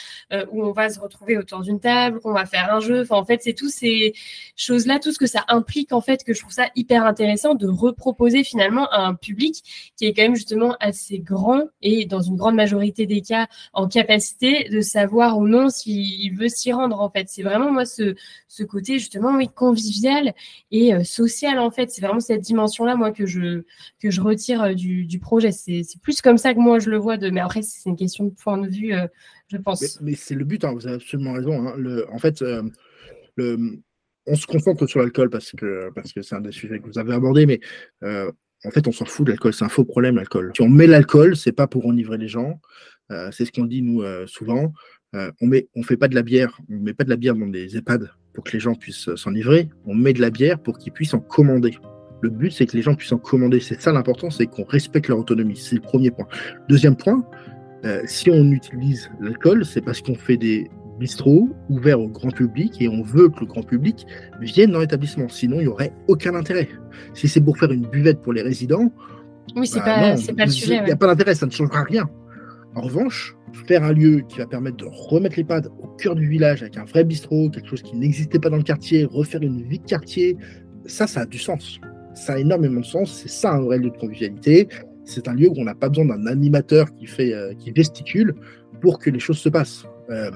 où 0.51 0.63
on 0.63 0.71
va 0.71 0.89
se 0.89 0.99
retrouver 0.99 1.37
autour 1.37 1.61
d'une 1.61 1.79
table, 1.79 2.19
qu'on 2.19 2.33
va 2.33 2.45
faire 2.45 2.73
un 2.73 2.79
jeu. 2.79 3.01
Enfin, 3.01 3.15
en 3.15 3.25
fait, 3.25 3.41
c'est 3.43 3.53
toutes 3.53 3.71
ces 3.71 4.13
choses-là, 4.55 4.99
tout 4.99 5.11
ce 5.11 5.19
que 5.19 5.27
ça 5.27 5.43
implique 5.47 5.93
en 5.93 6.01
fait, 6.01 6.23
que 6.23 6.33
je 6.33 6.41
trouve 6.41 6.51
ça 6.51 6.69
hyper 6.75 7.05
intéressant 7.05 7.55
de 7.55 7.67
reproposer 7.67 8.43
finalement 8.43 8.87
à 8.89 9.01
un 9.01 9.15
public 9.15 9.63
qui 9.97 10.05
est 10.05 10.13
quand 10.13 10.23
même 10.23 10.35
justement 10.35 10.75
assez 10.79 11.19
grand 11.19 11.63
dans 12.05 12.21
une 12.21 12.35
grande 12.35 12.55
majorité 12.55 13.05
des 13.05 13.21
cas 13.21 13.47
en 13.73 13.87
capacité 13.87 14.69
de 14.69 14.81
savoir 14.81 15.37
ou 15.37 15.47
non 15.47 15.69
s'il 15.69 16.35
veut 16.35 16.49
s'y 16.49 16.71
rendre 16.71 16.99
en 16.99 17.09
fait. 17.09 17.27
C'est 17.27 17.43
vraiment 17.43 17.71
moi 17.71 17.85
ce, 17.85 18.15
côté 18.63 18.99
justement 18.99 19.35
oui, 19.35 19.47
convivial 19.47 20.33
et 20.71 20.93
euh, 20.93 21.03
social 21.03 21.59
en 21.59 21.71
fait. 21.71 21.89
C'est 21.91 22.01
vraiment 22.01 22.19
cette 22.19 22.41
dimension-là 22.41 22.95
moi 22.95 23.11
que 23.11 23.25
je, 23.25 23.63
que 24.01 24.09
je 24.09 24.21
retire 24.21 24.61
euh, 24.63 24.73
du, 24.73 25.19
projet. 25.19 25.51
C'est 25.51 25.83
plus 26.01 26.21
comme 26.21 26.37
ça 26.37 26.53
que 26.53 26.59
moi 26.59 26.79
je 26.79 26.89
le 26.89 26.97
vois. 26.97 27.17
Mais 27.17 27.39
après 27.39 27.61
c'est 27.61 27.89
une 27.89 27.97
question 27.97 28.25
de 28.25 28.31
point 28.31 28.57
de 28.57 28.67
vue, 28.67 28.93
euh, 28.93 29.07
je 29.47 29.57
pense. 29.57 29.99
Mais, 30.01 30.15
c'est 30.15 30.35
le 30.35 30.45
but, 30.45 30.63
hein, 30.63 30.73
vous 30.73 30.87
avez 30.87 30.95
absolument 30.95 31.33
raison. 31.33 31.67
Hein. 31.67 31.75
En 32.11 32.19
fait, 32.19 32.43
on 33.37 34.35
se 34.35 34.45
concentre 34.45 34.85
sur 34.87 34.99
l'alcool 34.99 35.29
parce 35.29 35.51
que 35.51 35.89
parce 35.95 36.13
que 36.13 36.21
c'est 36.21 36.35
un 36.35 36.41
des 36.41 36.51
sujets 36.51 36.79
que 36.79 36.87
vous 36.87 36.99
avez 36.99 37.13
abordé, 37.13 37.45
mais 37.45 37.59
en 38.65 38.71
fait, 38.71 38.87
on 38.87 38.91
s'en 38.91 39.05
fout 39.05 39.25
de 39.25 39.31
l'alcool. 39.31 39.53
C'est 39.53 39.65
un 39.65 39.69
faux 39.69 39.85
problème, 39.85 40.15
l'alcool. 40.15 40.51
Si 40.55 40.61
on 40.61 40.69
met 40.69 40.87
l'alcool, 40.87 41.35
c'est 41.35 41.51
pas 41.51 41.67
pour 41.67 41.85
enivrer 41.87 42.17
les 42.17 42.27
gens. 42.27 42.59
Euh, 43.11 43.29
c'est 43.31 43.45
ce 43.45 43.51
qu'on 43.51 43.65
dit, 43.65 43.81
nous, 43.81 44.01
euh, 44.01 44.25
souvent. 44.27 44.73
Euh, 45.15 45.31
on 45.41 45.47
met, 45.47 45.67
on 45.75 45.83
fait 45.83 45.97
pas 45.97 46.07
de 46.07 46.15
la 46.15 46.23
bière. 46.23 46.59
On 46.69 46.75
met 46.75 46.93
pas 46.93 47.03
de 47.03 47.09
la 47.09 47.15
bière 47.15 47.35
dans 47.35 47.47
des 47.47 47.77
EHPAD 47.77 48.11
pour 48.33 48.43
que 48.43 48.51
les 48.51 48.59
gens 48.59 48.75
puissent 48.75 49.13
s'enivrer. 49.15 49.69
On 49.85 49.95
met 49.95 50.13
de 50.13 50.21
la 50.21 50.29
bière 50.29 50.59
pour 50.59 50.77
qu'ils 50.77 50.91
puissent 50.91 51.13
en 51.13 51.19
commander. 51.19 51.77
Le 52.21 52.29
but, 52.29 52.51
c'est 52.51 52.65
que 52.65 52.75
les 52.75 52.83
gens 52.83 52.95
puissent 52.95 53.13
en 53.13 53.17
commander. 53.17 53.61
C'est 53.61 53.81
ça 53.81 53.93
l'important, 53.93 54.29
c'est 54.29 54.45
qu'on 54.45 54.65
respecte 54.65 55.07
leur 55.07 55.19
autonomie. 55.19 55.55
C'est 55.55 55.75
le 55.75 55.81
premier 55.81 56.11
point. 56.11 56.27
Deuxième 56.67 56.97
point, 56.97 57.25
si 58.05 58.29
on 58.29 58.51
utilise 58.51 59.09
l'alcool, 59.21 59.65
c'est 59.65 59.79
parce 59.79 60.01
qu'on 60.01 60.15
fait 60.15 60.35
des, 60.35 60.69
bistrot 60.99 61.49
ouvert 61.69 61.99
au 61.99 62.07
grand 62.07 62.29
public 62.29 62.81
et 62.81 62.87
on 62.87 63.01
veut 63.01 63.29
que 63.29 63.39
le 63.39 63.45
grand 63.45 63.63
public 63.63 64.05
vienne 64.41 64.71
dans 64.71 64.79
l'établissement. 64.79 65.27
Sinon, 65.29 65.57
il 65.59 65.63
n'y 65.63 65.67
aurait 65.67 65.93
aucun 66.07 66.35
intérêt. 66.35 66.67
Si 67.13 67.27
c'est 67.27 67.41
pour 67.41 67.57
faire 67.57 67.71
une 67.71 67.87
buvette 67.87 68.21
pour 68.21 68.33
les 68.33 68.41
résidents, 68.41 68.91
oui, 69.55 69.65
c'est 69.65 69.79
bah 69.79 69.85
pas, 69.85 70.33
pas, 70.37 70.45
le 70.45 70.51
sujet. 70.51 70.77
Il 70.77 70.83
n'y 70.83 70.91
a 70.91 70.95
pas 70.95 71.07
d'intérêt, 71.07 71.33
ça 71.33 71.45
ne 71.45 71.51
changera 71.51 71.83
rien. 71.83 72.07
En 72.75 72.81
revanche, 72.81 73.35
faire 73.67 73.83
un 73.83 73.93
lieu 73.93 74.21
qui 74.27 74.37
va 74.37 74.45
permettre 74.45 74.77
de 74.77 74.85
remettre 74.85 75.37
l'EHPAD 75.37 75.69
au 75.81 75.87
cœur 75.97 76.15
du 76.15 76.27
village 76.27 76.61
avec 76.61 76.77
un 76.77 76.85
vrai 76.85 77.03
bistrot, 77.03 77.49
quelque 77.49 77.67
chose 77.67 77.81
qui 77.81 77.95
n'existait 77.95 78.39
pas 78.39 78.49
dans 78.49 78.57
le 78.57 78.63
quartier, 78.63 79.05
refaire 79.05 79.41
une 79.41 79.63
vie 79.63 79.79
de 79.79 79.85
quartier, 79.85 80.37
ça, 80.85 81.07
ça 81.07 81.21
a 81.21 81.25
du 81.25 81.39
sens. 81.39 81.79
Ça 82.13 82.33
a 82.33 82.39
énormément 82.39 82.81
de 82.81 82.85
sens. 82.85 83.11
C'est 83.11 83.29
ça 83.29 83.53
un 83.53 83.61
vrai 83.61 83.79
lieu 83.79 83.89
de 83.89 83.97
convivialité. 83.97 84.67
C'est 85.05 85.27
un 85.27 85.33
lieu 85.33 85.49
où 85.49 85.55
on 85.57 85.63
n'a 85.63 85.75
pas 85.75 85.89
besoin 85.89 86.05
d'un 86.05 86.27
animateur 86.27 86.93
qui 86.93 87.07
fait, 87.07 87.33
euh, 87.33 87.53
qui 87.55 87.73
gesticule 87.75 88.35
pour 88.81 88.99
que 88.99 89.09
les 89.09 89.19
choses 89.19 89.39
se 89.39 89.49
passent. 89.49 89.85
Euh, 90.09 90.29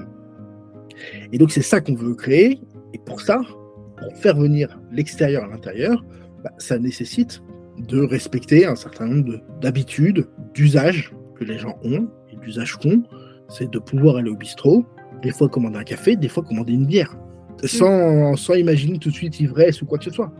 et 1.32 1.38
donc 1.38 1.50
c'est 1.50 1.62
ça 1.62 1.80
qu'on 1.80 1.94
veut 1.94 2.14
créer. 2.14 2.60
Et 2.92 2.98
pour 2.98 3.20
ça, 3.20 3.40
pour 3.98 4.16
faire 4.16 4.36
venir 4.36 4.80
l'extérieur 4.92 5.44
à 5.44 5.48
l'intérieur, 5.48 6.04
bah, 6.42 6.50
ça 6.58 6.78
nécessite 6.78 7.42
de 7.78 8.00
respecter 8.00 8.66
un 8.66 8.76
certain 8.76 9.06
nombre 9.06 9.40
d'habitudes, 9.60 10.28
d'usages 10.52 11.12
que 11.36 11.44
les 11.44 11.58
gens 11.58 11.76
ont 11.82 12.08
et 12.32 12.36
d'usages 12.36 12.76
qu'ont. 12.76 13.02
C'est 13.48 13.70
de 13.70 13.78
pouvoir 13.78 14.16
aller 14.16 14.30
au 14.30 14.36
bistrot, 14.36 14.84
des 15.22 15.30
fois 15.30 15.48
commander 15.48 15.78
un 15.78 15.84
café, 15.84 16.16
des 16.16 16.28
fois 16.28 16.42
commander 16.42 16.72
une 16.72 16.86
bière, 16.86 17.16
sans, 17.64 18.36
sans 18.36 18.54
imaginer 18.54 18.98
tout 18.98 19.10
de 19.10 19.14
suite 19.14 19.38
ivresse 19.40 19.82
ou 19.82 19.86
quoi 19.86 19.98
que 19.98 20.04
ce 20.04 20.10
soit. 20.10 20.32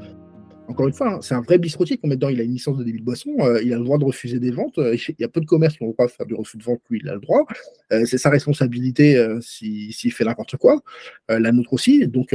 Encore 0.66 0.88
une 0.88 0.94
fois, 0.94 1.14
hein, 1.14 1.18
c'est 1.20 1.34
un 1.34 1.42
vrai 1.42 1.58
bistrotier 1.58 1.98
qu'on 1.98 2.08
met 2.08 2.16
dedans. 2.16 2.30
Il 2.30 2.40
a 2.40 2.42
une 2.42 2.52
licence 2.52 2.78
de 2.78 2.84
débit 2.84 3.00
de 3.00 3.04
boisson, 3.04 3.30
euh, 3.40 3.62
il 3.62 3.72
a 3.74 3.78
le 3.78 3.84
droit 3.84 3.98
de 3.98 4.04
refuser 4.04 4.40
des 4.40 4.50
ventes. 4.50 4.78
Euh, 4.78 4.96
il 4.96 5.16
y 5.18 5.24
a 5.24 5.28
peu 5.28 5.40
de 5.40 5.46
commerces 5.46 5.76
qui 5.76 5.82
ont 5.82 5.88
le 5.88 5.92
droit 5.92 6.06
de 6.06 6.10
faire 6.10 6.24
du 6.24 6.34
refus 6.34 6.56
de 6.56 6.62
vente, 6.62 6.80
lui, 6.88 7.00
il 7.02 7.08
a 7.08 7.14
le 7.14 7.20
droit. 7.20 7.44
Euh, 7.92 8.04
c'est 8.06 8.16
sa 8.16 8.30
responsabilité 8.30 9.22
s'il 9.40 10.12
fait 10.12 10.24
n'importe 10.24 10.56
quoi. 10.56 10.80
la 11.28 11.52
nôtre 11.52 11.72
aussi. 11.74 12.06
Donc, 12.08 12.34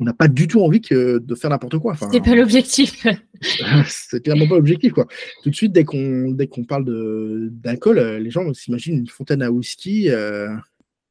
on 0.00 0.04
n'a 0.04 0.14
pas 0.14 0.28
du 0.28 0.48
tout 0.48 0.62
envie 0.62 0.80
de 0.80 1.34
faire 1.34 1.50
n'importe 1.50 1.78
quoi. 1.78 1.92
Enfin, 1.92 2.08
c'est 2.10 2.22
pas 2.22 2.34
l'objectif. 2.34 3.06
c'est 3.86 4.22
clairement 4.22 4.48
pas 4.48 4.56
l'objectif. 4.56 4.92
Quoi. 4.92 5.06
Tout 5.42 5.50
de 5.50 5.54
suite, 5.54 5.72
dès 5.72 5.84
qu'on 5.84 6.30
dès 6.30 6.46
qu'on 6.46 6.64
parle 6.64 7.50
d'alcool, 7.50 7.98
les 7.98 8.30
gens 8.30 8.52
s'imaginent 8.54 8.98
une 8.98 9.08
fontaine 9.08 9.42
à 9.42 9.50
whisky 9.50 10.10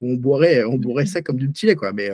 on 0.03 0.15
boirait, 0.15 0.63
on 0.63 0.77
boirait 0.77 1.05
ça 1.05 1.21
comme 1.21 1.37
du 1.37 1.47
petit 1.47 1.67
lait, 1.67 1.75
quoi. 1.75 1.93
Mais, 1.93 2.09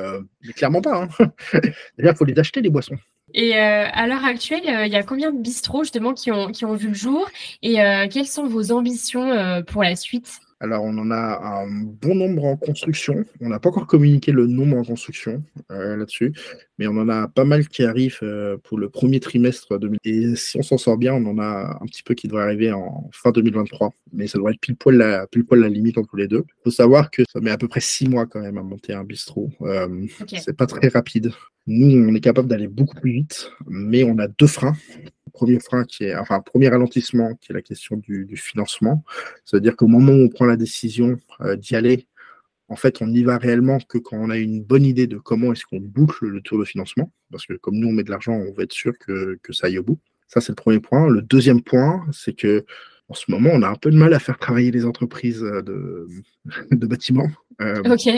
clairement 0.55 0.81
pas. 0.81 1.03
Hein. 1.03 1.29
Déjà, 1.97 2.11
il 2.11 2.15
faut 2.15 2.25
les 2.25 2.37
acheter, 2.37 2.61
les 2.61 2.69
boissons. 2.69 2.97
Et 3.37 3.55
euh, 3.55 3.87
à 3.93 4.07
l'heure 4.07 4.25
actuelle, 4.25 4.67
euh, 4.67 4.87
il 4.87 4.91
y 4.91 4.95
a 4.95 5.03
combien 5.03 5.31
de 5.31 5.37
bistrots 5.37 5.83
justement 5.83 6.13
qui 6.15 6.31
ont, 6.31 6.47
qui 6.51 6.65
ont 6.65 6.73
vu 6.73 6.87
le 6.89 6.95
jour? 6.95 7.29
Et 7.61 7.79
euh, 7.81 8.07
quelles 8.09 8.27
sont 8.27 8.47
vos 8.47 8.71
ambitions 8.71 9.63
pour 9.67 9.83
la 9.83 9.95
suite? 9.95 10.41
Alors, 10.59 10.83
on 10.83 10.97
en 10.97 11.11
a 11.11 11.61
un 11.61 11.67
bon 11.67 12.15
nombre 12.15 12.45
en 12.45 12.57
construction. 12.57 13.25
On 13.41 13.49
n'a 13.49 13.59
pas 13.59 13.69
encore 13.69 13.85
communiqué 13.85 14.31
le 14.31 14.47
nombre 14.47 14.77
en 14.77 14.83
construction 14.83 15.43
là-dessus, 15.69 16.33
mais 16.79 16.87
on 16.87 16.97
en 16.97 17.09
a 17.09 17.27
pas 17.27 17.43
mal 17.43 17.67
qui 17.67 17.83
arrivent 17.83 18.21
pour 18.63 18.79
le 18.79 18.89
premier 18.89 19.19
trimestre 19.19 19.77
2000. 19.77 19.99
Et 20.03 20.35
si 20.35 20.57
on 20.57 20.63
s'en 20.63 20.77
sort 20.77 20.97
bien, 20.97 21.13
on 21.13 21.25
en 21.27 21.37
a 21.37 21.77
un 21.79 21.85
petit 21.85 22.01
peu 22.01 22.15
qui 22.15 22.27
devrait 22.27 22.43
arriver 22.43 22.71
en 22.71 23.09
fin 23.13 23.31
2023. 23.31 23.93
Mais 24.13 24.25
ça 24.25 24.39
devrait 24.39 24.53
être 24.53 24.59
pile 24.59 24.75
poil 24.75 24.95
la, 24.95 25.27
pile 25.27 25.45
poil 25.45 25.59
la 25.59 25.69
limite 25.69 25.99
entre 25.99 26.17
les 26.17 26.27
deux. 26.27 26.43
Il 26.47 26.63
faut 26.63 26.71
savoir 26.71 27.11
que 27.11 27.21
ça 27.31 27.39
met 27.39 27.51
à 27.51 27.57
peu 27.57 27.67
près 27.67 27.81
six 27.81 28.09
mois 28.09 28.25
quand 28.25 28.39
même 28.39 28.57
à 28.57 28.63
monter 28.63 28.93
un 28.93 29.03
bistrot. 29.03 29.51
C'est 30.27 30.57
pas 30.57 30.65
très 30.65 30.87
rapide. 30.87 31.31
Nous, 31.67 31.97
on 31.97 32.15
est 32.15 32.21
capable 32.21 32.47
d'aller 32.47 32.67
beaucoup 32.67 32.95
plus 32.95 33.11
vite, 33.11 33.51
mais 33.67 34.03
on 34.03 34.17
a 34.17 34.27
deux 34.27 34.47
freins. 34.47 34.75
Premier 35.37 35.59
frein 35.59 35.83
qui 35.83 36.05
est, 36.05 36.15
enfin, 36.15 36.39
premier 36.39 36.67
ralentissement 36.67 37.35
qui 37.35 37.51
est 37.51 37.53
la 37.53 37.61
question 37.61 37.95
du, 37.97 38.35
financement. 38.35 39.03
C'est-à-dire 39.45 39.75
qu'au 39.75 39.87
moment 39.87 40.11
où 40.11 40.25
on 40.25 40.29
prend 40.29 40.45
la 40.45 40.57
décision 40.57 41.17
euh, 41.41 41.55
d'y 41.55 41.75
aller, 41.75 42.07
en 42.69 42.75
fait, 42.75 43.03
on 43.03 43.07
n'y 43.07 43.23
va 43.23 43.37
réellement 43.37 43.77
que 43.79 43.99
quand 43.99 44.17
on 44.17 44.31
a 44.31 44.37
une 44.37 44.63
bonne 44.63 44.83
idée 44.83 45.05
de 45.05 45.19
comment 45.19 45.53
est-ce 45.53 45.65
qu'on 45.65 45.79
boucle 45.79 46.25
le 46.25 46.41
tour 46.41 46.57
de 46.57 46.65
financement. 46.65 47.11
Parce 47.31 47.45
que 47.45 47.53
comme 47.53 47.75
nous, 47.75 47.87
on 47.87 47.91
met 47.91 48.03
de 48.03 48.09
l'argent, 48.09 48.33
on 48.33 48.51
veut 48.51 48.63
être 48.63 48.73
sûr 48.73 48.93
que, 48.97 49.39
que 49.43 49.53
ça 49.53 49.67
aille 49.67 49.77
au 49.77 49.83
bout. 49.83 49.99
Ça, 50.27 50.41
c'est 50.41 50.51
le 50.51 50.55
premier 50.55 50.79
point. 50.79 51.07
Le 51.07 51.21
deuxième 51.21 51.61
point, 51.61 52.05
c'est 52.11 52.33
que 52.33 52.65
en 53.09 53.13
ce 53.13 53.29
moment, 53.29 53.51
on 53.53 53.61
a 53.61 53.69
un 53.69 53.75
peu 53.75 53.89
de 53.89 53.97
mal 53.97 54.13
à 54.13 54.19
faire 54.19 54.37
travailler 54.37 54.71
les 54.71 54.85
entreprises 54.85 55.41
de, 55.41 56.07
de 56.71 56.87
bâtiments. 56.87 57.29
Euh, 57.61 57.81
ok. 57.85 58.09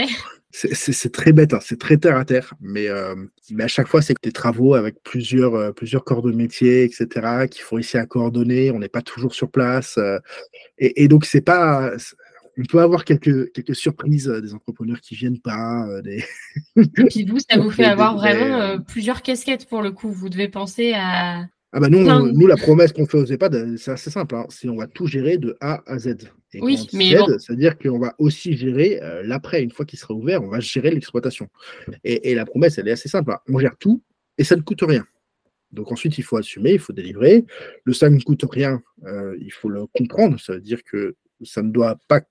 C'est 0.51 1.11
très 1.11 1.31
bête, 1.31 1.53
hein, 1.53 1.59
c'est 1.61 1.79
très 1.79 1.97
terre 1.97 2.17
à 2.17 2.25
terre, 2.25 2.55
mais, 2.59 2.87
euh, 2.87 3.13
mais 3.51 3.65
à 3.65 3.67
chaque 3.67 3.87
fois, 3.87 4.01
c'est 4.01 4.15
des 4.23 4.31
travaux 4.31 4.73
avec 4.73 4.95
plusieurs, 5.03 5.53
euh, 5.53 5.71
plusieurs 5.71 6.03
corps 6.03 6.23
de 6.23 6.31
métier, 6.31 6.83
etc., 6.83 7.47
qu'il 7.51 7.61
faut 7.61 7.77
essayer 7.77 8.01
à 8.01 8.07
coordonner. 8.07 8.71
On 8.71 8.79
n'est 8.79 8.89
pas 8.89 9.03
toujours 9.03 9.35
sur 9.35 9.51
place. 9.51 9.99
et, 10.79 11.03
et, 11.03 11.07
donc, 11.07 11.25
c'est 11.25 11.41
pas. 11.41 11.91
On 12.57 12.65
peut 12.65 12.79
avoir 12.79 13.05
quelques, 13.05 13.51
quelques 13.53 13.75
surprises 13.75 14.27
des 14.27 14.53
entrepreneurs 14.55 14.99
qui 15.01 15.13
viennent 15.13 15.39
pas. 15.39 15.87
Des... 16.01 16.25
et 16.75 17.03
puis 17.05 17.25
vous, 17.25 17.37
ça 17.37 17.57
vous 17.61 17.69
fait 17.69 17.85
avoir 17.85 18.17
vraiment 18.17 18.79
plusieurs 18.81 19.21
casquettes 19.21 19.67
pour 19.67 19.83
le 19.83 19.91
coup. 19.91 20.11
Vous 20.11 20.29
devez 20.29 20.49
penser 20.49 20.93
à, 20.95 21.45
ah 21.71 21.79
bah 21.79 21.89
nous, 21.89 21.99
nous 22.31 22.47
la 22.47 22.57
promesse 22.57 22.91
qu'on 22.91 23.05
fait 23.05 23.17
aux 23.17 23.25
EHPAD, 23.25 23.77
c'est 23.77 23.91
assez 23.91 24.09
simple. 24.09 24.35
Hein. 24.35 24.45
C'est 24.49 24.67
on 24.69 24.75
va 24.75 24.87
tout 24.87 25.05
gérer 25.05 25.37
de 25.37 25.55
A 25.61 25.83
à 25.85 25.99
Z. 25.99 26.15
Et 26.53 26.61
oui, 26.61 26.87
mais 26.93 27.15
c'est-à-dire 27.37 27.77
qu'on 27.77 27.99
va 27.99 28.15
aussi 28.17 28.57
gérer 28.57 28.99
euh, 29.03 29.21
l'après. 29.23 29.61
Une 29.61 29.69
fois 29.69 29.85
qu'il 29.85 29.99
sera 29.99 30.15
ouvert, 30.15 30.43
on 30.43 30.47
va 30.47 30.59
gérer 30.59 30.89
l'exploitation. 30.89 31.47
Et, 32.03 32.33
la 32.33 32.45
promesse, 32.45 32.79
elle 32.79 32.87
est 32.87 32.93
assez 32.93 33.07
simple. 33.07 33.31
Hein. 33.31 33.39
On 33.47 33.59
gère 33.59 33.77
tout 33.77 34.01
et 34.39 34.43
ça 34.43 34.55
ne 34.55 34.61
coûte 34.61 34.81
rien. 34.81 35.05
Donc 35.71 35.91
ensuite, 35.91 36.17
il 36.17 36.23
faut 36.23 36.37
assumer, 36.37 36.73
il 36.73 36.79
faut 36.79 36.93
délivrer. 36.93 37.45
Le 37.83 37.93
ça 37.93 38.09
ne 38.09 38.19
coûte 38.19 38.45
rien, 38.49 38.81
euh, 39.05 39.37
il 39.39 39.53
faut 39.53 39.69
le 39.69 39.85
comprendre. 39.85 40.39
Ça 40.39 40.53
veut 40.53 40.61
dire 40.61 40.83
que 40.83 41.15
ça 41.43 41.61
ne 41.61 41.71
doit 41.71 41.97
pas 42.07 42.21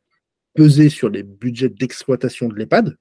peser 0.54 0.88
sur 0.88 1.08
les 1.08 1.22
budgets 1.22 1.68
d'exploitation 1.68 2.48
de 2.48 2.56
l'EHPAD. 2.56 2.96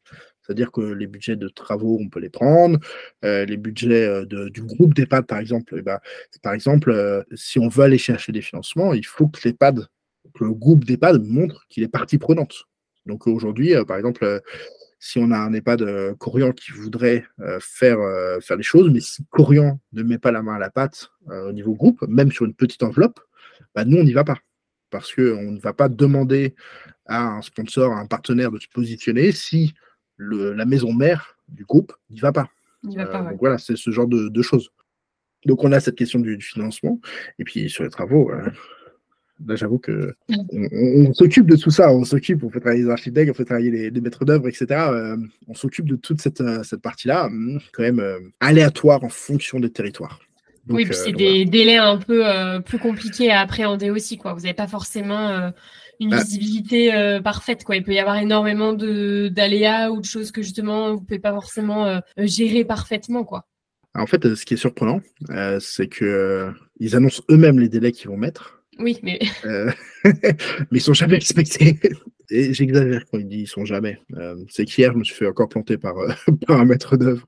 C'est-à-dire 0.48 0.72
que 0.72 0.82
les 0.82 1.08
budgets 1.08 1.36
de 1.36 1.50
travaux, 1.50 1.98
on 2.00 2.08
peut 2.08 2.22
les 2.22 2.30
prendre. 2.30 2.80
Euh, 3.26 3.46
les 3.46 3.58
budgets 3.58 4.06
euh, 4.06 4.50
du 4.50 4.64
groupe 4.64 4.94
d'EHPAD, 4.94 5.28
par 5.28 5.40
exemple, 5.40 5.76
eh 5.78 5.82
ben, 5.82 6.00
par 6.42 6.54
exemple, 6.54 6.90
euh, 6.90 7.22
si 7.36 7.60
on 7.60 7.68
veut 7.68 7.84
aller 7.84 7.98
chercher 7.98 8.32
des 8.32 8.42
financements, 8.42 8.94
il 8.94 9.06
faut 9.06 9.28
que 9.28 9.42
l'EHPAD, 9.44 9.88
que 10.34 10.46
le 10.46 10.54
groupe 10.54 10.86
d'EHPAD 10.86 11.22
montre 11.26 11.66
qu'il 11.68 11.84
est 11.84 11.90
partie 11.90 12.18
prenante. 12.18 12.64
Donc 13.06 13.28
aujourd'hui, 13.28 13.74
par 13.88 13.98
exemple, 13.98 14.42
si 15.00 15.18
on 15.20 15.32
a 15.32 15.38
un 15.38 15.54
EHPAD 15.54 16.16
Corian 16.18 16.52
qui 16.52 16.72
voudrait 16.72 17.26
faire, 17.62 18.00
faire 18.42 18.58
les 18.58 18.64
choses, 18.64 18.90
mais 18.92 19.00
si 19.00 19.24
Corian 19.30 19.80
ne 19.94 20.04
met 20.04 20.18
pas 20.18 20.32
la 20.32 20.42
main 20.42 20.56
à 20.56 20.60
la 20.60 20.70
pâte 20.70 21.10
au 21.30 21.54
niveau 21.54 21.74
groupe, 21.74 22.04
même 22.10 22.34
sur 22.34 22.44
une 22.44 22.54
petite 22.54 22.84
enveloppe, 22.84 23.22
bah, 23.74 23.86
nous, 23.86 23.98
on 23.98 24.04
n'y 24.04 24.12
va 24.12 24.26
pas. 24.26 24.40
Parce 24.90 25.14
qu'on 25.14 25.52
ne 25.52 25.60
va 25.60 25.72
pas 25.72 25.88
demander 25.88 26.54
à 27.06 27.24
un 27.24 27.42
sponsor, 27.42 27.94
à 27.94 28.00
un 28.00 28.08
partenaire 28.08 28.52
de 28.52 28.60
se 28.60 28.68
positionner 28.68 29.32
si 29.32 29.74
la 30.18 30.66
maison 30.66 30.94
mère 30.94 31.38
du 31.50 31.66
groupe 31.66 31.94
n'y 32.10 32.20
va 32.20 32.32
pas. 32.32 32.50
Euh, 32.86 33.30
donc 33.30 33.40
voilà, 33.40 33.58
c'est 33.58 33.76
ce 33.76 33.92
genre 33.92 34.08
de, 34.08 34.42
choses. 34.42 34.70
Donc 35.46 35.64
on 35.64 35.72
a 35.72 35.80
cette 35.80 35.96
question 35.96 36.20
du, 36.20 36.40
financement. 36.42 37.00
Et 37.40 37.44
puis 37.44 37.70
sur 37.70 37.84
les 37.84 37.90
travaux, 37.90 38.32
euh, 38.32 38.50
là 39.46 39.56
j'avoue 39.56 39.80
que 39.80 40.16
on, 40.30 41.14
s'occupe 41.14 41.48
de 41.48 41.56
tout 41.56 41.72
ça. 41.72 41.92
On 41.92 42.04
s'occupe, 42.04 42.44
on 42.44 42.50
fait 42.50 42.60
travailler 42.60 42.84
les 42.84 42.90
architectes, 42.90 43.32
on 43.32 43.34
fait 43.34 43.46
travailler 43.46 43.90
les, 43.90 44.02
maîtres 44.02 44.26
d'œuvre, 44.26 44.48
etc. 44.48 44.66
Euh, 44.72 45.18
on 45.48 45.54
s'occupe 45.54 45.88
de 45.88 45.96
toute 45.96 46.22
cette, 46.22 46.44
cette 46.64 46.82
partie-là, 46.82 47.26
hum, 47.28 47.60
quand 47.74 47.84
même 47.84 48.32
aléatoire 48.40 49.04
en 49.04 49.10
fonction 49.10 49.60
des 49.60 49.72
territoires. 49.72 50.20
oui, 50.70 50.86
puis 50.86 50.96
c'est 50.96 51.14
des 51.14 51.46
délais 51.46 51.78
un 51.78 51.98
peu 51.98 52.24
plus 52.66 52.80
compliqués 52.80 53.32
à 53.32 53.42
appréhender 53.42 53.90
aussi. 53.90 54.18
Quoi. 54.18 54.34
Vous 54.34 54.42
n'avez 54.42 54.54
pas 54.54 54.68
forcément 54.68 55.52
une 56.00 56.12
bah. 56.12 56.22
visibilité 56.22 56.94
euh, 56.94 57.22
parfaite. 57.22 57.64
Quoi. 57.64 57.78
Il 57.78 57.84
peut 57.84 57.94
y 57.94 58.00
avoir 58.00 58.18
énormément 58.18 58.74
d'aléas 58.74 59.92
ou 59.92 60.00
de 60.00 60.06
choses 60.06 60.32
que 60.32 60.42
justement 60.42 60.94
vous 60.94 61.02
ne 61.02 61.06
pouvez 61.06 61.20
pas 61.20 61.34
forcément 61.34 61.86
euh, 61.86 62.00
gérer 62.18 62.66
parfaitement. 62.66 63.24
Quoi. 63.24 63.46
En 63.96 64.06
fait, 64.06 64.36
ce 64.36 64.46
qui 64.46 64.54
est 64.54 64.58
surprenant, 64.58 65.02
euh, 65.32 65.60
c'est 65.60 65.88
qu'ils 65.88 66.96
annoncent 66.96 67.24
eux-mêmes 67.32 67.60
les 67.60 67.70
délais 67.70 67.92
qu'ils 67.92 68.10
vont 68.10 68.18
mettre. 68.18 68.64
Oui, 68.80 69.00
mais. 69.02 69.20
mais 70.04 70.34
ils 70.72 70.82
sont 70.82 70.94
jamais 70.94 71.16
respectés. 71.16 71.80
Et 72.30 72.54
j'exagère 72.54 73.06
quand 73.10 73.20
ils 73.20 73.28
disent 73.28 73.44
ils 73.44 73.48
sont 73.48 73.64
jamais. 73.64 74.02
c'est 74.50 74.66
qu'hier, 74.66 74.92
je 74.92 74.98
me 74.98 75.04
suis 75.06 75.16
fait 75.16 75.28
encore 75.28 75.48
planter 75.48 75.78
par, 75.78 75.96
par 76.46 76.60
un 76.60 76.66
maître 76.66 76.98
d'œuvre, 76.98 77.26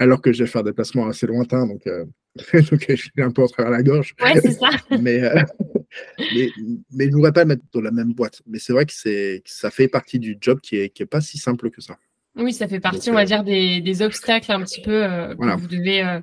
alors 0.00 0.20
que 0.20 0.32
j'ai 0.32 0.46
fait 0.46 0.58
un 0.58 0.64
déplacement 0.64 1.06
assez 1.06 1.28
lointain, 1.28 1.68
donc, 1.68 1.84
donc 1.86 2.84
je 2.88 2.94
suis 2.96 3.12
un 3.18 3.30
peu 3.30 3.42
en 3.44 3.46
travers 3.46 3.70
la 3.70 3.84
gorge. 3.84 4.16
Ouais, 4.20 4.40
c'est 4.40 4.58
ça. 4.58 4.70
mais, 5.00 5.22
mais, 6.18 6.50
mais 6.92 7.04
je 7.04 7.10
ne 7.10 7.14
voudrais 7.14 7.32
pas 7.32 7.42
le 7.42 7.48
mettre 7.48 7.62
dans 7.72 7.80
la 7.80 7.90
même 7.90 8.12
boîte. 8.12 8.42
Mais 8.46 8.58
c'est 8.58 8.72
vrai 8.72 8.86
que, 8.86 8.92
ça 9.44 9.70
fait 9.70 9.88
partie 9.88 10.18
du 10.18 10.36
job 10.40 10.60
qui 10.60 10.76
n'est 10.76 10.88
qui 10.88 11.02
est 11.02 11.06
pas 11.06 11.20
si 11.20 11.38
simple 11.38 11.70
que 11.70 11.80
ça. 11.80 11.98
Oui, 12.36 12.52
ça 12.52 12.66
fait 12.66 12.80
partie, 12.80 13.10
on 13.10 13.14
va 13.14 13.22
euh, 13.22 13.24
dire, 13.24 13.44
des, 13.44 13.80
des, 13.80 14.02
obstacles 14.02 14.52
un 14.52 14.62
petit 14.62 14.80
peu 14.80 15.04
euh, 15.04 15.34
que, 15.34 15.60
vous 15.60 15.66
devez, 15.66 16.02
euh, 16.02 16.20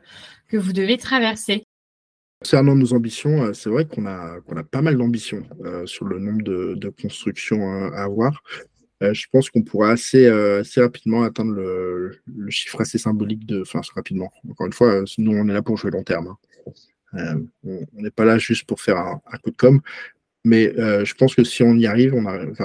que 0.48 0.58
vous 0.58 0.74
devez 0.74 0.98
traverser. 0.98 1.64
Concernant 2.42 2.76
nos 2.76 2.94
ambitions, 2.94 3.54
c'est 3.54 3.70
vrai 3.70 3.86
qu'on 3.86 4.06
a, 4.06 4.40
pas 4.72 4.82
mal 4.82 4.98
d'ambitions 4.98 5.44
sur 5.86 6.06
le 6.06 6.20
nombre 6.20 6.42
de, 6.42 6.74
de 6.76 6.90
constructions 6.90 7.70
à 7.94 8.04
avoir. 8.04 8.42
je 9.02 9.26
pense 9.30 9.50
qu'on 9.50 9.62
pourra 9.62 9.92
assez, 9.92 10.26
assez 10.26 10.80
rapidement 10.80 11.24
atteindre 11.24 11.52
le, 11.52 12.22
le, 12.34 12.50
chiffre 12.50 12.80
assez 12.80 12.98
symbolique 12.98 13.46
de. 13.46 13.62
Enfin, 13.62 13.82
rapidement. 13.94 14.32
Encore 14.50 14.68
une 14.68 14.74
fois, 14.74 15.04
nous, 15.18 15.34
on 15.34 15.50
est 15.50 15.54
là 15.54 15.62
pour 15.62 15.76
jouer 15.76 15.92
long 15.92 16.04
terme. 16.04 16.28
Hein. 16.28 16.38
Euh, 17.16 17.36
on 17.66 18.02
n'est 18.02 18.12
pas 18.12 18.26
là 18.26 18.38
juste 18.38 18.66
pour 18.66 18.80
faire 18.80 18.98
un, 18.98 19.38
coup 19.44 19.52
de 19.52 19.56
com'. 19.56 19.82
Mais 20.46 20.74
euh, 20.80 21.04
je 21.04 21.14
pense 21.16 21.36
que 21.36 21.44
si 21.44 21.64
on 21.64 21.76
y 21.76 21.86
arrive, 21.86 22.14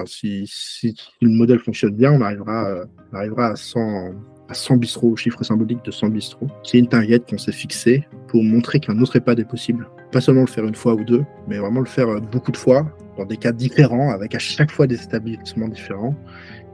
si, 0.06 0.94
le 1.20 1.28
modèle 1.28 1.58
fonctionne 1.58 1.94
bien, 1.94 2.12
on 2.12 2.20
arrivera, 2.20 2.68
euh, 2.68 2.84
à 3.12 3.56
100, 3.56 4.12
à 4.48 4.54
100 4.54 4.76
bistrots, 4.76 5.10
au 5.10 5.16
chiffre 5.16 5.42
symbolique 5.42 5.84
de 5.84 5.90
100 5.90 6.08
bistrots. 6.08 6.48
C'est 6.62 6.78
une 6.78 6.88
target 6.88 7.20
qu'on 7.28 7.38
s'est 7.38 7.52
fixée 7.52 8.06
pour 8.28 8.44
montrer 8.44 8.78
qu'un 8.78 9.00
autre 9.00 9.16
EHPAD 9.16 9.40
est 9.40 9.48
possible. 9.48 9.88
pas 10.12 10.20
seulement 10.20 10.42
le 10.42 10.46
faire 10.46 10.64
une 10.64 10.76
fois 10.76 10.94
ou 10.94 11.02
deux, 11.02 11.24
mais 11.48 11.58
vraiment 11.58 11.80
le 11.80 11.86
faire 11.86 12.20
beaucoup 12.20 12.52
de 12.52 12.56
fois, 12.56 12.86
dans 13.18 13.24
des 13.24 13.36
cas 13.36 13.50
différents, 13.50 14.10
avec 14.10 14.36
à 14.36 14.38
chaque 14.38 14.70
fois 14.70 14.86
des 14.86 15.02
établissements 15.02 15.68
différents. 15.68 16.14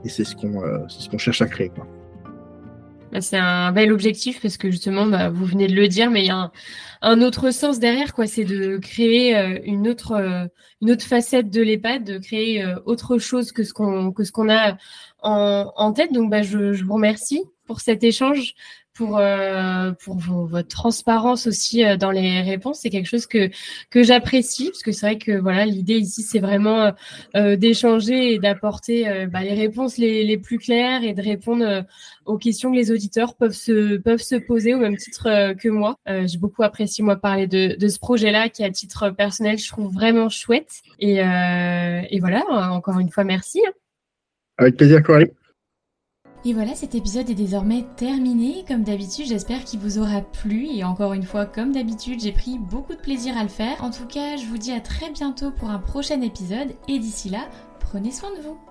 Et 0.03 0.09
c'est 0.09 0.23
ce 0.23 0.35
qu'on 0.35 0.61
ce 0.87 1.17
cherche 1.17 1.41
à 1.41 1.47
créer. 1.47 1.69
Quoi. 1.69 1.87
Bah, 3.11 3.19
c'est 3.19 3.37
un 3.37 3.73
bel 3.73 3.91
objectif 3.91 4.41
parce 4.41 4.55
que 4.55 4.71
justement, 4.71 5.05
bah, 5.05 5.29
vous 5.29 5.45
venez 5.45 5.67
de 5.67 5.75
le 5.75 5.87
dire, 5.89 6.09
mais 6.09 6.21
il 6.21 6.27
y 6.27 6.29
a 6.29 6.51
un, 7.01 7.21
autre 7.21 7.51
sens 7.51 7.77
derrière, 7.79 8.13
quoi. 8.13 8.25
C'est 8.25 8.45
de 8.45 8.77
créer 8.77 9.35
euh, 9.37 9.59
une 9.65 9.87
autre, 9.89 10.13
euh, 10.13 10.45
une 10.81 10.91
autre 10.91 11.05
facette 11.05 11.49
de 11.49 11.61
l'EHPAD, 11.61 12.05
de 12.05 12.17
créer 12.19 12.63
euh, 12.63 12.75
autre 12.85 13.17
chose 13.17 13.51
que 13.51 13.63
ce 13.63 13.73
qu'on 13.73 14.13
que 14.13 14.23
a 14.49 14.77
en, 15.21 15.93
tête. 15.93 16.13
Donc, 16.13 16.31
bah, 16.31 16.41
je 16.41 16.83
vous 16.83 16.93
remercie 16.93 17.43
pour 17.65 17.81
cet 17.81 18.03
échange 18.03 18.55
pour, 18.93 19.17
euh, 19.17 19.91
pour 20.03 20.17
votre 20.17 20.67
transparence 20.67 21.47
aussi 21.47 21.83
euh, 21.83 21.97
dans 21.97 22.11
les 22.11 22.41
réponses. 22.41 22.79
C'est 22.81 22.89
quelque 22.89 23.07
chose 23.07 23.25
que, 23.25 23.49
que 23.89 24.03
j'apprécie, 24.03 24.69
parce 24.69 24.83
que 24.83 24.91
c'est 24.91 25.05
vrai 25.05 25.17
que 25.17 25.31
voilà, 25.39 25.65
l'idée 25.65 25.97
ici, 25.97 26.21
c'est 26.23 26.39
vraiment 26.39 26.91
euh, 27.35 27.55
d'échanger 27.55 28.33
et 28.33 28.39
d'apporter 28.39 29.27
bah, 29.31 29.41
les 29.43 29.53
réponses 29.53 29.97
les, 29.97 30.23
les, 30.23 30.37
plus 30.37 30.57
claires 30.57 31.03
et 31.03 31.13
de 31.13 31.21
répondre 31.21 31.85
aux 32.25 32.37
questions 32.37 32.71
que 32.71 32.75
les 32.75 32.91
auditeurs 32.91 33.35
peuvent 33.35 33.53
se, 33.53 33.97
peuvent 33.97 34.21
se 34.21 34.35
poser 34.35 34.73
au 34.73 34.77
même 34.77 34.97
titre 34.97 35.53
que 35.53 35.69
moi. 35.69 35.97
J'ai 36.07 36.37
beaucoup 36.37 36.63
apprécié, 36.63 37.03
moi, 37.03 37.15
parler 37.15 37.47
de, 37.47 37.75
de 37.77 37.87
ce 37.87 37.99
projet-là 37.99 38.49
qui, 38.49 38.63
à 38.63 38.71
titre 38.71 39.09
personnel, 39.09 39.57
je 39.57 39.67
trouve 39.67 39.93
vraiment 39.93 40.29
chouette. 40.29 40.81
Et, 40.99 41.17
et 41.17 42.19
voilà, 42.19 42.43
encore 42.71 42.99
une 42.99 43.09
fois, 43.09 43.23
merci. 43.23 43.61
Avec 44.57 44.77
plaisir, 44.77 45.03
Coralie. 45.03 45.31
Et 46.43 46.53
voilà, 46.53 46.73
cet 46.73 46.95
épisode 46.95 47.29
est 47.29 47.35
désormais 47.35 47.85
terminé. 47.97 48.65
Comme 48.67 48.83
d'habitude, 48.83 49.27
j'espère 49.27 49.63
qu'il 49.63 49.79
vous 49.79 49.99
aura 49.99 50.21
plu. 50.21 50.67
Et 50.67 50.83
encore 50.83 51.13
une 51.13 51.23
fois, 51.23 51.45
comme 51.45 51.71
d'habitude, 51.71 52.19
j'ai 52.21 52.31
pris 52.31 52.57
beaucoup 52.57 52.93
de 52.93 52.99
plaisir 52.99 53.37
à 53.37 53.43
le 53.43 53.49
faire. 53.49 53.83
En 53.83 53.91
tout 53.91 54.07
cas, 54.07 54.37
je 54.37 54.45
vous 54.45 54.57
dis 54.57 54.71
à 54.71 54.81
très 54.81 55.11
bientôt 55.11 55.51
pour 55.51 55.69
un 55.69 55.79
prochain 55.79 56.21
épisode. 56.21 56.73
Et 56.87 56.97
d'ici 56.97 57.29
là, 57.29 57.47
prenez 57.79 58.11
soin 58.11 58.31
de 58.35 58.41
vous. 58.41 58.70